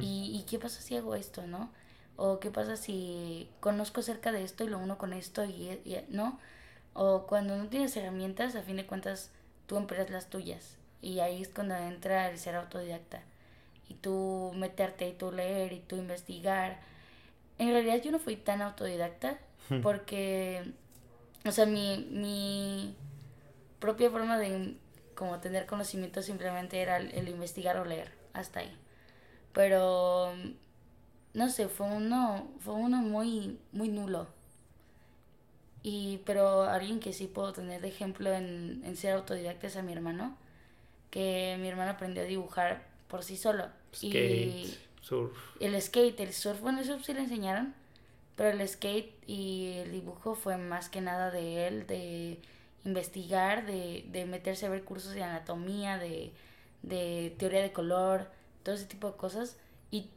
¿Y, 0.00 0.30
¿Y 0.38 0.44
qué 0.48 0.58
pasa 0.58 0.80
si 0.80 0.96
hago 0.96 1.14
esto, 1.14 1.46
no? 1.46 1.70
O 2.16 2.38
qué 2.40 2.50
pasa 2.50 2.76
si 2.76 3.50
conozco 3.60 4.00
acerca 4.00 4.32
de 4.32 4.44
esto 4.44 4.64
y 4.64 4.68
lo 4.68 4.78
uno 4.78 4.98
con 4.98 5.12
esto 5.12 5.44
y, 5.44 5.80
y- 5.84 6.04
¿no? 6.08 6.38
O 6.94 7.26
cuando 7.26 7.56
no 7.56 7.68
tienes 7.68 7.96
herramientas, 7.96 8.54
a 8.56 8.62
fin 8.62 8.76
de 8.76 8.86
cuentas, 8.86 9.30
tú 9.66 9.76
empleas 9.76 10.10
las 10.10 10.30
tuyas. 10.30 10.76
Y 11.04 11.20
ahí 11.20 11.42
es 11.42 11.48
cuando 11.50 11.76
entra 11.76 12.30
el 12.30 12.38
ser 12.38 12.54
autodidacta. 12.56 13.20
Y 13.90 13.94
tú 13.94 14.52
meterte 14.56 15.06
y 15.06 15.12
tú 15.12 15.30
leer 15.30 15.74
y 15.74 15.80
tú 15.80 15.96
investigar. 15.96 16.80
En 17.58 17.68
realidad 17.68 18.00
yo 18.02 18.10
no 18.10 18.18
fui 18.18 18.36
tan 18.36 18.62
autodidacta 18.62 19.38
porque, 19.82 20.72
o 21.44 21.52
sea, 21.52 21.66
mi, 21.66 22.08
mi 22.10 22.96
propia 23.80 24.10
forma 24.10 24.38
de 24.38 24.76
como 25.14 25.40
tener 25.40 25.66
conocimiento 25.66 26.22
simplemente 26.22 26.80
era 26.80 26.96
el, 26.96 27.12
el 27.12 27.28
investigar 27.28 27.76
o 27.76 27.84
leer, 27.84 28.10
hasta 28.32 28.60
ahí. 28.60 28.74
Pero, 29.52 30.32
no 31.34 31.50
sé, 31.50 31.68
fue 31.68 31.86
uno, 31.86 32.48
fue 32.60 32.74
uno 32.74 33.02
muy, 33.02 33.58
muy 33.72 33.88
nulo. 33.88 34.26
Y, 35.82 36.22
pero 36.24 36.62
alguien 36.62 36.98
que 36.98 37.12
sí 37.12 37.26
puedo 37.26 37.52
tener 37.52 37.82
de 37.82 37.88
ejemplo 37.88 38.32
en, 38.32 38.82
en 38.86 38.96
ser 38.96 39.12
autodidacta 39.12 39.66
es 39.66 39.76
a 39.76 39.82
mi 39.82 39.92
hermano, 39.92 40.38
que 41.14 41.56
mi 41.60 41.68
hermano 41.68 41.92
aprendió 41.92 42.22
a 42.24 42.26
dibujar 42.26 42.86
por 43.08 43.22
sí 43.24 43.36
solo. 43.36 43.68
skate, 43.94 44.66
Y 44.66 44.78
surf. 45.00 45.32
el 45.60 45.80
skate, 45.80 46.20
el 46.20 46.32
surf, 46.32 46.60
bueno, 46.60 46.80
eso 46.80 46.98
sí 47.00 47.14
le 47.14 47.20
enseñaron, 47.20 47.74
pero 48.36 48.50
el 48.50 48.68
skate 48.68 49.14
y 49.26 49.74
el 49.78 49.92
dibujo 49.92 50.34
fue 50.34 50.56
más 50.58 50.88
que 50.88 51.00
nada 51.00 51.30
de 51.30 51.68
él, 51.68 51.86
de 51.86 52.40
investigar, 52.84 53.66
de, 53.66 54.04
de 54.08 54.26
meterse 54.26 54.66
a 54.66 54.70
ver 54.70 54.84
cursos 54.84 55.12
de 55.14 55.22
anatomía, 55.22 55.98
de, 55.98 56.32
de 56.82 57.34
teoría 57.38 57.62
de 57.62 57.72
color, 57.72 58.28
todo 58.64 58.74
ese 58.74 58.86
tipo 58.86 59.10
de 59.10 59.16
cosas. 59.16 59.56
Y 59.90 60.10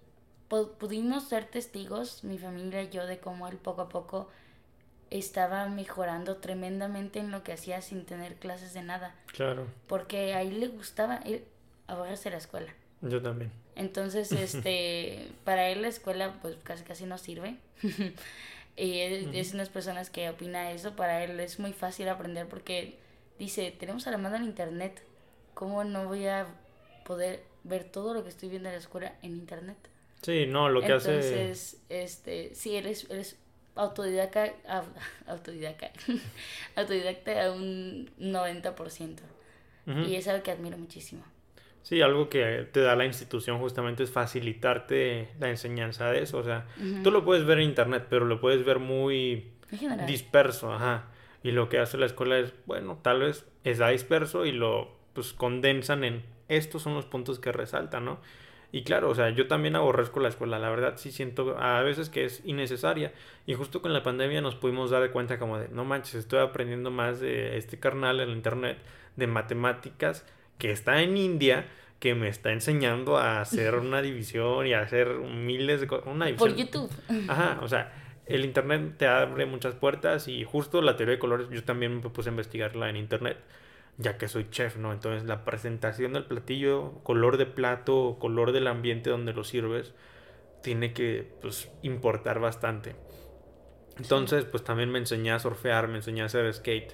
pu- 0.49 0.71
pudimos 0.79 1.27
ser 1.29 1.45
testigos, 1.45 2.23
mi 2.23 2.39
familia 2.39 2.83
y 2.83 2.89
yo, 2.89 3.05
de 3.05 3.19
cómo 3.19 3.47
él 3.47 3.57
poco 3.57 3.81
a 3.83 3.89
poco 3.89 4.29
estaba 5.11 5.67
mejorando 5.69 6.37
tremendamente 6.37 7.19
en 7.19 7.31
lo 7.31 7.43
que 7.43 7.53
hacía 7.53 7.81
sin 7.81 8.05
tener 8.05 8.35
clases 8.35 8.73
de 8.73 8.81
nada. 8.83 9.15
Claro, 9.27 9.67
Porque 9.87 10.33
a 10.33 10.41
él 10.41 10.59
le 10.59 10.67
gustaba, 10.67 11.17
él 11.25 11.43
aborrece 11.87 12.29
la 12.29 12.37
escuela. 12.37 12.73
yo 13.01 13.21
también. 13.21 13.51
Entonces, 13.75 14.31
este, 14.33 15.29
para 15.43 15.69
él 15.69 15.81
la 15.83 15.87
escuela 15.89 16.39
pues 16.41 16.55
casi 16.63 16.83
casi 16.83 17.05
no 17.05 17.17
sirve. 17.17 17.57
y 18.75 18.99
es, 18.99 19.27
es 19.33 19.53
unas 19.53 19.69
personas 19.69 20.09
que 20.09 20.29
opina 20.29 20.71
eso, 20.71 20.95
para 20.95 21.23
él 21.23 21.39
es 21.39 21.59
muy 21.59 21.73
fácil 21.73 22.09
aprender 22.09 22.47
porque 22.47 22.97
dice, 23.39 23.71
tenemos 23.71 24.07
a 24.07 24.11
la 24.11 24.17
mano 24.17 24.35
el 24.35 24.43
internet, 24.43 25.01
¿cómo 25.53 25.83
no 25.83 26.05
voy 26.05 26.27
a 26.27 26.47
poder 27.05 27.43
ver 27.63 27.83
todo 27.85 28.13
lo 28.13 28.23
que 28.23 28.29
estoy 28.29 28.49
viendo 28.49 28.69
en 28.69 28.73
la 28.75 28.79
escuela 28.79 29.13
en 29.21 29.31
internet? 29.35 29.77
Sí, 30.21 30.45
no, 30.47 30.69
lo 30.69 30.81
que 30.81 30.93
hace... 30.93 31.09
Entonces, 31.15 31.77
este, 31.89 32.53
sí, 32.55 32.75
eres, 32.75 33.07
eres 33.09 33.37
autodidacta, 33.46 33.46
au- 33.46 33.46
autodidacta, 33.77 34.51
autodidacta 36.75 37.45
a 37.45 37.51
un 37.51 38.09
90%. 38.19 39.19
Ujú. 39.87 39.99
Y 40.01 40.15
es 40.15 40.27
algo 40.27 40.43
que 40.43 40.51
admiro 40.51 40.77
muchísimo. 40.77 41.23
Sí, 41.81 42.01
algo 42.01 42.27
que 42.27 42.67
te 42.73 42.81
da 42.81 42.97
la 42.97 43.05
institución 43.05 43.59
justamente 43.59 44.03
es 44.03 44.11
facilitarte 44.11 45.29
la 45.39 45.49
enseñanza 45.49 46.11
de 46.11 46.21
eso. 46.21 46.37
O 46.39 46.43
sea, 46.43 46.65
tú 47.01 47.11
lo 47.11 47.23
puedes 47.23 47.45
ver 47.45 47.59
en 47.59 47.69
internet, 47.69 48.07
pero 48.09 48.25
lo 48.25 48.41
puedes 48.41 48.65
ver 48.65 48.79
muy 48.79 49.53
general. 49.69 50.05
disperso, 50.05 50.73
ajá. 50.73 51.05
Y 51.43 51.51
lo 51.51 51.69
que 51.69 51.79
hace 51.79 51.97
la 51.97 52.05
escuela 52.05 52.39
es, 52.39 52.53
bueno, 52.65 52.99
tal 53.01 53.21
vez 53.21 53.45
está 53.63 53.87
disperso 53.87 54.45
y 54.45 54.51
lo 54.51 54.97
pues 55.13 55.31
condensan 55.31 56.03
en 56.03 56.23
estos 56.49 56.81
son 56.81 56.93
los 56.93 57.05
puntos 57.05 57.39
que 57.39 57.53
resaltan, 57.53 58.03
¿no? 58.03 58.19
Y 58.71 58.83
claro, 58.83 59.09
o 59.09 59.15
sea, 59.15 59.29
yo 59.29 59.47
también 59.47 59.75
aborrezco 59.75 60.19
la 60.19 60.27
escuela, 60.27 60.59
la 60.59 60.69
verdad 60.69 60.95
sí 60.97 61.11
siento 61.11 61.57
a 61.57 61.81
veces 61.83 62.09
que 62.09 62.25
es 62.25 62.41
innecesaria 62.45 63.13
y 63.45 63.53
justo 63.53 63.81
con 63.81 63.93
la 63.93 64.03
pandemia 64.03 64.41
nos 64.41 64.55
pudimos 64.55 64.91
dar 64.91 65.09
cuenta 65.11 65.39
como 65.39 65.57
de, 65.57 65.69
no 65.69 65.85
manches, 65.85 66.15
estoy 66.15 66.39
aprendiendo 66.39 66.91
más 66.91 67.21
de 67.21 67.57
este 67.57 67.79
carnal 67.79 68.19
en 68.19 68.29
internet 68.29 68.77
de 69.15 69.27
matemáticas 69.27 70.25
que 70.57 70.71
está 70.71 71.01
en 71.01 71.15
India 71.15 71.65
que 71.99 72.13
me 72.13 72.27
está 72.27 72.51
enseñando 72.51 73.17
a 73.17 73.41
hacer 73.41 73.75
una 73.79 74.01
división 74.01 74.67
y 74.67 74.73
a 74.73 74.81
hacer 74.81 75.07
miles 75.17 75.81
de 75.81 75.87
cosas, 75.87 76.07
una 76.07 76.25
división. 76.25 76.49
Por 76.49 76.57
YouTube. 76.57 76.91
Ajá, 77.29 77.59
o 77.61 77.67
sea, 77.67 77.93
el 78.25 78.43
internet 78.43 78.95
te 78.97 79.07
abre 79.07 79.45
muchas 79.45 79.75
puertas 79.75 80.27
y 80.27 80.43
justo 80.43 80.81
la 80.81 80.95
teoría 80.95 81.13
de 81.13 81.19
colores 81.19 81.47
yo 81.49 81.63
también 81.63 81.95
me 81.95 82.09
puse 82.09 82.29
a 82.29 82.31
investigarla 82.31 82.89
en 82.89 82.97
internet, 82.97 83.37
ya 83.97 84.17
que 84.17 84.27
soy 84.27 84.49
chef, 84.49 84.77
¿no? 84.77 84.93
Entonces 84.93 85.25
la 85.27 85.45
presentación 85.45 86.13
del 86.13 86.25
platillo, 86.25 86.99
color 87.03 87.37
de 87.37 87.45
plato, 87.47 88.17
color 88.19 88.51
del 88.51 88.67
ambiente 88.67 89.09
donde 89.09 89.33
lo 89.33 89.43
sirves, 89.43 89.93
tiene 90.63 90.93
que, 90.93 91.27
pues, 91.41 91.69
importar 91.83 92.39
bastante. 92.39 92.95
Entonces, 93.97 94.45
pues 94.45 94.63
también 94.63 94.91
me 94.91 94.99
enseñé 94.99 95.31
a 95.31 95.39
surfear, 95.39 95.87
me 95.87 95.97
enseñé 95.97 96.21
a 96.21 96.25
hacer 96.25 96.51
skate. 96.53 96.93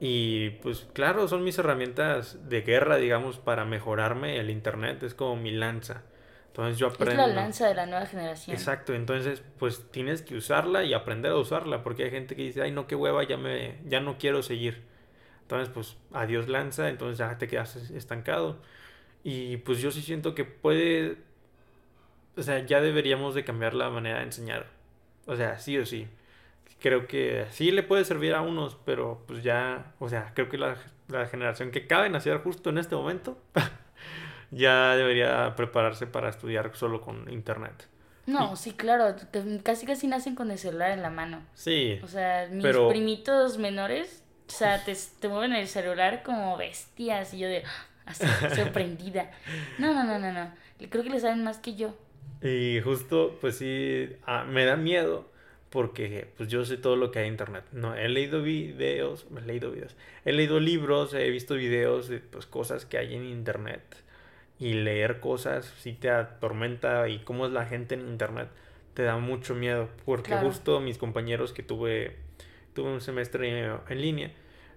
Y 0.00 0.50
pues 0.62 0.88
claro, 0.92 1.28
son 1.28 1.44
mis 1.44 1.58
herramientas 1.58 2.48
de 2.48 2.62
guerra, 2.62 2.96
digamos, 2.96 3.38
para 3.38 3.64
mejorarme 3.64 4.38
el 4.40 4.50
internet, 4.50 5.02
es 5.04 5.14
como 5.14 5.36
mi 5.36 5.52
lanza. 5.52 6.02
Entonces 6.48 6.78
yo 6.78 6.88
Es 6.88 6.94
aprendo. 6.96 7.22
la 7.22 7.28
lanza 7.28 7.68
de 7.68 7.74
la 7.74 7.86
nueva 7.86 8.06
generación. 8.06 8.56
Exacto, 8.56 8.94
entonces 8.94 9.42
pues 9.58 9.90
tienes 9.90 10.22
que 10.22 10.36
usarla 10.36 10.84
y 10.84 10.92
aprender 10.92 11.32
a 11.32 11.36
usarla, 11.36 11.82
porque 11.82 12.04
hay 12.04 12.10
gente 12.10 12.36
que 12.36 12.42
dice, 12.42 12.62
ay 12.62 12.72
no, 12.72 12.86
qué 12.86 12.96
hueva, 12.96 13.22
ya 13.24 13.36
me, 13.36 13.78
ya 13.86 14.00
no 14.00 14.18
quiero 14.18 14.42
seguir. 14.42 14.82
Entonces 15.42 15.68
pues 15.68 15.96
adiós 16.12 16.48
lanza, 16.48 16.88
entonces 16.88 17.18
ya 17.18 17.36
te 17.38 17.48
quedas 17.48 17.76
estancado. 17.90 18.58
Y 19.24 19.58
pues 19.58 19.80
yo 19.80 19.90
sí 19.90 20.02
siento 20.02 20.34
que 20.34 20.44
puede, 20.44 21.18
o 22.36 22.42
sea, 22.42 22.64
ya 22.64 22.80
deberíamos 22.80 23.34
de 23.34 23.44
cambiar 23.44 23.74
la 23.74 23.90
manera 23.90 24.18
de 24.18 24.24
enseñar. 24.24 24.66
O 25.26 25.36
sea, 25.36 25.58
sí 25.58 25.78
o 25.78 25.86
sí. 25.86 26.08
Creo 26.80 27.06
que 27.06 27.46
sí 27.50 27.70
le 27.70 27.82
puede 27.84 28.04
servir 28.04 28.34
a 28.34 28.40
unos, 28.40 28.76
pero 28.84 29.22
pues 29.28 29.42
ya, 29.44 29.92
o 30.00 30.08
sea, 30.08 30.32
creo 30.34 30.48
que 30.48 30.58
la, 30.58 30.76
la 31.08 31.26
generación 31.26 31.70
que 31.70 31.86
cabe 31.86 32.08
nacer 32.10 32.38
justo 32.38 32.70
en 32.70 32.78
este 32.78 32.96
momento 32.96 33.38
ya 34.50 34.96
debería 34.96 35.54
prepararse 35.54 36.06
para 36.06 36.28
estudiar 36.28 36.70
solo 36.74 37.00
con 37.00 37.30
internet. 37.30 37.88
No, 38.26 38.54
sí, 38.56 38.72
claro, 38.72 39.16
casi 39.64 39.84
casi 39.86 40.06
nacen 40.06 40.34
con 40.34 40.50
el 40.50 40.58
celular 40.58 40.90
en 40.92 41.02
la 41.02 41.10
mano. 41.10 41.42
Sí, 41.54 41.98
O 42.02 42.06
sea, 42.08 42.48
mis 42.50 42.62
Pero- 42.62 42.88
primitos 42.88 43.58
menores, 43.58 44.21
o 44.48 44.50
sea, 44.50 44.84
te, 44.84 44.94
te 45.20 45.28
mueven 45.28 45.52
el 45.54 45.68
celular 45.68 46.22
como 46.22 46.56
bestias 46.56 47.34
y 47.34 47.38
yo 47.40 47.48
de 47.48 47.64
así, 48.06 48.48
sorprendida. 48.48 49.30
No, 49.78 49.94
no, 49.94 50.04
no, 50.04 50.18
no, 50.18 50.32
no. 50.32 50.50
Creo 50.90 51.04
que 51.04 51.10
le 51.10 51.20
saben 51.20 51.44
más 51.44 51.58
que 51.58 51.74
yo. 51.76 51.94
y 52.42 52.80
justo, 52.82 53.38
pues 53.40 53.56
sí, 53.58 54.08
ah, 54.26 54.44
me 54.44 54.64
da 54.64 54.76
miedo 54.76 55.30
porque 55.70 56.28
pues 56.36 56.48
yo 56.50 56.64
sé 56.64 56.76
todo 56.76 56.96
lo 56.96 57.10
que 57.10 57.20
hay 57.20 57.26
en 57.26 57.34
internet. 57.34 57.64
No, 57.72 57.94
he 57.94 58.08
leído 58.08 58.42
videos, 58.42 59.26
he 59.36 59.40
leído 59.42 59.70
videos, 59.70 59.96
he 60.24 60.32
leído 60.32 60.60
libros, 60.60 61.14
he 61.14 61.30
visto 61.30 61.54
videos 61.54 62.08
de 62.08 62.18
pues 62.20 62.46
cosas 62.46 62.84
que 62.84 62.98
hay 62.98 63.14
en 63.14 63.24
internet 63.24 63.82
y 64.58 64.74
leer 64.74 65.20
cosas 65.20 65.72
sí 65.78 65.92
te 65.94 66.10
atormenta 66.10 67.08
y 67.08 67.20
cómo 67.20 67.46
es 67.46 67.52
la 67.52 67.66
gente 67.66 67.94
en 67.96 68.08
internet 68.08 68.48
te 68.94 69.02
da 69.04 69.18
mucho 69.18 69.54
miedo 69.54 69.88
porque 70.04 70.28
Claro. 70.28 70.46
justo 70.46 70.80
mis 70.80 70.98
compañeros 70.98 71.52
que 71.52 71.62
tuve 71.62 72.16
tuve 72.74 72.90
un 72.90 73.00
semestre 73.00 73.78
en 73.88 74.00
línea 74.00 74.32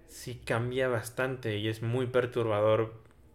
sí 0.07 0.41
cambia 0.45 0.87
bastante 0.87 1.57
y 1.57 1.67
es 1.67 1.81
muy 1.81 2.07
perturbador 2.07 2.93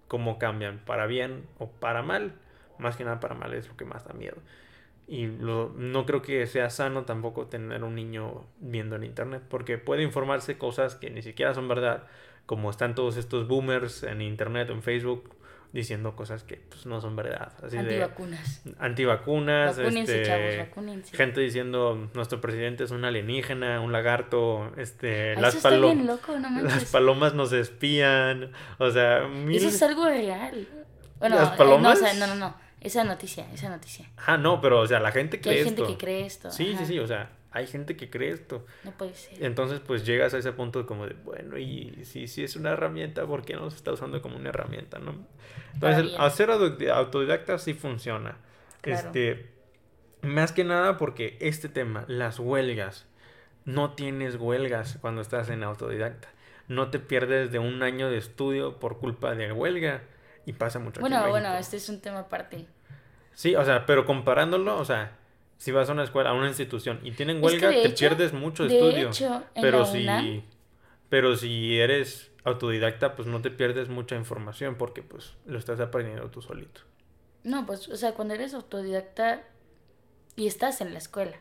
cómo 0.09 0.39
cambian 0.39 0.79
para 0.85 1.07
bien 1.07 1.47
o 1.59 1.71
para 1.71 2.03
mal. 2.03 2.33
Más 2.79 2.97
que 2.97 3.05
nada 3.05 3.21
para 3.21 3.35
mal 3.35 3.53
es 3.55 3.69
lo 3.69 3.77
que 3.77 3.85
más 3.85 4.07
da 4.07 4.15
miedo. 4.15 4.37
Y 5.07 5.27
lo, 5.27 5.73
no 5.77 6.07
creo 6.07 6.23
que 6.23 6.47
sea 6.47 6.71
sano 6.71 7.05
tampoco 7.05 7.47
tener 7.47 7.85
un 7.85 7.95
niño 7.95 8.47
viendo 8.61 8.97
en 8.97 9.05
internet, 9.05 9.43
porque 9.49 9.77
puede 9.77 10.03
informarse 10.03 10.57
cosas 10.57 10.95
que 10.95 11.11
ni 11.11 11.21
siquiera 11.21 11.53
son 11.53 11.69
verdad, 11.69 12.05
como 12.47 12.71
están 12.71 12.95
todos 12.95 13.17
estos 13.17 13.49
boomers 13.49 14.05
en 14.05 14.23
internet 14.23 14.71
en 14.71 14.83
Facebook 14.83 15.35
diciendo 15.73 16.17
cosas 16.17 16.43
que 16.43 16.57
pues, 16.57 16.87
no 16.87 17.01
son 17.01 17.17
verdad. 17.17 17.53
Así 17.63 17.77
antivacunas. 17.77 18.65
De, 18.65 18.75
antivacunas. 18.79 19.77
Vacúnense, 19.77 20.23
este, 20.23 20.27
chavos, 20.27 20.59
vacúnense. 20.59 21.17
Gente 21.17 21.41
diciendo 21.41 22.11
nuestro 22.15 22.41
presidente 22.41 22.85
es 22.85 22.91
un 22.91 23.05
alienígena, 23.05 23.81
un 23.81 23.93
lagarto, 23.93 24.73
este, 24.77 25.37
las, 25.37 25.57
palomas 25.57 26.21
las 26.63 26.85
palomas 26.87 27.35
nos 27.35 27.53
espían, 27.53 28.53
o 28.79 28.91
sea, 28.91 29.29
Eso 29.51 29.69
es 29.69 29.83
algo 29.83 30.07
real. 30.07 30.67
Bueno, 31.19 31.37
las 31.37 31.51
palomas... 31.51 32.01
no, 32.01 32.15
no, 32.15 32.27
no, 32.27 32.35
no, 32.35 32.57
esa 32.81 33.05
noticia, 33.05 33.47
esa 33.53 33.69
noticia. 33.69 34.11
Ah, 34.27 34.37
no, 34.37 34.61
pero 34.61 34.81
o 34.81 34.87
sea, 34.87 35.01
la 35.01 35.13
gente 35.13 35.41
cree 35.41 35.61
esto. 35.61 35.69
Hay 35.69 35.77
gente 35.77 35.93
que 35.93 35.99
cree 35.99 36.27
esto. 36.27 36.51
Sí, 36.51 36.75
sí, 36.79 36.87
sí, 36.87 36.99
o 36.99 37.07
sea, 37.07 37.31
hay 37.53 37.67
gente 37.67 37.97
que 37.97 38.11
cree 38.11 38.31
esto. 38.31 38.65
No 38.85 38.93
puede 38.93 39.15
ser. 39.15 39.43
Entonces, 39.45 39.81
pues 39.81 40.05
llegas 40.07 40.35
a 40.35 40.39
ese 40.39 40.53
punto 40.53 40.87
como 40.87 41.07
de, 41.07 41.15
bueno, 41.15 41.59
y 41.59 42.05
si, 42.05 42.29
si 42.29 42.45
es 42.45 42.57
una 42.57 42.71
herramienta, 42.71 43.27
¿por 43.27 43.45
qué 43.45 43.55
no 43.55 43.71
se 43.71 43.77
está 43.77 43.93
usando 43.93 44.23
como 44.23 44.37
una 44.37 44.51
herramienta, 44.51 44.99
no? 44.99 45.15
Entonces, 45.75 46.15
hacer 46.19 46.51
autodidacta 46.51 47.59
sí 47.59 47.75
funciona. 47.75 48.37
Este, 48.83 49.51
más 50.23 50.53
que 50.53 50.65
nada 50.65 50.97
porque 50.97 51.37
este 51.41 51.69
tema, 51.69 52.05
las 52.09 52.39
huelgas, 52.39 53.07
no 53.65 53.95
tienes 53.95 54.37
huelgas 54.37 54.99
cuando 55.01 55.21
estás 55.21 55.51
en 55.51 55.63
autodidacta. 55.63 56.29
No 56.69 56.91
te 56.91 57.01
pierdes 57.01 57.51
de 57.51 57.59
un 57.59 57.83
año 57.83 58.11
de 58.11 58.19
estudio 58.19 58.79
por 58.79 58.99
culpa 58.99 59.35
de 59.35 59.53
huelga 59.53 60.03
y 60.47 60.53
pasa 60.53 60.79
mucho. 60.79 61.01
Bueno, 61.01 61.29
bueno, 61.29 61.53
este 61.55 61.77
es 61.77 61.89
un 61.89 62.01
tema 62.01 62.21
aparte. 62.21 62.67
Sí, 63.35 63.57
o 63.57 63.65
sea, 63.65 63.87
pero 63.87 64.05
comparándolo, 64.05 64.77
o 64.79 64.85
sea, 64.85 65.17
si 65.61 65.73
vas 65.73 65.91
a 65.91 65.93
una 65.93 66.05
escuela, 66.05 66.31
a 66.31 66.33
una 66.33 66.49
institución 66.49 67.01
y 67.03 67.13
tienen 67.13 67.45
huelga, 67.45 67.71
te 67.71 67.91
pierdes 67.91 68.33
mucho 68.33 68.67
de 68.67 68.75
estudio. 68.75 69.11
Hecho, 69.11 69.45
pero 69.61 69.85
si 69.85 70.43
pero 71.11 71.37
si 71.37 71.79
eres 71.79 72.31
autodidacta, 72.45 73.15
pues 73.15 73.29
no 73.29 73.43
te 73.43 73.51
pierdes 73.51 73.91
mucha 73.91 74.17
información 74.17 74.77
porque 74.77 75.03
pues 75.03 75.35
lo 75.45 75.59
estás 75.59 75.79
aprendiendo 75.79 76.31
tú 76.31 76.41
solito. 76.41 76.81
No, 77.45 77.67
pues 77.67 77.89
o 77.91 77.97
sea, 77.99 78.15
cuando 78.15 78.33
eres 78.33 78.55
autodidacta 78.55 79.43
y 80.35 80.47
estás 80.47 80.81
en 80.81 80.95
la 80.95 80.99
escuela, 80.99 81.37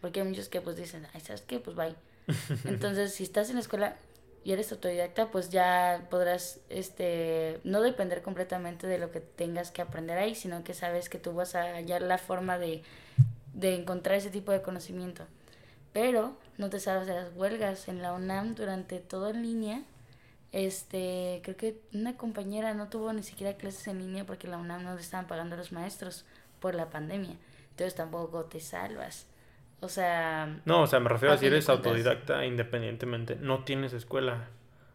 porque 0.00 0.20
hay 0.20 0.28
muchos 0.28 0.48
que 0.48 0.60
pues 0.60 0.76
dicen, 0.76 1.08
"Ay, 1.12 1.20
¿sabes 1.20 1.42
qué? 1.42 1.58
Pues 1.58 1.74
bye." 1.74 1.96
Entonces, 2.64 3.12
si 3.12 3.24
estás 3.24 3.48
en 3.48 3.56
la 3.56 3.62
escuela 3.62 3.96
y 4.44 4.52
eres 4.52 4.70
autodidacta, 4.70 5.32
pues 5.32 5.50
ya 5.50 6.06
podrás 6.10 6.60
este 6.68 7.58
no 7.64 7.80
depender 7.82 8.22
completamente 8.22 8.86
de 8.86 8.98
lo 8.98 9.10
que 9.10 9.18
tengas 9.18 9.72
que 9.72 9.82
aprender 9.82 10.16
ahí, 10.16 10.36
sino 10.36 10.62
que 10.62 10.74
sabes 10.74 11.08
que 11.08 11.18
tú 11.18 11.32
vas 11.32 11.56
a 11.56 11.74
hallar 11.74 12.02
la 12.02 12.18
forma 12.18 12.56
de 12.56 12.84
de 13.58 13.74
encontrar 13.74 14.16
ese 14.16 14.30
tipo 14.30 14.52
de 14.52 14.62
conocimiento. 14.62 15.24
Pero 15.92 16.36
no 16.58 16.70
te 16.70 16.78
sabes 16.78 17.06
de 17.06 17.14
las 17.14 17.34
huelgas 17.34 17.88
en 17.88 18.02
la 18.02 18.12
UNAM 18.12 18.54
durante 18.54 19.00
todo 19.00 19.30
en 19.30 19.42
línea. 19.42 19.82
Este, 20.52 21.40
creo 21.42 21.56
que 21.56 21.80
una 21.92 22.16
compañera 22.16 22.72
no 22.74 22.88
tuvo 22.88 23.12
ni 23.12 23.22
siquiera 23.22 23.54
clases 23.54 23.88
en 23.88 23.98
línea 23.98 24.24
porque 24.24 24.46
la 24.46 24.58
UNAM 24.58 24.84
no 24.84 24.94
le 24.94 25.00
estaban 25.00 25.26
pagando 25.26 25.56
a 25.56 25.58
los 25.58 25.72
maestros 25.72 26.24
por 26.60 26.74
la 26.74 26.88
pandemia. 26.88 27.34
Entonces 27.70 27.96
tampoco 27.96 28.44
te 28.44 28.60
salvas. 28.60 29.26
O 29.80 29.88
sea... 29.88 30.60
No, 30.64 30.82
o 30.82 30.86
sea, 30.86 31.00
me 31.00 31.08
refiero 31.08 31.34
a 31.34 31.38
si 31.38 31.46
eres 31.46 31.68
autodidacta 31.68 32.44
independientemente. 32.44 33.36
No 33.36 33.64
tienes 33.64 33.92
escuela. 33.92 34.48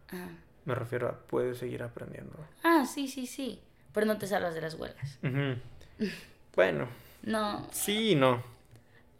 Ah. 0.09 0.29
Me 0.63 0.73
refiero 0.73 1.09
a 1.09 1.19
puedes 1.19 1.57
seguir 1.57 1.83
aprendiendo. 1.83 2.37
Ah, 2.63 2.85
sí, 2.85 3.09
sí, 3.09 3.27
sí. 3.27 3.61
Pero 3.93 4.05
no 4.05 4.17
te 4.17 4.27
salvas 4.27 4.55
de 4.55 4.61
las 4.61 4.75
huelgas. 4.75 5.19
bueno. 6.55 6.87
No. 7.23 7.67
Sí, 7.71 8.15
no 8.15 8.52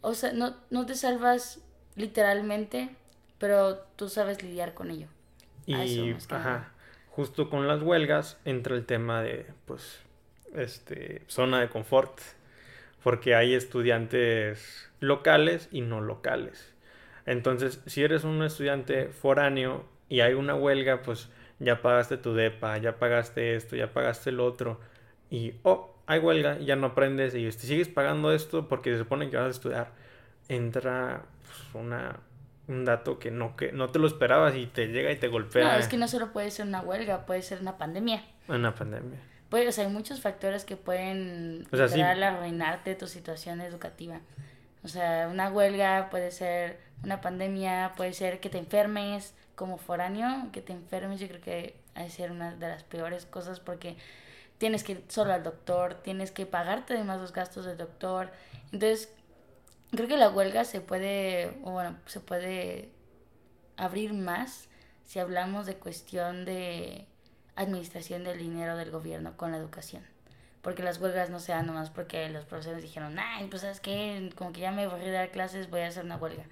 o 0.04 0.14
sea, 0.14 0.32
no, 0.32 0.54
no 0.70 0.86
te 0.86 0.94
salvas 0.94 1.62
literalmente, 1.96 2.90
pero 3.38 3.78
tú 3.96 4.08
sabes 4.08 4.42
lidiar 4.42 4.74
con 4.74 4.90
ello. 4.90 5.08
Y, 5.66 6.14
ajá, 6.28 6.72
justo 7.08 7.48
con 7.48 7.66
las 7.66 7.82
huelgas 7.82 8.38
entra 8.44 8.76
el 8.76 8.84
tema 8.84 9.22
de, 9.22 9.46
pues, 9.64 10.00
este, 10.54 11.22
zona 11.26 11.60
de 11.60 11.70
confort, 11.70 12.20
porque 13.02 13.34
hay 13.34 13.54
estudiantes 13.54 14.90
locales 15.00 15.68
y 15.72 15.80
no 15.80 16.02
locales. 16.02 16.74
Entonces, 17.24 17.80
si 17.86 18.02
eres 18.02 18.24
un 18.24 18.42
estudiante 18.42 19.08
foráneo 19.08 19.86
y 20.10 20.20
hay 20.20 20.34
una 20.34 20.54
huelga, 20.54 21.00
pues 21.02 21.30
ya 21.60 21.80
pagaste 21.80 22.18
tu 22.18 22.34
DEPA, 22.34 22.76
ya 22.76 22.98
pagaste 22.98 23.56
esto, 23.56 23.74
ya 23.74 23.92
pagaste 23.92 24.28
el 24.30 24.40
otro, 24.40 24.80
y, 25.30 25.54
oh, 25.62 25.93
hay 26.06 26.18
huelga, 26.18 26.58
ya 26.58 26.76
no 26.76 26.88
aprendes 26.88 27.34
y 27.34 27.44
te 27.44 27.52
sigues 27.52 27.88
pagando 27.88 28.32
esto 28.32 28.68
porque 28.68 28.92
se 28.92 28.98
supone 28.98 29.30
que 29.30 29.36
vas 29.36 29.46
a 29.46 29.50
estudiar, 29.50 29.92
entra 30.48 31.24
pues, 31.42 31.82
una, 31.82 32.20
un 32.68 32.84
dato 32.84 33.18
que 33.18 33.30
no, 33.30 33.56
que 33.56 33.72
no 33.72 33.88
te 33.88 33.98
lo 33.98 34.06
esperabas 34.06 34.54
y 34.56 34.66
te 34.66 34.88
llega 34.88 35.10
y 35.10 35.16
te 35.16 35.28
golpea. 35.28 35.64
No, 35.64 35.78
es 35.78 35.88
que 35.88 35.96
no 35.96 36.08
solo 36.08 36.32
puede 36.32 36.50
ser 36.50 36.66
una 36.66 36.80
huelga, 36.80 37.26
puede 37.26 37.42
ser 37.42 37.60
una 37.60 37.78
pandemia. 37.78 38.22
Una 38.48 38.74
pandemia. 38.74 39.18
Puede, 39.48 39.68
o 39.68 39.72
sea, 39.72 39.86
hay 39.86 39.92
muchos 39.92 40.20
factores 40.20 40.64
que 40.64 40.76
pueden 40.76 41.66
o 41.72 41.76
arruinarte 41.76 42.94
tu 42.94 43.06
situación 43.06 43.60
educativa. 43.60 44.20
O 44.82 44.88
sea, 44.88 45.28
una 45.30 45.48
huelga 45.50 46.10
puede 46.10 46.30
ser 46.30 46.78
una 47.02 47.20
pandemia, 47.20 47.92
puede 47.96 48.12
ser 48.12 48.40
que 48.40 48.50
te 48.50 48.58
enfermes 48.58 49.34
como 49.54 49.78
foráneo, 49.78 50.48
que 50.52 50.60
te 50.60 50.72
enfermes, 50.72 51.20
yo 51.20 51.28
creo 51.28 51.40
que 51.40 51.76
ha 51.94 52.02
de 52.02 52.10
ser 52.10 52.30
una 52.32 52.54
de 52.54 52.68
las 52.68 52.82
peores 52.82 53.24
cosas 53.24 53.60
porque 53.60 53.96
tienes 54.58 54.84
que 54.84 54.92
ir 54.92 55.04
solo 55.08 55.32
al 55.32 55.42
doctor, 55.42 55.94
tienes 56.02 56.30
que 56.30 56.46
pagarte 56.46 56.94
además 56.94 57.20
los 57.20 57.32
gastos 57.32 57.64
del 57.64 57.76
doctor. 57.76 58.30
Entonces, 58.72 59.08
creo 59.90 60.08
que 60.08 60.16
la 60.16 60.30
huelga 60.30 60.64
se 60.64 60.80
puede, 60.80 61.58
o 61.62 61.72
bueno, 61.72 61.96
se 62.06 62.20
puede 62.20 62.90
abrir 63.76 64.12
más 64.12 64.68
si 65.04 65.18
hablamos 65.18 65.66
de 65.66 65.76
cuestión 65.76 66.44
de 66.44 67.06
administración 67.56 68.24
del 68.24 68.38
dinero 68.38 68.76
del 68.76 68.90
gobierno 68.90 69.36
con 69.36 69.52
la 69.52 69.58
educación. 69.58 70.02
Porque 70.62 70.82
las 70.82 70.98
huelgas 70.98 71.28
no 71.28 71.40
se 71.40 71.52
dan 71.52 71.66
nomás 71.66 71.90
porque 71.90 72.28
los 72.30 72.46
profesores 72.46 72.82
dijeron, 72.82 73.18
ay, 73.18 73.48
pues 73.48 73.62
sabes 73.62 73.80
qué, 73.80 74.32
como 74.34 74.52
que 74.52 74.62
ya 74.62 74.72
me 74.72 74.86
voy 74.86 75.04
a 75.04 75.12
dar 75.12 75.30
clases, 75.30 75.68
voy 75.68 75.80
a 75.80 75.88
hacer 75.88 76.04
una 76.04 76.16
huelga. 76.16 76.44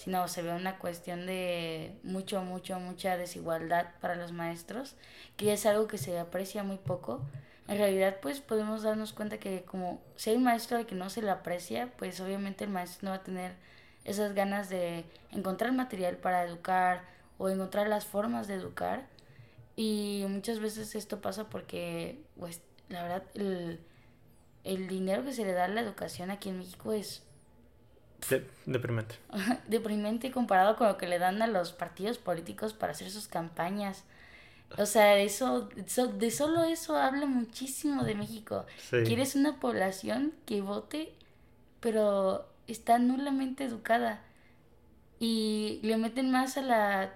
Sino 0.00 0.26
se 0.28 0.40
ve 0.40 0.54
una 0.54 0.78
cuestión 0.78 1.26
de 1.26 1.98
mucho, 2.02 2.42
mucho, 2.42 2.80
mucha 2.80 3.18
desigualdad 3.18 3.88
para 4.00 4.14
los 4.14 4.32
maestros, 4.32 4.96
que 5.36 5.52
es 5.52 5.66
algo 5.66 5.86
que 5.88 5.98
se 5.98 6.18
aprecia 6.18 6.62
muy 6.62 6.78
poco 6.78 7.20
en 7.70 7.78
realidad 7.78 8.16
pues 8.20 8.40
podemos 8.40 8.82
darnos 8.82 9.12
cuenta 9.12 9.38
que 9.38 9.62
como 9.62 10.02
si 10.16 10.30
hay 10.30 10.36
un 10.36 10.42
maestro 10.42 10.76
al 10.76 10.86
que 10.86 10.96
no 10.96 11.08
se 11.08 11.22
le 11.22 11.30
aprecia, 11.30 11.92
pues 11.98 12.20
obviamente 12.20 12.64
el 12.64 12.70
maestro 12.70 13.06
no 13.06 13.10
va 13.12 13.18
a 13.18 13.22
tener 13.22 13.54
esas 14.04 14.34
ganas 14.34 14.68
de 14.68 15.04
encontrar 15.30 15.70
material 15.70 16.16
para 16.16 16.42
educar 16.42 17.04
o 17.38 17.48
encontrar 17.48 17.86
las 17.86 18.06
formas 18.06 18.48
de 18.48 18.54
educar. 18.54 19.06
Y 19.76 20.24
muchas 20.28 20.58
veces 20.58 20.96
esto 20.96 21.20
pasa 21.20 21.48
porque, 21.48 22.20
pues, 22.36 22.60
la 22.88 23.04
verdad, 23.04 23.22
el, 23.34 23.78
el 24.64 24.88
dinero 24.88 25.24
que 25.24 25.32
se 25.32 25.44
le 25.44 25.52
da 25.52 25.66
a 25.66 25.68
la 25.68 25.80
educación 25.80 26.32
aquí 26.32 26.48
en 26.48 26.58
México 26.58 26.92
es... 26.92 27.22
deprimente. 28.66 29.16
deprimente 29.68 30.30
comparado 30.30 30.76
con 30.76 30.88
lo 30.88 30.96
que 30.96 31.06
le 31.06 31.18
dan 31.18 31.42
a 31.42 31.46
los 31.46 31.72
partidos 31.72 32.18
políticos 32.18 32.72
para 32.74 32.92
hacer 32.92 33.10
sus 33.10 33.28
campañas. 33.28 34.04
O 34.78 34.86
sea, 34.86 35.18
eso, 35.18 35.68
de 35.68 36.30
solo 36.30 36.62
eso 36.64 36.96
habla 36.96 37.26
muchísimo 37.26 38.04
de 38.04 38.14
México. 38.14 38.66
Quieres 38.90 39.34
una 39.34 39.58
población 39.58 40.32
que 40.46 40.60
vote, 40.60 41.12
pero 41.80 42.48
está 42.68 42.98
nulamente 42.98 43.64
educada. 43.64 44.22
Y 45.18 45.80
le 45.82 45.96
meten 45.96 46.30
más 46.30 46.56
a 46.56 46.62
la 46.62 47.14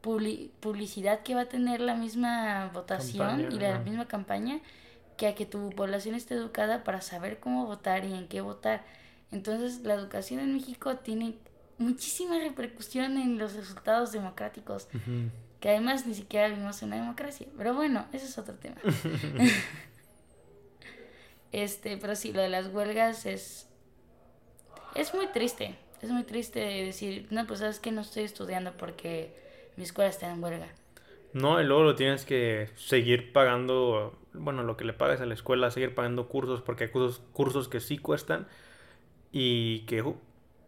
publicidad 0.00 1.22
que 1.22 1.34
va 1.34 1.42
a 1.42 1.48
tener 1.48 1.80
la 1.80 1.94
misma 1.94 2.70
votación 2.72 3.52
y 3.52 3.58
la 3.58 3.78
misma 3.80 4.06
campaña 4.06 4.60
que 5.16 5.26
a 5.26 5.34
que 5.34 5.46
tu 5.46 5.70
población 5.70 6.14
esté 6.14 6.34
educada 6.34 6.84
para 6.84 7.00
saber 7.00 7.40
cómo 7.40 7.66
votar 7.66 8.04
y 8.04 8.12
en 8.12 8.28
qué 8.28 8.40
votar. 8.40 8.84
Entonces, 9.32 9.80
la 9.82 9.94
educación 9.94 10.40
en 10.40 10.54
México 10.54 10.96
tiene 10.96 11.36
muchísima 11.78 12.38
repercusión 12.38 13.18
en 13.18 13.38
los 13.38 13.54
resultados 13.54 14.12
democráticos 14.12 14.88
que 15.60 15.70
además 15.70 16.06
ni 16.06 16.14
siquiera 16.14 16.48
vivimos 16.48 16.82
en 16.82 16.88
una 16.88 16.96
democracia. 16.96 17.46
Pero 17.56 17.74
bueno, 17.74 18.06
ese 18.12 18.26
es 18.26 18.38
otro 18.38 18.54
tema. 18.54 18.76
este, 21.52 21.96
pero 21.96 22.14
sí, 22.14 22.32
lo 22.32 22.42
de 22.42 22.48
las 22.48 22.68
huelgas 22.68 23.26
es 23.26 23.68
es 24.96 25.14
muy 25.14 25.26
triste. 25.28 25.74
Es 26.02 26.10
muy 26.10 26.24
triste 26.24 26.60
decir, 26.60 27.26
no, 27.30 27.46
pues 27.46 27.60
sabes 27.60 27.80
que 27.80 27.92
no 27.92 28.00
estoy 28.00 28.24
estudiando 28.24 28.72
porque 28.72 29.34
mi 29.76 29.84
escuela 29.84 30.08
está 30.10 30.30
en 30.30 30.42
huelga. 30.42 30.68
No, 31.32 31.60
y 31.60 31.64
luego 31.64 31.82
lo 31.82 31.94
tienes 31.94 32.24
que 32.24 32.70
seguir 32.76 33.32
pagando, 33.32 34.18
bueno, 34.32 34.62
lo 34.62 34.76
que 34.76 34.84
le 34.84 34.94
pagas 34.94 35.20
a 35.20 35.26
la 35.26 35.34
escuela, 35.34 35.70
seguir 35.70 35.94
pagando 35.94 36.28
cursos, 36.28 36.62
porque 36.62 36.84
hay 36.84 36.90
cursos, 36.90 37.20
cursos 37.32 37.68
que 37.68 37.80
sí 37.80 37.98
cuestan 37.98 38.46
y 39.32 39.80
que, 39.80 40.02
uh, 40.02 40.16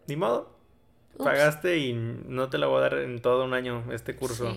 ni 0.06 0.16
modo, 0.16 0.56
pagaste 1.16 1.78
y 1.78 1.92
no 1.92 2.48
te 2.48 2.58
la 2.58 2.66
voy 2.66 2.78
a 2.78 2.80
dar 2.82 2.98
en 2.98 3.20
todo 3.20 3.44
un 3.44 3.54
año 3.54 3.84
este 3.92 4.14
curso 4.14 4.56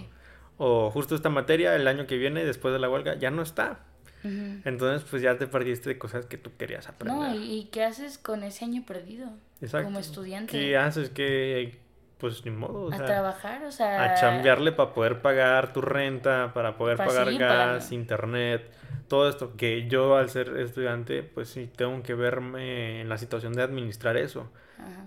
o 0.58 0.92
justo 0.92 1.16
esta 1.16 1.30
materia 1.30 1.76
el 1.76 1.88
año 1.88 2.06
que 2.06 2.18
viene 2.18 2.46
después 2.46 2.74
de 2.74 2.80
la 2.80 2.90
huelga 2.90 3.16
ya 3.16 3.32
no 3.32 3.42
está. 3.42 3.86
Entonces, 4.24 5.08
pues 5.10 5.24
ya 5.24 5.40
te 5.40 5.48
perdiste 5.48 5.90
de 5.90 5.98
cosas 5.98 6.28
que 6.28 6.38
tú 6.38 6.52
querías 6.56 6.88
aprender. 6.88 7.18
No, 7.18 7.36
¿y, 7.36 7.70
qué 7.72 7.84
haces 7.84 8.20
con 8.20 8.44
ese 8.44 8.66
año 8.66 8.84
perdido? 8.86 9.30
Exacto. 9.62 9.86
Como 9.86 10.00
estudiante. 10.00 10.52
¿Qué 10.52 10.78
haces? 10.78 11.10
Que, 11.10 11.80
pues 12.22 12.46
ni 12.46 12.52
modo. 12.52 12.94
a 12.94 12.98
trabajar, 12.98 13.64
o 13.64 13.72
sea. 13.72 14.04
A 14.04 14.16
chambearle 14.16 14.72
para 14.72 14.94
poder 14.94 15.22
pagar 15.22 15.74
tu 15.74 15.82
renta, 15.82 16.52
para 16.54 16.78
poder 16.78 16.98
pagar 16.98 17.34
gas, 17.34 17.92
internet, 17.92 18.72
todo 19.08 19.28
esto. 19.28 19.58
Que 19.58 19.88
yo, 19.88 20.16
al 20.16 20.30
ser 20.30 20.56
estudiante, 20.58 21.24
pues 21.24 21.50
sí 21.50 21.70
tengo 21.76 22.02
que 22.04 22.14
verme 22.14 23.02
en 23.02 23.10
la 23.10 23.18
situación 23.18 23.54
de 23.54 23.64
administrar 23.64 24.16
eso. 24.16 24.50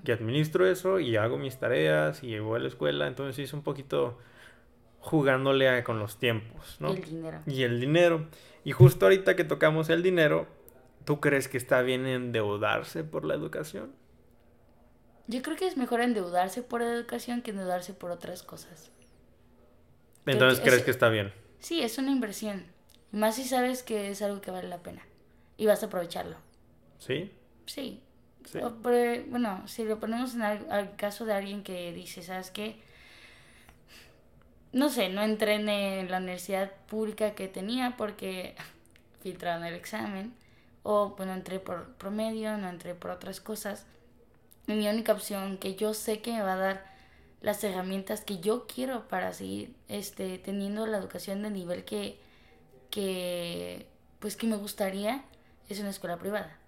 Que 0.04 0.12
administro 0.12 0.66
eso 0.66 1.00
y 1.00 1.16
hago 1.16 1.38
mis 1.38 1.58
tareas 1.58 2.22
y 2.22 2.38
voy 2.38 2.58
a 2.58 2.62
la 2.62 2.68
escuela. 2.68 3.06
Entonces 3.06 3.36
sí 3.36 3.42
es 3.42 3.52
un 3.54 3.62
poquito 3.62 4.18
jugándole 5.00 5.82
con 5.84 5.98
los 5.98 6.18
tiempos, 6.18 6.76
¿no? 6.80 6.92
Y 6.92 6.96
el 6.96 7.04
dinero. 7.04 7.40
Y 7.46 7.62
el 7.62 7.80
dinero. 7.80 8.26
Y 8.64 8.72
justo 8.72 9.06
ahorita 9.06 9.36
que 9.36 9.44
tocamos 9.44 9.88
el 9.88 10.02
dinero, 10.02 10.46
¿tú 11.04 11.20
crees 11.20 11.48
que 11.48 11.58
está 11.58 11.82
bien 11.82 12.06
endeudarse 12.06 13.04
por 13.04 13.24
la 13.24 13.34
educación? 13.34 13.92
Yo 15.26 15.42
creo 15.42 15.56
que 15.56 15.66
es 15.66 15.76
mejor 15.76 16.00
endeudarse 16.00 16.62
por 16.62 16.82
educación 16.82 17.42
que 17.42 17.50
endeudarse 17.50 17.94
por 17.94 18.10
otras 18.10 18.42
cosas. 18.42 18.90
Entonces, 20.26 20.60
¿crees 20.60 20.82
que 20.82 20.90
está 20.90 21.08
bien? 21.08 21.32
Sí, 21.60 21.82
es 21.82 21.98
una 21.98 22.10
inversión. 22.10 22.66
Más 23.12 23.36
si 23.36 23.44
sabes 23.44 23.82
que 23.82 24.10
es 24.10 24.22
algo 24.22 24.40
que 24.40 24.50
vale 24.50 24.68
la 24.68 24.78
pena. 24.78 25.02
Y 25.56 25.66
vas 25.66 25.82
a 25.82 25.86
aprovecharlo. 25.86 26.36
¿Sí? 26.98 27.30
Sí. 27.66 28.02
bueno, 28.82 29.66
si 29.66 29.84
lo 29.84 29.98
ponemos 29.98 30.34
en 30.34 30.42
el, 30.42 30.96
caso 30.96 31.24
de 31.24 31.34
alguien 31.34 31.62
que 31.62 31.92
dice, 31.92 32.22
¿sabes 32.22 32.50
qué? 32.50 32.76
no 34.72 34.90
sé, 34.90 35.08
no 35.08 35.22
entré 35.22 35.54
en 35.54 36.10
la 36.10 36.18
universidad 36.18 36.72
pública 36.88 37.34
que 37.34 37.46
tenía 37.46 37.96
porque 37.96 38.56
filtraron 39.22 39.64
el 39.64 39.74
examen. 39.74 40.34
O 40.82 41.14
bueno, 41.16 41.32
entré 41.32 41.60
por 41.60 41.94
promedio, 41.94 42.58
no 42.58 42.68
entré 42.68 42.94
por 42.94 43.10
otras 43.10 43.40
cosas. 43.40 43.86
Mi 44.66 44.88
única 44.88 45.12
opción 45.12 45.58
que 45.58 45.74
yo 45.74 45.94
sé 45.94 46.20
que 46.20 46.32
me 46.32 46.42
va 46.42 46.54
a 46.54 46.56
dar 46.56 46.94
las 47.42 47.62
herramientas 47.62 48.22
que 48.22 48.40
yo 48.40 48.66
quiero 48.66 49.06
para 49.08 49.32
seguir 49.34 49.74
este, 49.88 50.38
teniendo 50.38 50.86
la 50.86 50.96
educación 50.96 51.42
de 51.42 51.50
nivel 51.50 51.84
que, 51.84 52.18
que, 52.90 53.86
pues 54.18 54.36
que 54.36 54.46
me 54.46 54.56
gustaría 54.56 55.22
es 55.68 55.78
una 55.80 55.90
escuela 55.90 56.18
privada. 56.18 56.58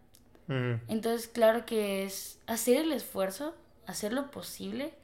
Entonces, 0.87 1.27
claro 1.27 1.67
que 1.67 2.05
es 2.05 2.39
hacer 2.47 2.77
el 2.77 2.93
esfuerzo, 2.93 3.57
hacer 3.87 4.13
lo 4.13 4.31
posible 4.31 4.95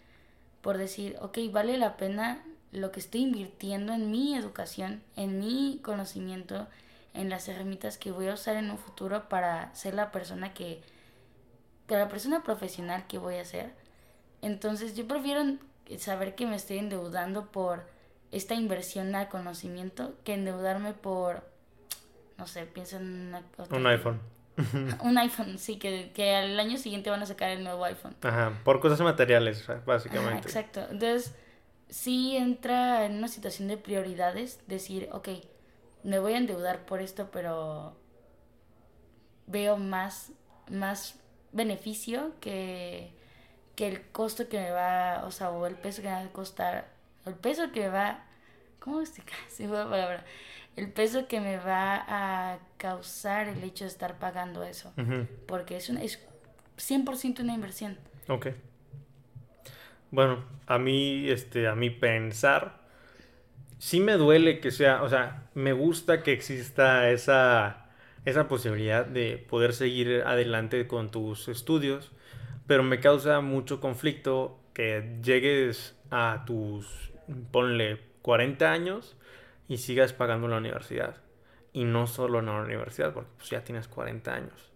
por 0.60 0.78
decir, 0.78 1.16
ok, 1.20 1.38
vale 1.50 1.76
la 1.78 1.96
pena 1.96 2.44
lo 2.70 2.92
que 2.92 3.00
estoy 3.00 3.22
invirtiendo 3.22 3.92
en 3.92 4.10
mi 4.12 4.36
educación, 4.36 5.02
en 5.16 5.40
mi 5.40 5.80
conocimiento, 5.82 6.68
en 7.12 7.28
las 7.28 7.48
herramientas 7.48 7.98
que 7.98 8.12
voy 8.12 8.28
a 8.28 8.34
usar 8.34 8.56
en 8.56 8.70
un 8.70 8.78
futuro 8.78 9.28
para 9.28 9.74
ser 9.74 9.94
la 9.94 10.12
persona 10.12 10.54
que, 10.54 10.80
la 11.98 12.08
persona 12.08 12.42
profesional 12.42 13.06
que 13.06 13.18
voy 13.18 13.36
a 13.36 13.44
ser. 13.44 13.72
Entonces 14.40 14.96
yo 14.96 15.06
prefiero 15.06 15.42
saber 15.98 16.34
que 16.34 16.46
me 16.46 16.56
estoy 16.56 16.78
endeudando 16.78 17.46
por 17.46 17.84
esta 18.30 18.54
inversión 18.54 19.14
al 19.14 19.28
conocimiento 19.28 20.14
que 20.24 20.34
endeudarme 20.34 20.94
por, 20.94 21.44
no 22.38 22.46
sé, 22.46 22.64
pienso 22.66 22.96
en 22.96 23.34
un 23.70 23.86
iPhone. 23.86 24.20
un 25.02 25.18
iPhone, 25.18 25.58
sí, 25.58 25.78
que, 25.78 26.12
que 26.14 26.34
al 26.34 26.58
año 26.58 26.76
siguiente 26.76 27.10
van 27.10 27.22
a 27.22 27.26
sacar 27.26 27.50
el 27.50 27.62
nuevo 27.62 27.84
iPhone. 27.84 28.16
Ajá, 28.22 28.58
por 28.64 28.80
cosas 28.80 29.00
materiales, 29.00 29.66
básicamente. 29.86 30.48
exacto. 30.48 30.80
Entonces, 30.90 31.34
sí 31.88 32.36
entra 32.36 33.04
en 33.04 33.16
una 33.16 33.28
situación 33.28 33.68
de 33.68 33.76
prioridades, 33.76 34.60
decir, 34.66 35.08
ok, 35.12 35.28
me 36.02 36.18
voy 36.18 36.32
a 36.32 36.38
endeudar 36.38 36.84
por 36.84 37.00
esto, 37.00 37.30
pero 37.30 37.96
veo 39.46 39.76
más, 39.76 40.32
más 40.70 41.21
beneficio 41.52 42.32
que, 42.40 43.12
que 43.76 43.88
el 43.88 44.02
costo 44.10 44.48
que 44.48 44.58
me 44.58 44.70
va, 44.70 45.24
o 45.26 45.30
sea, 45.30 45.50
o 45.50 45.66
el 45.66 45.76
peso 45.76 46.02
que 46.02 46.08
me 46.08 46.14
va 46.14 46.20
a 46.22 46.28
costar, 46.28 46.88
el 47.26 47.34
peso 47.34 47.70
que 47.72 47.80
me 47.80 47.88
va, 47.88 48.24
¿cómo 48.78 49.04
se 49.06 49.22
casi 49.22 49.66
la 49.68 49.88
palabra? 49.88 50.24
El 50.76 50.90
peso 50.90 51.28
que 51.28 51.40
me 51.40 51.58
va 51.58 52.04
a 52.08 52.58
causar 52.78 53.48
el 53.48 53.62
hecho 53.62 53.84
de 53.84 53.90
estar 53.90 54.18
pagando 54.18 54.64
eso, 54.64 54.92
porque 55.46 55.76
es, 55.76 55.90
una, 55.90 56.02
es 56.02 56.18
100% 56.78 57.40
una 57.40 57.54
inversión. 57.54 57.98
Ok. 58.28 58.48
Bueno, 60.10 60.44
a 60.66 60.78
mí, 60.78 61.28
este, 61.28 61.68
a 61.68 61.74
mí 61.74 61.90
pensar, 61.90 62.80
sí 63.78 64.00
me 64.00 64.12
duele 64.12 64.60
que 64.60 64.70
sea, 64.70 65.02
o 65.02 65.08
sea, 65.08 65.48
me 65.54 65.72
gusta 65.72 66.22
que 66.22 66.32
exista 66.32 67.10
esa, 67.10 67.81
esa 68.24 68.48
posibilidad 68.48 69.04
de 69.04 69.38
poder 69.38 69.72
seguir 69.72 70.22
adelante 70.26 70.86
con 70.86 71.10
tus 71.10 71.48
estudios, 71.48 72.12
pero 72.66 72.82
me 72.82 73.00
causa 73.00 73.40
mucho 73.40 73.80
conflicto 73.80 74.60
que 74.74 75.18
llegues 75.22 75.96
a 76.10 76.44
tus, 76.46 77.12
ponle, 77.50 78.00
40 78.22 78.70
años 78.70 79.16
y 79.68 79.78
sigas 79.78 80.12
pagando 80.12 80.48
la 80.48 80.58
universidad. 80.58 81.16
Y 81.72 81.84
no 81.84 82.06
solo 82.06 82.40
en 82.40 82.46
la 82.46 82.60
universidad, 82.60 83.12
porque 83.12 83.30
pues 83.38 83.50
ya 83.50 83.64
tienes 83.64 83.88
40 83.88 84.34
años. 84.34 84.72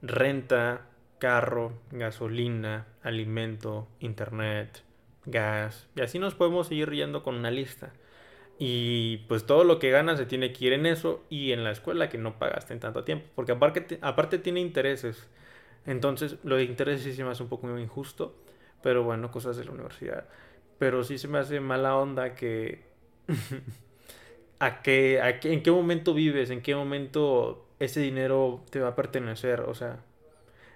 Renta, 0.00 0.86
carro, 1.18 1.72
gasolina, 1.90 2.86
alimento, 3.02 3.88
internet, 4.00 4.82
gas, 5.26 5.86
y 5.94 6.00
así 6.00 6.18
nos 6.18 6.34
podemos 6.34 6.68
seguir 6.68 6.90
yendo 6.90 7.22
con 7.22 7.34
una 7.34 7.50
lista. 7.50 7.92
Y 8.58 9.18
pues 9.28 9.46
todo 9.46 9.64
lo 9.64 9.78
que 9.78 9.90
ganas 9.90 10.18
se 10.18 10.26
tiene 10.26 10.52
que 10.52 10.66
ir 10.66 10.72
en 10.72 10.86
eso 10.86 11.24
y 11.30 11.52
en 11.52 11.64
la 11.64 11.70
escuela 11.70 12.08
que 12.08 12.18
no 12.18 12.38
pagaste 12.38 12.72
en 12.72 12.80
tanto 12.80 13.04
tiempo, 13.04 13.26
porque 13.34 13.52
aparte, 13.52 13.98
aparte 14.02 14.38
tiene 14.38 14.60
intereses. 14.60 15.28
Entonces 15.86 16.36
lo 16.42 16.56
de 16.56 16.64
intereses 16.64 17.14
sí 17.14 17.22
me 17.22 17.30
hace 17.30 17.42
un 17.42 17.48
poco 17.48 17.78
injusto, 17.78 18.34
pero 18.82 19.04
bueno, 19.04 19.30
cosas 19.30 19.56
de 19.56 19.64
la 19.64 19.70
universidad. 19.72 20.24
Pero 20.78 21.04
sí 21.04 21.18
se 21.18 21.28
me 21.28 21.38
hace 21.38 21.60
mala 21.60 21.96
onda 21.96 22.34
que... 22.34 22.84
¿A 24.60 24.82
qué, 24.82 25.20
a 25.22 25.38
qué, 25.38 25.52
¿En 25.52 25.62
qué 25.62 25.70
momento 25.70 26.14
vives? 26.14 26.50
¿En 26.50 26.62
qué 26.62 26.74
momento 26.74 27.68
ese 27.78 28.00
dinero 28.00 28.64
te 28.70 28.80
va 28.80 28.88
a 28.88 28.94
pertenecer? 28.96 29.60
O 29.60 29.74
sea, 29.74 30.00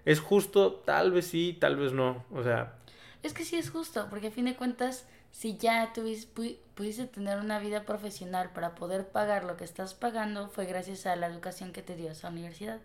¿Es 0.04 0.20
justo? 0.20 0.74
Tal 0.84 1.12
vez 1.12 1.26
sí, 1.26 1.56
tal 1.60 1.76
vez 1.76 1.92
no. 1.92 2.24
O 2.32 2.42
sea... 2.42 2.78
Es 3.22 3.34
que 3.34 3.44
sí 3.44 3.56
es 3.56 3.70
justo, 3.70 4.08
porque 4.10 4.28
a 4.28 4.30
fin 4.32 4.46
de 4.46 4.56
cuentas, 4.56 5.06
si 5.32 5.56
ya 5.56 5.92
tuviste, 5.94 6.60
pudiste 6.74 7.06
tener 7.06 7.38
una 7.38 7.58
vida 7.58 7.84
profesional 7.84 8.50
para 8.52 8.74
poder 8.74 9.08
pagar 9.08 9.44
lo 9.44 9.56
que 9.56 9.64
estás 9.64 9.94
pagando, 9.94 10.48
fue 10.48 10.66
gracias 10.66 11.06
a 11.06 11.16
la 11.16 11.26
educación 11.26 11.72
que 11.72 11.82
te 11.82 11.96
dio 11.96 12.10
esa 12.10 12.28
universidad. 12.28 12.80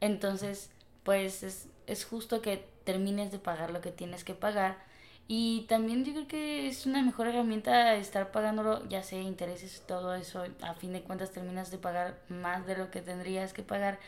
Entonces, 0.00 0.70
pues 1.02 1.42
es, 1.42 1.68
es 1.86 2.04
justo 2.04 2.40
que 2.40 2.64
termines 2.84 3.32
de 3.32 3.38
pagar 3.38 3.70
lo 3.70 3.80
que 3.80 3.90
tienes 3.90 4.22
que 4.24 4.34
pagar. 4.34 4.78
Y 5.26 5.62
también 5.68 6.04
yo 6.04 6.12
creo 6.12 6.28
que 6.28 6.68
es 6.68 6.86
una 6.86 7.02
mejor 7.02 7.26
herramienta 7.26 7.94
estar 7.96 8.30
pagándolo, 8.30 8.86
ya 8.88 9.02
sea 9.02 9.20
intereses 9.20 9.78
y 9.82 9.86
todo 9.86 10.14
eso. 10.14 10.44
A 10.62 10.74
fin 10.74 10.92
de 10.92 11.02
cuentas 11.02 11.32
terminas 11.32 11.70
de 11.72 11.78
pagar 11.78 12.18
más 12.28 12.66
de 12.66 12.76
lo 12.76 12.90
que 12.90 13.02
tendrías 13.02 13.52
que 13.52 13.62
pagar. 13.62 13.98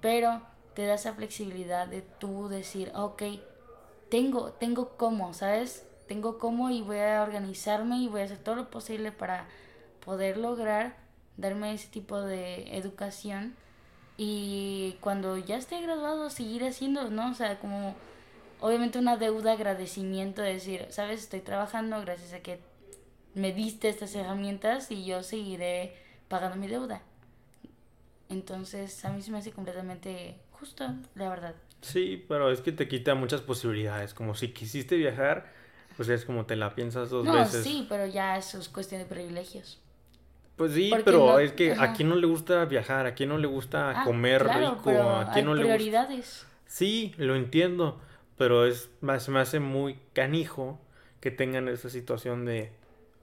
Pero 0.00 0.42
te 0.74 0.84
da 0.84 0.94
esa 0.94 1.14
flexibilidad 1.14 1.86
de 1.86 2.02
tú 2.02 2.48
decir, 2.48 2.92
ok, 2.94 3.22
tengo, 4.10 4.52
tengo 4.52 4.96
cómo, 4.96 5.32
¿sabes? 5.32 5.87
Tengo 6.08 6.38
cómo 6.38 6.70
y 6.70 6.82
voy 6.82 6.98
a 6.98 7.22
organizarme 7.22 7.98
y 7.98 8.08
voy 8.08 8.22
a 8.22 8.24
hacer 8.24 8.38
todo 8.38 8.56
lo 8.56 8.70
posible 8.70 9.12
para 9.12 9.46
poder 10.04 10.38
lograr 10.38 10.96
darme 11.36 11.72
ese 11.72 11.88
tipo 11.88 12.20
de 12.20 12.76
educación 12.76 13.54
y 14.16 14.96
cuando 15.00 15.38
ya 15.38 15.56
esté 15.56 15.80
graduado 15.80 16.28
seguir 16.28 16.64
haciendo, 16.64 17.08
¿no? 17.08 17.30
O 17.30 17.34
sea, 17.34 17.60
como 17.60 17.94
obviamente 18.60 18.98
una 18.98 19.16
deuda, 19.16 19.52
agradecimiento 19.52 20.42
de 20.42 20.54
decir, 20.54 20.86
sabes, 20.90 21.20
estoy 21.22 21.40
trabajando 21.40 22.00
gracias 22.00 22.32
a 22.32 22.40
que 22.40 22.58
me 23.34 23.52
diste 23.52 23.88
estas 23.88 24.14
herramientas 24.16 24.90
y 24.90 25.04
yo 25.04 25.22
seguiré 25.22 25.94
pagando 26.26 26.56
mi 26.56 26.66
deuda. 26.66 27.00
Entonces, 28.28 29.04
a 29.04 29.10
mí 29.10 29.22
se 29.22 29.30
me 29.30 29.38
hace 29.38 29.52
completamente 29.52 30.36
justo, 30.50 30.84
la 31.14 31.28
verdad. 31.28 31.54
Sí, 31.80 32.24
pero 32.28 32.50
es 32.50 32.60
que 32.60 32.72
te 32.72 32.88
quita 32.88 33.14
muchas 33.14 33.40
posibilidades. 33.40 34.12
Como 34.12 34.34
si 34.34 34.48
quisiste 34.48 34.96
viajar, 34.96 35.52
pues 35.98 36.08
es 36.10 36.24
como 36.24 36.46
te 36.46 36.54
la 36.54 36.76
piensas 36.76 37.10
dos 37.10 37.26
veces. 37.26 37.64
Sí, 37.64 37.84
pero 37.88 38.06
ya 38.06 38.36
eso 38.36 38.60
es 38.60 38.68
cuestión 38.68 39.00
de 39.00 39.06
privilegios. 39.08 39.80
Pues 40.54 40.72
sí, 40.72 40.92
pero 41.04 41.40
es 41.40 41.50
que 41.50 41.72
a 41.72 41.92
quién 41.92 42.08
no 42.08 42.14
le 42.14 42.28
gusta 42.28 42.64
viajar, 42.66 43.06
a 43.06 43.16
quién 43.16 43.30
no 43.30 43.36
le 43.36 43.48
gusta 43.48 44.02
ah, 44.02 44.04
comer 44.04 44.44
rico, 44.44 44.92
a 44.92 45.32
quién 45.32 45.46
no 45.46 45.54
le 45.54 45.64
prioridades. 45.64 46.46
Sí, 46.66 47.16
lo 47.16 47.34
entiendo, 47.34 48.00
pero 48.36 48.64
es 48.64 48.90
más 49.00 49.28
me 49.28 49.40
hace 49.40 49.58
muy 49.58 49.98
canijo 50.12 50.78
que 51.18 51.32
tengan 51.32 51.66
esa 51.66 51.90
situación 51.90 52.44
de, 52.44 52.70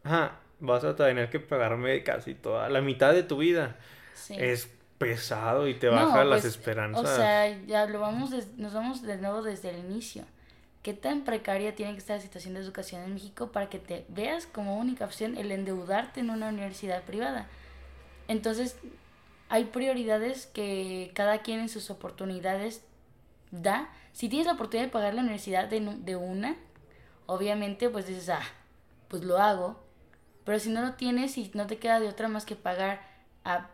ah, 0.03 0.39
vas 0.59 0.84
a 0.84 0.97
tener 0.97 1.30
que 1.30 1.39
pagarme 1.39 2.03
casi 2.03 2.36
toda 2.36 2.67
la 2.67 2.82
mitad 2.82 3.13
de 3.13 3.23
tu 3.23 3.38
vida. 3.38 3.78
Sí. 4.15 4.36
Es 4.38 4.69
pesado 4.97 5.69
y 5.69 5.76
te 5.76 5.88
baja 5.88 6.26
las 6.26 6.41
pues, 6.41 6.57
esperanzas. 6.57 7.09
O 7.09 7.15
sea, 7.15 7.57
ya 7.67 7.86
lo 7.86 8.01
vamos 8.01 8.32
nos 8.57 8.73
vamos 8.73 9.01
de 9.01 9.15
nuevo 9.15 9.43
desde 9.43 9.69
el 9.69 9.80
inicio. 9.80 10.26
¿Qué 10.86 10.93
tan 10.93 11.23
precaria 11.23 11.73
tiene 11.73 11.93
que 11.93 11.97
estar 11.97 12.17
la 12.17 12.21
situación 12.21 12.53
de 12.53 12.59
educación 12.59 13.01
en 13.01 13.15
México 13.15 13.51
para 13.51 13.69
que 13.69 13.79
te 13.79 14.05
veas 14.07 14.45
como 14.45 14.77
única 14.77 15.05
opción 15.05 15.36
el 15.36 15.51
endeudarte 15.51 16.19
en 16.19 16.29
una 16.29 16.49
universidad 16.49 17.01
privada? 17.01 17.47
Entonces, 18.27 18.77
hay 19.49 19.63
prioridades 19.65 20.45
que 20.45 21.11
cada 21.15 21.39
quien 21.39 21.61
en 21.61 21.69
sus 21.69 21.89
oportunidades 21.89 22.83
da. 23.49 23.89
Si 24.13 24.29
tienes 24.29 24.45
la 24.45 24.53
oportunidad 24.53 24.86
de 24.86 24.91
pagar 24.91 25.15
la 25.15 25.21
universidad 25.21 25.67
de, 25.67 25.79
de 25.79 26.15
una, 26.17 26.55
obviamente 27.25 27.89
pues 27.89 28.05
dices, 28.05 28.29
ah, 28.29 28.43
pues 29.07 29.23
lo 29.23 29.39
hago. 29.39 29.79
Pero 30.43 30.59
si 30.59 30.69
no 30.69 30.83
lo 30.83 30.93
tienes 30.93 31.36
y 31.39 31.49
no 31.55 31.65
te 31.65 31.79
queda 31.79 31.99
de 31.99 32.09
otra 32.09 32.27
más 32.27 32.45
que 32.45 32.55
pagar 32.55 33.01
a 33.43 33.71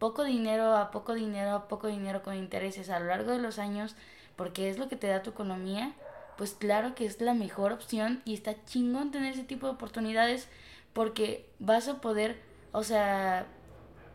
poco 0.00 0.24
dinero, 0.24 0.76
a 0.76 0.90
poco 0.90 1.14
dinero, 1.14 1.52
a 1.52 1.68
poco 1.68 1.86
dinero 1.86 2.24
con 2.24 2.34
intereses 2.34 2.90
a 2.90 2.98
lo 2.98 3.06
largo 3.06 3.30
de 3.30 3.38
los 3.38 3.60
años, 3.60 3.94
porque 4.34 4.68
es 4.68 4.76
lo 4.76 4.88
que 4.88 4.96
te 4.96 5.06
da 5.06 5.22
tu 5.22 5.30
economía, 5.30 5.94
pues 6.38 6.54
claro 6.54 6.94
que 6.94 7.04
es 7.04 7.20
la 7.20 7.34
mejor 7.34 7.72
opción 7.72 8.22
y 8.24 8.32
está 8.32 8.54
chingón 8.64 9.10
tener 9.10 9.34
ese 9.34 9.42
tipo 9.42 9.66
de 9.66 9.72
oportunidades 9.72 10.48
porque 10.92 11.50
vas 11.58 11.88
a 11.88 12.00
poder, 12.00 12.40
o 12.70 12.84
sea, 12.84 13.46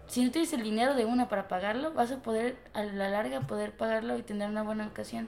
si 0.08 0.24
no 0.24 0.32
tienes 0.32 0.54
el 0.54 0.64
dinero 0.64 0.96
de 0.96 1.04
una 1.04 1.28
para 1.28 1.50
pagarlo, 1.50 1.94
vas 1.94 2.14
a 2.14 2.24
poder 2.24 2.58
a 2.74 2.84
la 2.84 3.10
larga 3.10 3.42
poder 3.42 3.76
pagarlo 3.76 4.18
y 4.18 4.22
tener 4.22 4.50
una 4.50 4.64
buena 4.64 4.86
educación. 4.86 5.28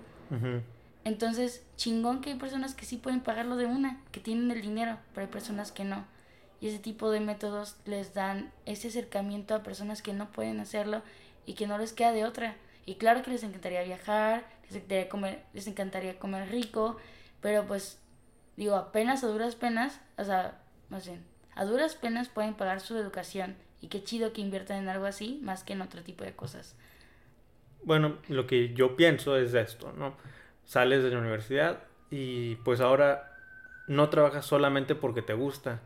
Entonces, 1.03 1.63
chingón 1.75 2.21
que 2.21 2.31
hay 2.31 2.37
personas 2.37 2.73
que 2.75 2.85
sí 2.85 2.95
pueden 2.95 3.19
pagarlo 3.19 3.57
de 3.57 3.65
una, 3.65 4.01
que 4.11 4.21
tienen 4.21 4.49
el 4.51 4.61
dinero, 4.61 4.97
pero 5.13 5.27
hay 5.27 5.31
personas 5.31 5.73
que 5.73 5.83
no. 5.83 6.05
Y 6.61 6.69
ese 6.69 6.79
tipo 6.79 7.11
de 7.11 7.19
métodos 7.19 7.75
les 7.85 8.13
dan 8.13 8.53
ese 8.65 8.87
acercamiento 8.87 9.53
a 9.53 9.63
personas 9.63 10.01
que 10.01 10.13
no 10.13 10.31
pueden 10.31 10.61
hacerlo 10.61 11.01
y 11.45 11.55
que 11.55 11.67
no 11.67 11.77
les 11.77 11.91
queda 11.91 12.13
de 12.13 12.23
otra. 12.23 12.55
Y 12.85 12.95
claro 12.95 13.21
que 13.21 13.31
les 13.31 13.43
encantaría 13.43 13.83
viajar, 13.83 14.45
les 14.71 15.67
encantaría 15.67 16.19
comer, 16.19 16.49
rico, 16.49 16.97
pero 17.41 17.65
pues 17.65 17.99
digo, 18.57 18.75
apenas 18.75 19.23
a 19.23 19.27
duras 19.27 19.55
penas, 19.55 19.99
o 20.17 20.23
sea, 20.23 20.59
más 20.89 21.05
bien, 21.05 21.23
a 21.55 21.65
duras 21.65 21.95
penas 21.95 22.29
pueden 22.29 22.53
pagar 22.53 22.81
su 22.81 22.97
educación 22.97 23.55
y 23.81 23.87
qué 23.87 24.03
chido 24.03 24.33
que 24.33 24.41
inviertan 24.41 24.77
en 24.77 24.89
algo 24.89 25.05
así 25.05 25.39
más 25.43 25.63
que 25.63 25.73
en 25.73 25.81
otro 25.81 26.01
tipo 26.01 26.23
de 26.23 26.33
cosas. 26.33 26.75
Bueno, 27.83 28.17
lo 28.29 28.47
que 28.47 28.73
yo 28.73 28.95
pienso 28.95 29.37
es 29.37 29.53
esto, 29.53 29.93
¿no? 29.93 30.15
Sales 30.65 31.03
de 31.03 31.11
la 31.11 31.19
universidad 31.19 31.83
y 32.09 32.55
pues 32.57 32.81
ahora 32.81 33.31
no 33.87 34.09
trabajas 34.09 34.45
solamente 34.45 34.95
porque 34.95 35.21
te 35.21 35.33
gusta, 35.33 35.81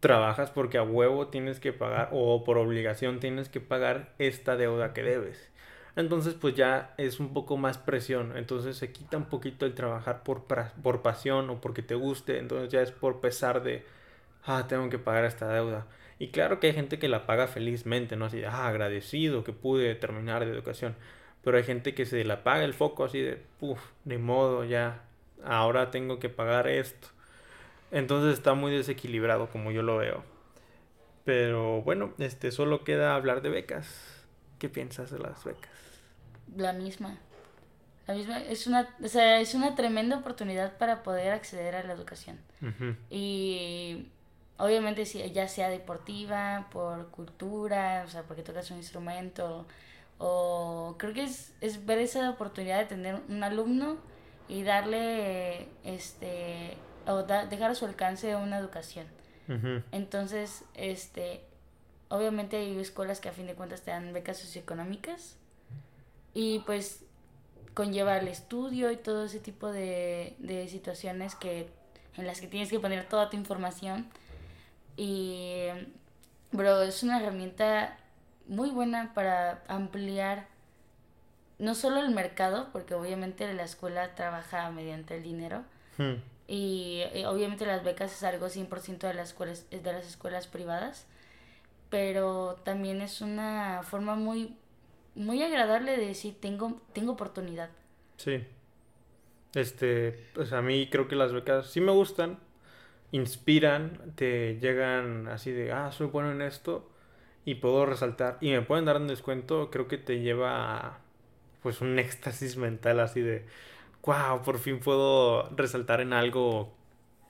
trabajas 0.00 0.50
porque 0.50 0.78
a 0.78 0.82
huevo 0.82 1.28
tienes 1.28 1.60
que 1.60 1.72
pagar 1.72 2.08
o 2.12 2.44
por 2.44 2.58
obligación 2.58 3.20
tienes 3.20 3.48
que 3.48 3.60
pagar 3.60 4.12
esta 4.18 4.56
deuda 4.56 4.92
que 4.92 5.02
debes. 5.02 5.50
Entonces 5.96 6.34
pues 6.34 6.54
ya 6.54 6.94
es 6.98 7.20
un 7.20 7.32
poco 7.32 7.56
más 7.56 7.78
presión, 7.78 8.36
entonces 8.36 8.76
se 8.76 8.90
quita 8.92 9.16
un 9.16 9.26
poquito 9.26 9.64
el 9.64 9.74
trabajar 9.74 10.24
por, 10.24 10.44
por 10.44 11.02
pasión 11.02 11.50
o 11.50 11.60
porque 11.60 11.82
te 11.82 11.94
guste, 11.94 12.38
entonces 12.38 12.68
ya 12.70 12.82
es 12.82 12.90
por 12.90 13.20
pesar 13.20 13.62
de, 13.62 13.84
ah, 14.44 14.66
tengo 14.68 14.90
que 14.90 14.98
pagar 14.98 15.24
esta 15.24 15.48
deuda. 15.48 15.86
Y 16.18 16.28
claro 16.28 16.60
que 16.60 16.68
hay 16.68 16.72
gente 16.74 16.98
que 16.98 17.08
la 17.08 17.26
paga 17.26 17.46
felizmente, 17.48 18.16
¿no? 18.16 18.26
Así 18.26 18.38
de, 18.38 18.46
ah, 18.46 18.68
agradecido 18.68 19.44
que 19.44 19.52
pude 19.52 19.94
terminar 19.94 20.44
de 20.44 20.52
educación. 20.52 20.96
Pero 21.42 21.56
hay 21.58 21.64
gente 21.64 21.94
que 21.94 22.06
se 22.06 22.24
la 22.24 22.42
paga 22.44 22.64
el 22.64 22.74
foco 22.74 23.04
así 23.04 23.20
de, 23.20 23.42
uff, 23.60 23.80
ni 24.04 24.18
modo, 24.18 24.64
ya, 24.64 25.02
ahora 25.44 25.90
tengo 25.90 26.18
que 26.18 26.28
pagar 26.28 26.68
esto. 26.68 27.08
Entonces 27.90 28.34
está 28.34 28.54
muy 28.54 28.72
desequilibrado 28.72 29.48
como 29.50 29.70
yo 29.70 29.82
lo 29.82 29.98
veo. 29.98 30.24
Pero 31.24 31.82
bueno, 31.82 32.12
este 32.18 32.50
solo 32.52 32.84
queda 32.84 33.14
hablar 33.14 33.42
de 33.42 33.50
becas. 33.50 34.13
¿Qué 34.58 34.68
piensas 34.68 35.10
de 35.10 35.18
las 35.18 35.44
becas? 35.44 35.70
La 36.56 36.72
misma. 36.72 37.18
La 38.06 38.14
misma 38.14 38.38
es 38.38 38.66
una, 38.66 38.88
o 39.02 39.08
sea, 39.08 39.40
es 39.40 39.54
una 39.54 39.74
tremenda 39.74 40.18
oportunidad 40.18 40.76
para 40.76 41.02
poder 41.02 41.32
acceder 41.32 41.74
a 41.74 41.82
la 41.82 41.92
educación. 41.94 42.38
Y 43.10 44.08
obviamente 44.58 45.06
si 45.06 45.22
ya 45.32 45.48
sea 45.48 45.68
deportiva, 45.68 46.68
por 46.70 47.10
cultura, 47.10 48.04
o 48.06 48.10
sea, 48.10 48.22
porque 48.22 48.42
tocas 48.42 48.70
un 48.70 48.76
instrumento, 48.78 49.66
o 50.18 50.96
creo 50.98 51.12
que 51.12 51.24
es, 51.24 51.54
es 51.60 51.84
ver 51.86 51.98
esa 51.98 52.30
oportunidad 52.30 52.78
de 52.78 52.86
tener 52.86 53.20
un 53.28 53.42
alumno 53.42 53.96
y 54.48 54.62
darle 54.62 55.68
este 55.84 56.76
o 57.06 57.22
dejar 57.22 57.70
a 57.70 57.74
su 57.74 57.84
alcance 57.84 58.34
una 58.36 58.58
educación. 58.58 59.06
Entonces, 59.92 60.64
este, 60.74 61.44
obviamente 62.14 62.56
hay 62.56 62.78
escuelas 62.78 63.20
que 63.20 63.28
a 63.28 63.32
fin 63.32 63.46
de 63.46 63.54
cuentas 63.54 63.82
te 63.82 63.90
dan 63.90 64.12
becas 64.12 64.38
socioeconómicas 64.38 65.36
y 66.32 66.60
pues 66.60 67.04
conlleva 67.74 68.16
el 68.18 68.28
estudio 68.28 68.90
y 68.90 68.96
todo 68.96 69.24
ese 69.24 69.40
tipo 69.40 69.72
de, 69.72 70.36
de 70.38 70.68
situaciones 70.68 71.34
que 71.34 71.68
en 72.16 72.26
las 72.26 72.40
que 72.40 72.46
tienes 72.46 72.70
que 72.70 72.78
poner 72.78 73.08
toda 73.08 73.30
tu 73.30 73.36
información 73.36 74.06
y 74.96 75.66
bro 76.52 76.82
es 76.82 77.02
una 77.02 77.20
herramienta 77.20 77.96
muy 78.46 78.70
buena 78.70 79.12
para 79.14 79.64
ampliar 79.68 80.46
no 81.58 81.74
solo 81.74 82.00
el 82.00 82.10
mercado 82.10 82.68
porque 82.72 82.94
obviamente 82.94 83.52
la 83.52 83.64
escuela 83.64 84.14
trabaja 84.14 84.70
mediante 84.70 85.16
el 85.16 85.22
dinero 85.22 85.64
hmm. 85.98 86.34
Y, 86.46 87.02
obviamente 87.26 87.64
las 87.64 87.82
becas 87.84 88.12
es 88.12 88.22
algo 88.22 88.48
100% 88.48 88.98
de 88.98 89.14
las, 89.14 89.28
escuelas, 89.28 89.66
de 89.70 89.92
las 89.92 90.06
escuelas 90.06 90.46
privadas, 90.46 91.06
pero 91.94 92.56
también 92.64 93.00
es 93.02 93.20
una 93.20 93.84
forma 93.84 94.16
muy, 94.16 94.56
muy 95.14 95.40
agradable 95.44 95.96
de 95.96 96.08
decir, 96.08 96.34
tengo, 96.40 96.82
tengo 96.92 97.12
oportunidad. 97.12 97.70
Sí. 98.16 98.44
Este, 99.54 100.26
pues 100.34 100.52
a 100.52 100.60
mí 100.60 100.88
creo 100.90 101.06
que 101.06 101.14
las 101.14 101.32
becas 101.32 101.70
sí 101.70 101.80
me 101.80 101.92
gustan, 101.92 102.40
inspiran, 103.12 104.12
te 104.16 104.58
llegan 104.58 105.28
así 105.28 105.52
de, 105.52 105.70
ah, 105.70 105.92
soy 105.92 106.08
bueno 106.08 106.32
en 106.32 106.42
esto 106.42 106.90
y 107.44 107.54
puedo 107.54 107.86
resaltar 107.86 108.38
y 108.40 108.50
me 108.50 108.62
pueden 108.62 108.86
dar 108.86 108.96
un 108.96 109.06
descuento, 109.06 109.70
creo 109.70 109.86
que 109.86 109.96
te 109.96 110.18
lleva 110.18 110.76
a, 110.76 110.98
pues 111.62 111.80
un 111.80 111.96
éxtasis 112.00 112.56
mental 112.56 112.98
así 112.98 113.20
de, 113.20 113.46
wow, 114.04 114.42
por 114.42 114.58
fin 114.58 114.80
puedo 114.80 115.48
resaltar 115.50 116.00
en 116.00 116.12
algo 116.12 116.74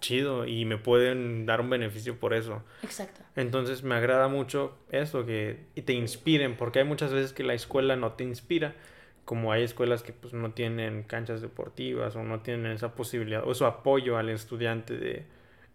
chido 0.04 0.46
y 0.46 0.64
me 0.64 0.76
pueden 0.76 1.46
dar 1.46 1.60
un 1.60 1.70
beneficio 1.70 2.18
por 2.18 2.34
eso. 2.34 2.62
Exacto. 2.82 3.22
Entonces 3.36 3.82
me 3.82 3.94
agrada 3.94 4.28
mucho 4.28 4.76
eso, 4.90 5.24
que 5.24 5.66
te 5.84 5.92
inspiren, 5.94 6.56
porque 6.56 6.80
hay 6.80 6.84
muchas 6.84 7.12
veces 7.12 7.32
que 7.32 7.42
la 7.42 7.54
escuela 7.54 7.96
no 7.96 8.12
te 8.12 8.24
inspira, 8.24 8.74
como 9.24 9.52
hay 9.52 9.62
escuelas 9.62 10.02
que 10.02 10.12
pues 10.12 10.34
no 10.34 10.52
tienen 10.52 11.02
canchas 11.02 11.40
deportivas 11.40 12.14
o 12.16 12.22
no 12.22 12.40
tienen 12.40 12.72
esa 12.72 12.94
posibilidad 12.94 13.42
o 13.44 13.52
ese 13.52 13.64
apoyo 13.64 14.18
al 14.18 14.28
estudiante 14.28 14.96
de, 14.96 15.24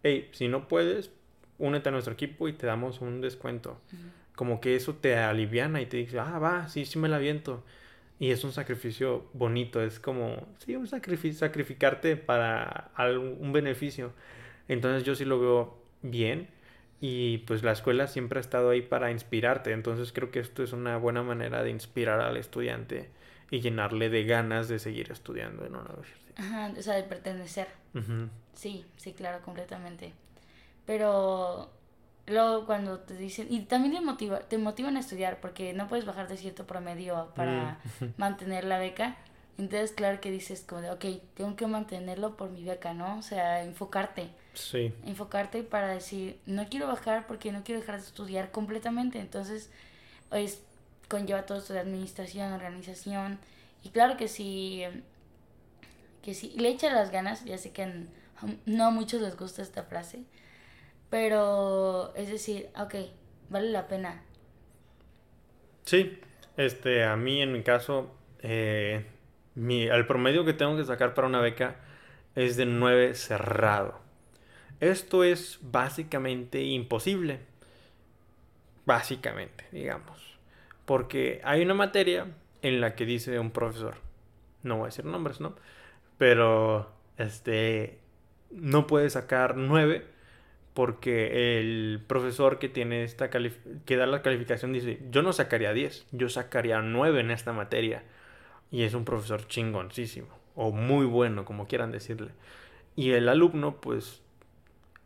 hey, 0.04 0.28
si 0.32 0.46
no 0.46 0.68
puedes, 0.68 1.10
únete 1.58 1.88
a 1.88 1.92
nuestro 1.92 2.14
equipo 2.14 2.46
y 2.46 2.52
te 2.52 2.66
damos 2.66 3.00
un 3.00 3.20
descuento. 3.20 3.80
Como 4.36 4.60
que 4.60 4.76
eso 4.76 4.94
te 4.94 5.16
aliviana 5.16 5.82
y 5.82 5.86
te 5.86 5.96
dice, 5.96 6.20
ah, 6.20 6.38
va, 6.38 6.68
sí, 6.68 6.86
sí 6.86 6.98
me 6.98 7.08
la 7.08 7.16
aviento. 7.16 7.64
Y 8.20 8.30
es 8.30 8.44
un 8.44 8.52
sacrificio 8.52 9.28
bonito, 9.32 9.82
es 9.82 9.98
como, 9.98 10.46
sí, 10.58 10.76
un 10.76 10.86
sacrificio, 10.86 11.40
sacrificarte 11.40 12.16
para 12.16 12.90
algún 12.94 13.52
beneficio. 13.52 14.12
Entonces 14.68 15.04
yo 15.04 15.16
sí 15.16 15.24
lo 15.24 15.40
veo 15.40 15.82
bien 16.02 16.48
y 17.00 17.38
pues 17.38 17.62
la 17.62 17.72
escuela 17.72 18.06
siempre 18.06 18.38
ha 18.38 18.42
estado 18.42 18.70
ahí 18.70 18.82
para 18.82 19.10
inspirarte. 19.10 19.72
Entonces 19.72 20.12
creo 20.12 20.30
que 20.30 20.38
esto 20.38 20.62
es 20.62 20.74
una 20.74 20.98
buena 20.98 21.22
manera 21.22 21.62
de 21.62 21.70
inspirar 21.70 22.20
al 22.20 22.36
estudiante 22.36 23.08
y 23.50 23.60
llenarle 23.60 24.10
de 24.10 24.24
ganas 24.24 24.68
de 24.68 24.78
seguir 24.78 25.10
estudiando 25.10 25.64
en 25.64 25.74
una 25.74 25.88
universidad. 25.90 26.34
Ajá, 26.36 26.72
o 26.78 26.82
sea, 26.82 26.94
de 26.96 27.04
pertenecer. 27.04 27.68
Sí, 28.52 28.84
sí, 28.96 29.14
claro, 29.14 29.42
completamente. 29.42 30.12
Pero 30.84 31.70
Luego 32.30 32.64
cuando 32.64 33.00
te 33.00 33.14
dicen, 33.16 33.48
y 33.50 33.62
también 33.62 33.94
te, 33.94 34.00
motiva, 34.00 34.38
te 34.40 34.56
motivan 34.56 34.96
a 34.96 35.00
estudiar 35.00 35.40
porque 35.40 35.72
no 35.72 35.88
puedes 35.88 36.04
bajar 36.04 36.28
de 36.28 36.36
cierto 36.36 36.66
promedio 36.66 37.32
para 37.34 37.80
mm. 38.00 38.04
mantener 38.16 38.64
la 38.64 38.78
beca. 38.78 39.16
Entonces, 39.58 39.92
claro 39.92 40.20
que 40.20 40.30
dices 40.30 40.64
como 40.66 40.80
de, 40.80 40.90
ok, 40.90 41.04
tengo 41.34 41.56
que 41.56 41.66
mantenerlo 41.66 42.36
por 42.36 42.50
mi 42.50 42.64
beca, 42.64 42.94
¿no? 42.94 43.18
O 43.18 43.22
sea, 43.22 43.62
enfocarte. 43.64 44.30
Sí. 44.54 44.94
Enfocarte 45.04 45.62
para 45.64 45.88
decir, 45.88 46.38
no 46.46 46.66
quiero 46.68 46.86
bajar 46.86 47.26
porque 47.26 47.52
no 47.52 47.62
quiero 47.64 47.80
dejar 47.80 47.96
de 47.96 48.06
estudiar 48.06 48.52
completamente. 48.52 49.18
Entonces, 49.18 49.70
pues, 50.30 50.62
conlleva 51.08 51.44
todo 51.44 51.58
esto 51.58 51.74
de 51.74 51.80
administración, 51.80 52.52
organización. 52.52 53.38
Y 53.82 53.90
claro 53.90 54.16
que 54.16 54.28
sí, 54.28 54.84
que 56.22 56.32
sí, 56.32 56.54
le 56.56 56.68
echa 56.68 56.90
las 56.92 57.10
ganas, 57.10 57.44
ya 57.44 57.58
sé 57.58 57.72
que 57.72 58.06
no 58.66 58.84
a 58.84 58.90
muchos 58.90 59.20
les 59.20 59.36
gusta 59.36 59.62
esta 59.62 59.82
frase, 59.82 60.22
pero 61.10 62.14
es 62.14 62.30
decir, 62.30 62.70
ok, 62.78 62.94
vale 63.48 63.70
la 63.70 63.88
pena. 63.88 64.22
Sí, 65.84 66.18
este, 66.56 67.04
a 67.04 67.16
mí 67.16 67.42
en 67.42 67.52
mi 67.52 67.62
caso, 67.62 68.14
eh, 68.42 69.04
mi, 69.56 69.82
el 69.82 70.06
promedio 70.06 70.44
que 70.44 70.52
tengo 70.52 70.76
que 70.76 70.84
sacar 70.84 71.14
para 71.14 71.26
una 71.26 71.40
beca 71.40 71.76
es 72.36 72.56
de 72.56 72.64
9 72.64 73.14
cerrado. 73.14 73.98
Esto 74.78 75.24
es 75.24 75.58
básicamente 75.62 76.62
imposible. 76.62 77.40
Básicamente, 78.86 79.66
digamos. 79.72 80.38
Porque 80.86 81.40
hay 81.44 81.62
una 81.62 81.74
materia 81.74 82.26
en 82.62 82.80
la 82.80 82.94
que 82.94 83.04
dice 83.04 83.38
un 83.38 83.50
profesor, 83.50 83.96
no 84.62 84.76
voy 84.76 84.84
a 84.84 84.86
decir 84.86 85.04
nombres, 85.04 85.40
¿no? 85.40 85.54
Pero, 86.18 86.90
este, 87.16 87.98
no 88.50 88.86
puede 88.86 89.10
sacar 89.10 89.56
9 89.56 90.04
porque 90.74 91.58
el 91.58 92.02
profesor 92.06 92.58
que 92.58 92.68
tiene 92.68 93.02
esta 93.02 93.30
que 93.30 93.96
da 93.96 94.06
la 94.06 94.22
calificación 94.22 94.72
dice, 94.72 95.00
yo 95.10 95.22
no 95.22 95.32
sacaría 95.32 95.72
10, 95.72 96.06
yo 96.12 96.28
sacaría 96.28 96.80
9 96.80 97.20
en 97.20 97.30
esta 97.30 97.52
materia. 97.52 98.04
Y 98.70 98.84
es 98.84 98.94
un 98.94 99.04
profesor 99.04 99.48
chingoncísimo, 99.48 100.28
o 100.54 100.70
muy 100.70 101.04
bueno, 101.04 101.44
como 101.44 101.66
quieran 101.66 101.90
decirle. 101.90 102.30
Y 102.94 103.10
el 103.12 103.28
alumno, 103.28 103.80
pues, 103.80 104.22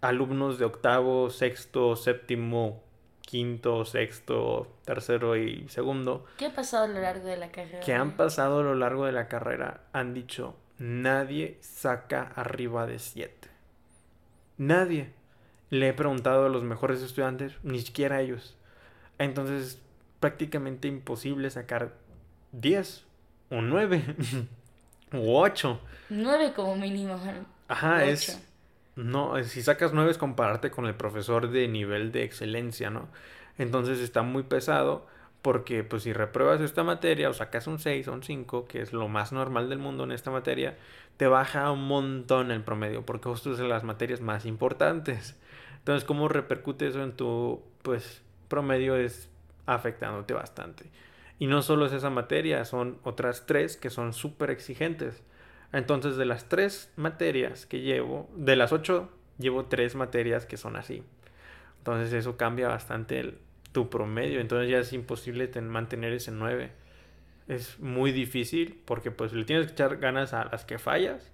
alumnos 0.03 0.59
de 0.59 0.67
octavo, 0.67 1.31
sexto, 1.31 1.97
séptimo, 1.97 2.83
quinto, 3.23 3.87
sexto, 3.87 4.69
tercero 4.85 5.37
y 5.37 5.67
segundo. 5.69 6.27
¿Qué 6.37 6.47
ha 6.47 6.55
pasado 6.55 6.85
a 6.85 6.89
lo 6.89 7.01
largo 7.01 7.27
de 7.27 7.39
la 7.39 7.51
carrera? 7.51 7.81
Que 7.81 7.95
han 7.95 8.17
pasado 8.17 8.61
a 8.61 8.62
lo 8.62 8.75
largo 8.75 9.07
de 9.07 9.12
la 9.12 9.29
carrera 9.29 9.81
han 9.93 10.12
dicho, 10.12 10.57
nadie 10.79 11.57
saca 11.61 12.23
arriba 12.35 12.87
de 12.87 12.99
7. 12.99 13.49
Nadie. 14.59 15.12
Le 15.71 15.89
he 15.89 15.93
preguntado 15.93 16.47
a 16.47 16.49
los 16.49 16.62
mejores 16.62 17.03
estudiantes, 17.03 17.53
ni 17.62 17.81
siquiera 17.81 18.17
a 18.17 18.21
ellos. 18.21 18.57
Entonces 19.19 19.67
es 19.67 19.83
prácticamente 20.21 20.89
imposible 20.89 21.51
sacar 21.51 21.95
10 22.53 23.05
o 23.51 23.61
9 23.61 24.17
o 25.12 25.41
8. 25.41 25.81
9 26.11 26.53
como 26.55 26.77
mínimo. 26.77 27.19
Ajá, 27.69 28.05
es... 28.05 28.41
No, 28.97 29.43
si 29.43 29.62
sacas 29.62 29.93
9 29.93 30.12
es 30.12 30.19
compararte 30.19 30.71
con 30.71 30.87
el 30.87 30.95
profesor 30.95 31.51
de 31.51 31.67
nivel 31.67 32.12
de 32.12 32.23
excelencia, 32.23 32.91
¿no? 32.91 33.09
Entonces 33.59 33.99
está 33.99 34.23
muy 34.23 34.45
pesado 34.45 35.07
porque 35.43 35.85
pues 35.85 36.05
si 36.05 36.12
repruebas 36.12 36.61
esta 36.61 36.85
materia 36.85 37.29
o 37.29 37.35
sacas 37.35 37.67
un 37.67 37.79
6 37.79 38.09
o 38.09 38.12
un 38.12 38.23
5, 38.23 38.67
que 38.67 38.81
es 38.81 38.93
lo 38.93 39.09
más 39.09 39.33
normal 39.33 39.69
del 39.69 39.79
mundo 39.79 40.05
en 40.05 40.12
esta 40.12 40.31
materia, 40.31 40.79
te 41.17 41.27
baja 41.27 41.71
un 41.71 41.87
montón 41.87 42.51
el 42.51 42.62
promedio 42.62 43.05
porque 43.05 43.29
justo 43.29 43.53
es 43.53 43.59
de 43.59 43.69
las 43.69 43.85
materias 43.85 44.21
más 44.21 44.47
importantes. 44.47 45.37
Entonces, 45.85 46.07
¿cómo 46.07 46.28
repercute 46.28 46.87
eso 46.87 47.03
en 47.03 47.12
tu 47.12 47.62
pues 47.82 48.22
promedio? 48.49 48.97
Es 48.97 49.28
afectándote 49.66 50.32
bastante. 50.32 50.91
Y 51.39 51.47
no 51.47 51.61
solo 51.61 51.85
es 51.85 51.93
esa 51.93 52.09
materia, 52.09 52.64
son 52.64 52.99
otras 53.03 53.45
tres 53.45 53.76
que 53.76 53.91
son 53.91 54.14
súper 54.14 54.49
exigentes. 54.49 55.22
Entonces, 55.74 56.16
de 56.16 56.24
las 56.24 56.49
tres 56.49 56.91
materias 56.97 57.66
que 57.66 57.82
llevo, 57.82 58.30
de 58.35 58.57
las 58.57 58.72
ocho, 58.72 59.11
llevo 59.39 59.66
tres 59.66 59.95
materias 59.95 60.47
que 60.47 60.57
son 60.57 60.76
así. 60.76 61.03
Entonces, 61.80 62.14
eso 62.14 62.39
cambia 62.39 62.68
bastante 62.68 63.35
tu 63.72 63.91
promedio. 63.91 64.41
Entonces, 64.41 64.70
ya 64.70 64.78
es 64.78 64.95
imposible 64.95 65.51
mantener 65.61 66.14
ese 66.14 66.30
nueve. 66.30 66.70
Es 67.47 67.78
muy 67.78 68.11
difícil 68.11 68.80
porque 68.87 69.11
pues 69.11 69.35
le 69.35 69.45
tienes 69.45 69.66
que 69.66 69.72
echar 69.72 69.99
ganas 69.99 70.32
a 70.32 70.47
las 70.47 70.64
que 70.64 70.78
fallas 70.78 71.30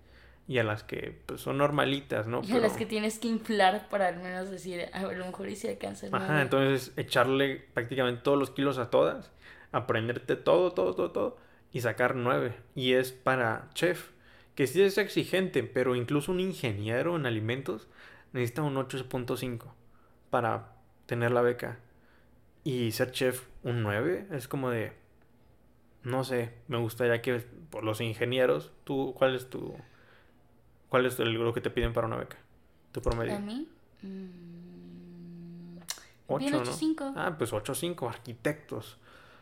y 0.49 0.59
a 0.59 0.65
las 0.65 0.83
que 0.83 1.21
pues, 1.27 1.41
son 1.41 1.59
normalitas, 1.59 2.27
¿no? 2.27 2.43
Y 2.45 2.53
a 2.53 2.59
las 2.59 2.77
que 2.77 2.87
tienes 2.87 3.19
que 3.19 3.29
inflar 3.29 3.89
para 3.89 4.09
al 4.09 4.19
menos 4.19 4.51
decir, 4.51 4.89
a 4.93 5.03
lo 5.03 5.27
mejor 5.27 5.49
y 5.49 5.57
si 5.57 5.69
alcanza 5.69 6.09
Ajá, 6.11 6.43
entonces 6.43 6.93
echarle 6.97 7.65
prácticamente 7.73 8.23
todos 8.23 8.39
los 8.39 8.51
kilos 8.51 8.79
a 8.79 8.91
todas, 8.91 9.31
aprenderte 9.73 10.37
todo, 10.37 10.73
todo, 10.73 10.95
todo, 10.95 11.11
todo 11.13 11.39
y 11.73 11.81
sacar 11.81 12.17
nueve. 12.17 12.57
Y 12.75 12.95
es 12.95 13.13
para 13.13 13.69
chef, 13.75 14.11
que 14.55 14.67
sí 14.67 14.83
es 14.83 14.99
exigente, 14.99 15.63
pero 15.63 15.95
incluso 15.95 16.33
un 16.33 16.41
ingeniero 16.41 17.17
en 17.17 17.27
alimentos 17.27 17.89
necesita 18.33 18.63
un 18.63 18.77
8.5 18.77 19.73
para 20.31 20.73
tener 21.07 21.31
la 21.31 21.43
beca. 21.43 21.79
Y 22.65 22.93
ser 22.93 23.13
chef 23.13 23.47
un 23.63 23.83
9 23.83 24.27
es 24.33 24.49
como 24.49 24.71
de, 24.71 24.93
no 26.03 26.25
sé, 26.25 26.55
me 26.69 26.79
gustaría 26.79 27.23
que 27.23 27.39
por 27.71 27.85
los 27.85 28.01
ingenieros, 28.01 28.73
tú, 28.85 29.15
¿cuál 29.17 29.35
es 29.35 29.49
tu 29.49 29.75
¿Cuál 30.91 31.07
es 31.07 31.19
el, 31.21 31.33
lo 31.33 31.55
que 31.55 31.63
te 31.63 31.71
piden 31.71 31.95
para 31.95 32.07
una 32.09 32.17
beca? 32.17 32.37
¿Tu 32.93 33.01
promedio? 33.01 33.37
¿A 33.37 33.39
mí? 33.39 33.67
Mm, 34.03 35.79
8, 36.27 36.65
¿no? 36.99 37.15
Ah, 37.17 37.37
pues 37.39 37.53
8.5, 37.53 38.09
arquitectos. 38.09 38.99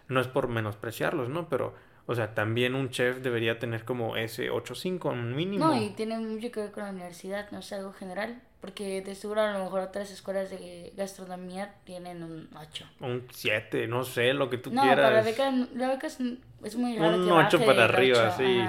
No 0.09 0.20
es 0.20 0.28
por 0.28 0.49
menospreciarlos, 0.49 1.30
¿no? 1.30 1.49
Pero, 1.49 1.74
o 2.07 2.14
sea, 2.14 2.34
también 2.34 2.74
un 2.74 2.90
chef 2.90 3.18
debería 3.22 3.59
tener 3.59 3.86
como 3.86 4.16
ese 4.16 4.51
8.5 4.51 5.14
mínimo. 5.16 5.66
No, 5.66 5.82
y 5.82 5.90
tiene 5.90 6.18
mucho 6.18 6.53
que 6.53 6.61
ver 6.61 6.70
con 6.70 6.84
la 6.84 6.90
universidad, 6.90 7.51
no 7.51 7.59
es 7.59 7.72
algo 7.72 7.92
general. 7.94 8.42
Porque 8.61 9.03
te 9.03 9.14
seguro 9.14 9.40
a 9.40 9.53
lo 9.53 9.64
mejor 9.64 9.80
otras 9.80 10.11
escuelas 10.11 10.51
de 10.51 10.92
gastronomía 10.96 11.76
tienen 11.84 12.24
un 12.24 12.49
8. 12.57 12.86
Un 13.01 13.26
7, 13.30 13.86
no 13.86 14.03
sé, 14.03 14.34
lo 14.34 14.51
que 14.51 14.59
tú 14.59 14.70
quieras. 14.70 14.96
No, 14.96 15.03
para 15.03 15.11
la 15.12 15.22
beca, 15.22 15.51
la 15.74 15.88
beca 15.88 16.09
es, 16.09 16.76
muy 16.76 16.99
raro. 16.99 17.16
Un 17.16 17.30
8 17.30 17.64
para 17.64 17.84
arriba, 17.84 18.36
sí. 18.36 18.61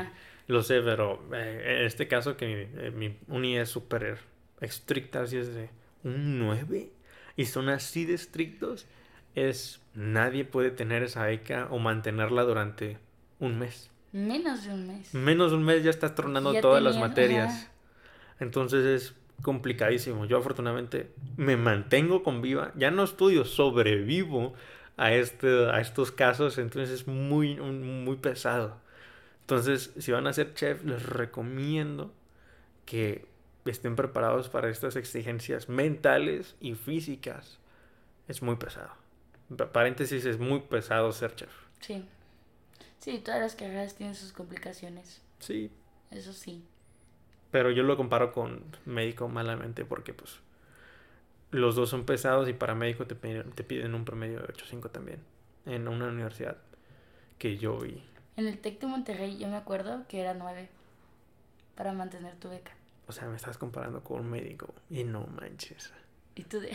Lo 0.49 0.63
sé, 0.63 0.81
pero 0.81 1.21
eh, 1.31 1.77
en 1.77 1.85
este 1.85 2.07
caso 2.07 2.35
que 2.35 2.91
mi, 2.95 3.05
eh, 3.05 3.17
uni 3.27 3.55
es 3.55 3.69
súper 3.69 4.17
estricta, 4.59 5.21
así 5.21 5.37
es 5.37 5.53
de 5.53 5.69
un 6.03 6.39
9 6.39 6.89
y 7.37 7.45
son 7.45 7.69
así 7.69 8.05
de 8.05 8.15
estrictos, 8.15 8.87
es 9.35 9.79
nadie 9.93 10.45
puede 10.45 10.71
tener 10.71 11.03
esa 11.03 11.27
beca 11.27 11.67
o 11.69 11.77
mantenerla 11.77 12.41
durante 12.45 12.97
un 13.37 13.59
mes. 13.59 13.91
Menos 14.11 14.63
de 14.63 14.73
un 14.73 14.87
mes. 14.87 15.13
Menos 15.13 15.51
de 15.51 15.57
un 15.57 15.65
mes 15.65 15.83
ya 15.83 15.91
estás 15.91 16.15
tronando 16.15 16.51
todas 16.59 16.81
las 16.81 16.97
materias. 16.97 17.69
Entonces 18.39 18.85
es 18.85 19.15
complicadísimo. 19.43 20.25
Yo 20.25 20.39
afortunadamente 20.39 21.11
me 21.37 21.57
mantengo 21.57 22.23
con 22.23 22.41
viva, 22.41 22.71
ya 22.75 22.89
no 22.89 23.03
estudio, 23.03 23.45
sobrevivo 23.45 24.55
a, 24.97 25.13
este, 25.13 25.69
a 25.69 25.79
estos 25.79 26.11
casos, 26.11 26.57
entonces 26.57 27.01
es 27.01 27.07
muy, 27.07 27.55
muy 27.57 28.15
pesado. 28.15 28.88
Entonces, 29.49 29.91
si 29.97 30.11
van 30.11 30.27
a 30.27 30.33
ser 30.33 30.53
chef, 30.53 30.83
les 30.85 31.01
recomiendo 31.01 32.13
que 32.85 33.25
estén 33.65 33.95
preparados 33.95 34.47
para 34.47 34.69
estas 34.69 34.95
exigencias 34.95 35.69
mentales 35.69 36.55
y 36.59 36.75
físicas. 36.75 37.57
Es 38.27 38.43
muy 38.43 38.57
pesado. 38.57 38.91
Paréntesis, 39.71 40.23
es 40.25 40.37
muy 40.37 40.59
pesado 40.59 41.11
ser 41.13 41.35
chef. 41.35 41.49
Sí. 41.79 42.05
Sí, 42.99 43.17
todas 43.25 43.41
las 43.41 43.55
carreras 43.55 43.95
tienen 43.95 44.13
sus 44.13 44.33
complicaciones. 44.33 45.23
Sí. 45.39 45.71
Eso 46.11 46.31
sí. 46.31 46.63
Pero 47.49 47.71
yo 47.71 47.81
lo 47.81 47.97
comparo 47.97 48.31
con 48.31 48.61
médico 48.85 49.29
malamente 49.29 49.83
porque 49.83 50.13
pues 50.13 50.41
los 51.49 51.75
dos 51.75 51.89
son 51.89 52.05
pesados 52.05 52.47
y 52.47 52.53
para 52.53 52.75
médico 52.75 53.07
te 53.07 53.15
piden, 53.15 53.51
te 53.53 53.63
piden 53.63 53.95
un 53.95 54.05
promedio 54.05 54.41
de 54.41 54.53
8.5 54.53 54.91
también 54.91 55.21
en 55.65 55.87
una 55.87 56.09
universidad 56.09 56.57
que 57.39 57.57
yo 57.57 57.79
vi 57.79 58.03
en 58.39 58.47
el 58.47 58.57
TEC 58.57 58.79
de 58.79 58.87
Monterrey 58.87 59.37
yo 59.37 59.47
me 59.47 59.57
acuerdo 59.57 60.05
que 60.07 60.21
era 60.21 60.33
nueve 60.33 60.69
para 61.75 61.93
mantener 61.93 62.35
tu 62.35 62.49
beca. 62.49 62.71
O 63.07 63.11
sea, 63.11 63.27
me 63.27 63.35
estás 63.35 63.57
comparando 63.57 64.03
con 64.03 64.21
un 64.21 64.29
médico 64.29 64.73
y 64.89 65.03
no 65.03 65.25
manches. 65.27 65.91
Y 66.35 66.43
tú 66.43 66.59
de... 66.59 66.71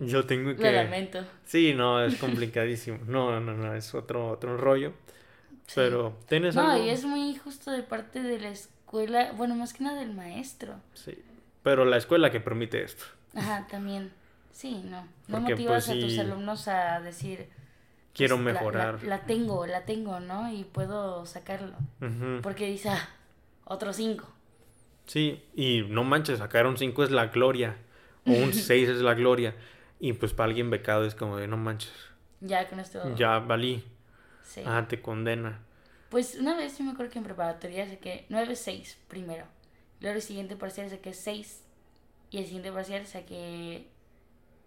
Yo 0.00 0.24
tengo 0.26 0.54
que... 0.56 0.62
Lo 0.62 0.72
lamento. 0.72 1.24
Sí, 1.44 1.74
no, 1.74 2.02
es 2.02 2.16
complicadísimo. 2.16 2.98
No, 3.06 3.40
no, 3.40 3.54
no, 3.54 3.74
es 3.74 3.94
otro, 3.94 4.28
otro 4.28 4.56
rollo. 4.56 4.92
Pero, 5.74 6.16
¿tienes 6.28 6.56
no, 6.56 6.84
y 6.84 6.88
es 6.88 7.04
muy 7.04 7.30
injusto 7.30 7.70
de 7.70 7.82
parte 7.82 8.22
de 8.22 8.40
la 8.40 8.48
escuela, 8.48 9.32
bueno, 9.36 9.54
más 9.54 9.72
que 9.72 9.84
nada 9.84 10.00
del 10.00 10.12
maestro. 10.12 10.74
Sí, 10.94 11.16
pero 11.62 11.84
la 11.84 11.96
escuela 11.96 12.30
que 12.30 12.40
permite 12.40 12.82
esto. 12.82 13.04
Ajá, 13.34 13.66
también. 13.70 14.10
Sí, 14.50 14.82
no. 14.84 15.06
No 15.28 15.40
motivas 15.40 15.86
pues, 15.86 15.96
a 15.96 16.00
tus 16.00 16.18
alumnos 16.18 16.66
a 16.66 17.00
decir, 17.00 17.48
quiero 18.14 18.38
mejorar. 18.38 19.02
La, 19.04 19.24
tengo, 19.24 19.66
la 19.66 19.84
tengo, 19.84 20.20
¿no? 20.20 20.52
Y 20.52 20.64
puedo 20.64 21.26
sacarlo. 21.26 21.76
Porque 22.42 22.66
dice, 22.66 22.90
ah, 22.90 23.08
otro 23.64 23.92
5. 23.92 24.26
Sí, 25.06 25.42
y 25.54 25.82
no 25.88 26.04
manches, 26.04 26.38
sacar 26.38 26.66
un 26.66 26.76
5 26.76 27.04
es 27.04 27.10
la 27.10 27.26
gloria. 27.26 27.76
O 28.26 28.32
un 28.32 28.52
6 28.54 28.88
es 28.88 28.98
la 28.98 29.14
gloria. 29.14 29.54
Y 29.98 30.12
pues 30.14 30.32
para 30.32 30.48
alguien 30.48 30.70
becado 30.70 31.04
es 31.04 31.14
como 31.14 31.36
de, 31.36 31.46
no 31.46 31.56
manches. 31.56 31.92
Ya 32.40 32.68
con 32.68 32.80
esto. 32.80 33.14
Ya 33.16 33.38
valí. 33.38 33.84
Sí. 34.42 34.62
Ah, 34.64 34.86
te 34.88 35.00
condena. 35.00 35.60
Pues 36.08 36.36
una 36.40 36.56
vez 36.56 36.76
yo 36.78 36.84
me 36.84 36.92
acuerdo 36.92 37.12
que 37.12 37.18
en 37.18 37.24
preparatoria 37.24 37.88
saqué 37.88 38.26
9-6 38.30 38.96
primero. 39.08 39.44
Luego 40.00 40.16
el 40.16 40.22
siguiente 40.22 40.56
parcial 40.56 40.90
saqué 40.90 41.12
6. 41.12 41.64
Y 42.30 42.38
el 42.38 42.44
siguiente 42.44 42.72
parcial 42.72 43.06
saqué 43.06 43.86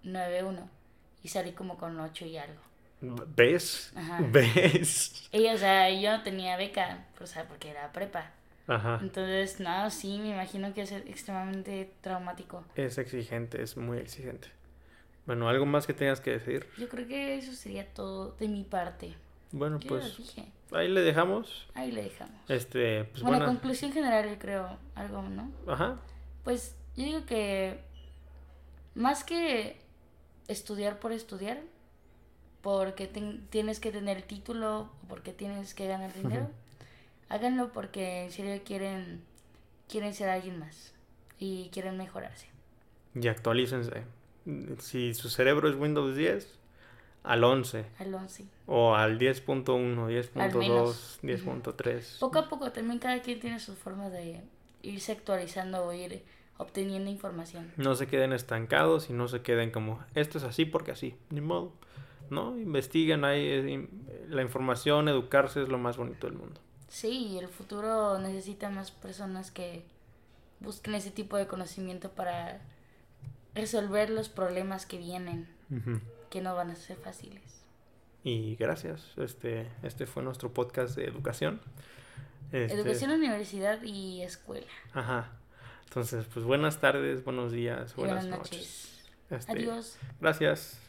9-1. 0.04 0.70
Y 1.24 1.30
salí 1.30 1.54
como 1.54 1.78
con 1.78 2.00
8 2.00 2.26
y 2.26 2.38
algo. 2.38 2.62
¿Ves? 3.36 3.94
¿Ves? 4.32 5.28
Y, 5.32 5.48
o 5.48 5.58
sea, 5.58 5.90
yo 5.90 6.18
no 6.18 6.24
tenía 6.24 6.56
beca, 6.58 7.06
o 7.20 7.28
sea, 7.28 7.48
porque 7.48 7.70
era 7.70 7.92
prepa. 7.92 8.32
Ajá. 8.68 9.00
Entonces, 9.02 9.60
no, 9.60 9.90
sí, 9.92 10.20
me 10.20 10.30
imagino 10.30 10.74
que 10.74 10.84
es 10.84 10.92
extremadamente 10.92 11.92
traumático. 12.02 12.64
Es 12.76 12.98
exigente, 12.98 13.62
es 13.62 13.76
muy 13.76 13.98
exigente. 13.98 14.48
Bueno, 15.26 15.50
¿algo 15.50 15.66
más 15.66 15.86
que 15.86 15.94
tengas 15.94 16.22
que 16.22 16.32
decir? 16.32 16.68
Yo 16.78 16.88
creo 16.88 17.08
que 17.08 17.38
eso 17.38 17.54
sería 17.54 17.86
todo 17.94 18.36
de 18.40 18.48
mi 18.48 18.64
parte. 18.64 19.16
Bueno, 19.52 19.80
pues 19.88 20.18
ahí 20.72 20.88
le 20.88 21.02
dejamos. 21.02 21.68
Ahí 21.74 21.92
le 21.92 22.04
dejamos. 22.04 22.36
Este, 22.50 23.04
pues 23.06 23.22
bueno, 23.22 23.46
conclusión 23.46 23.92
general, 23.92 24.30
yo 24.30 24.40
creo, 24.40 24.78
algo, 24.96 25.22
¿no? 25.24 25.52
Ajá. 25.68 25.98
Pues 26.44 26.76
yo 26.96 27.04
digo 27.04 27.26
que 27.26 27.80
más 28.96 29.24
que 29.24 29.78
estudiar 30.48 31.00
por 31.00 31.12
estudiar, 31.12 31.60
porque 32.64 33.08
tienes 33.50 33.82
que 33.82 33.92
tener 33.92 34.18
el 34.18 34.24
título, 34.24 34.90
porque 35.10 35.34
tienes 35.34 35.74
que 35.74 35.86
ganar 35.86 36.14
dinero. 36.14 36.50
Háganlo 37.28 37.74
porque 37.74 38.24
en 38.24 38.32
serio 38.32 38.60
quieren, 38.66 39.22
quieren 39.90 40.14
ser 40.14 40.30
alguien 40.30 40.60
más 40.60 40.94
y 41.38 41.70
quieren 41.74 41.98
mejorarse. 41.98 42.48
Y 43.16 43.28
actualícense. 43.28 44.06
Si 44.80 45.14
su 45.14 45.30
cerebro 45.30 45.68
es 45.70 45.76
Windows 45.76 46.16
10, 46.16 46.58
al 47.24 47.44
11. 47.44 47.86
Al 48.00 48.16
11. 48.16 48.46
O 48.66 48.96
al 48.96 49.20
10.1, 49.20 50.06
Al 50.40 50.52
10.2, 50.54 50.58
menos. 50.58 51.20
10.3. 51.22 52.20
Poco 52.20 52.40
a 52.40 52.48
poco 52.48 52.72
también 52.72 53.00
cada 53.00 53.22
quien 53.22 53.42
tiene 53.42 53.60
su 53.60 53.76
forma 53.76 54.10
de 54.10 54.42
irse 54.84 55.12
actualizando 55.12 55.84
o 55.84 55.92
ir 55.92 56.24
obteniendo 56.58 57.10
información. 57.10 57.74
No 57.76 57.96
se 57.96 58.08
queden 58.08 58.32
estancados 58.32 59.10
y 59.10 59.14
no 59.14 59.28
se 59.28 59.42
queden 59.42 59.72
como, 59.72 60.02
esto 60.16 60.38
es 60.38 60.46
así 60.46 60.64
porque 60.64 60.92
así, 60.92 61.16
ni 61.30 61.42
modo. 61.42 61.74
¿No? 62.30 62.58
Investiguen 62.58 63.26
ahí, 63.26 63.46
eh, 63.46 63.90
la 64.30 64.42
información, 64.42 65.08
educarse 65.08 65.62
es 65.62 65.70
lo 65.70 65.78
más 65.78 65.98
bonito 65.98 66.28
del 66.28 66.38
mundo. 66.38 66.60
Sí, 66.88 67.38
el 67.40 67.48
futuro 67.48 68.20
necesita 68.20 68.70
más 68.70 68.92
personas 68.92 69.52
que 69.52 69.84
busquen 70.60 70.96
ese 70.96 71.12
tipo 71.12 71.38
de 71.38 71.48
conocimiento 71.48 72.12
para 72.12 72.62
resolver 73.56 74.10
los 74.10 74.30
problemas 74.30 74.86
que 74.86 74.98
vienen, 74.98 75.48
que 76.30 76.42
no 76.42 76.56
van 76.56 76.72
a 76.72 76.76
ser 76.76 76.98
fáciles. 76.98 77.64
Y 78.24 78.56
gracias. 78.56 79.12
Este, 79.18 79.68
este 79.84 80.06
fue 80.06 80.24
nuestro 80.24 80.54
podcast 80.54 80.96
de 80.96 81.06
educación. 81.06 81.62
Este, 82.52 82.74
Educación, 82.76 83.12
universidad 83.12 83.82
y 83.84 84.22
escuela. 84.22 84.68
Ajá. 84.94 85.32
Entonces, 85.86 86.26
pues 86.34 86.46
buenas 86.46 86.80
tardes, 86.80 87.24
buenos 87.24 87.52
días, 87.52 87.96
buenas, 87.96 88.24
buenas 88.24 88.40
noches. 88.40 88.52
noches. 88.52 89.12
Este, 89.30 89.52
Adiós. 89.52 89.98
Gracias. 90.22 90.83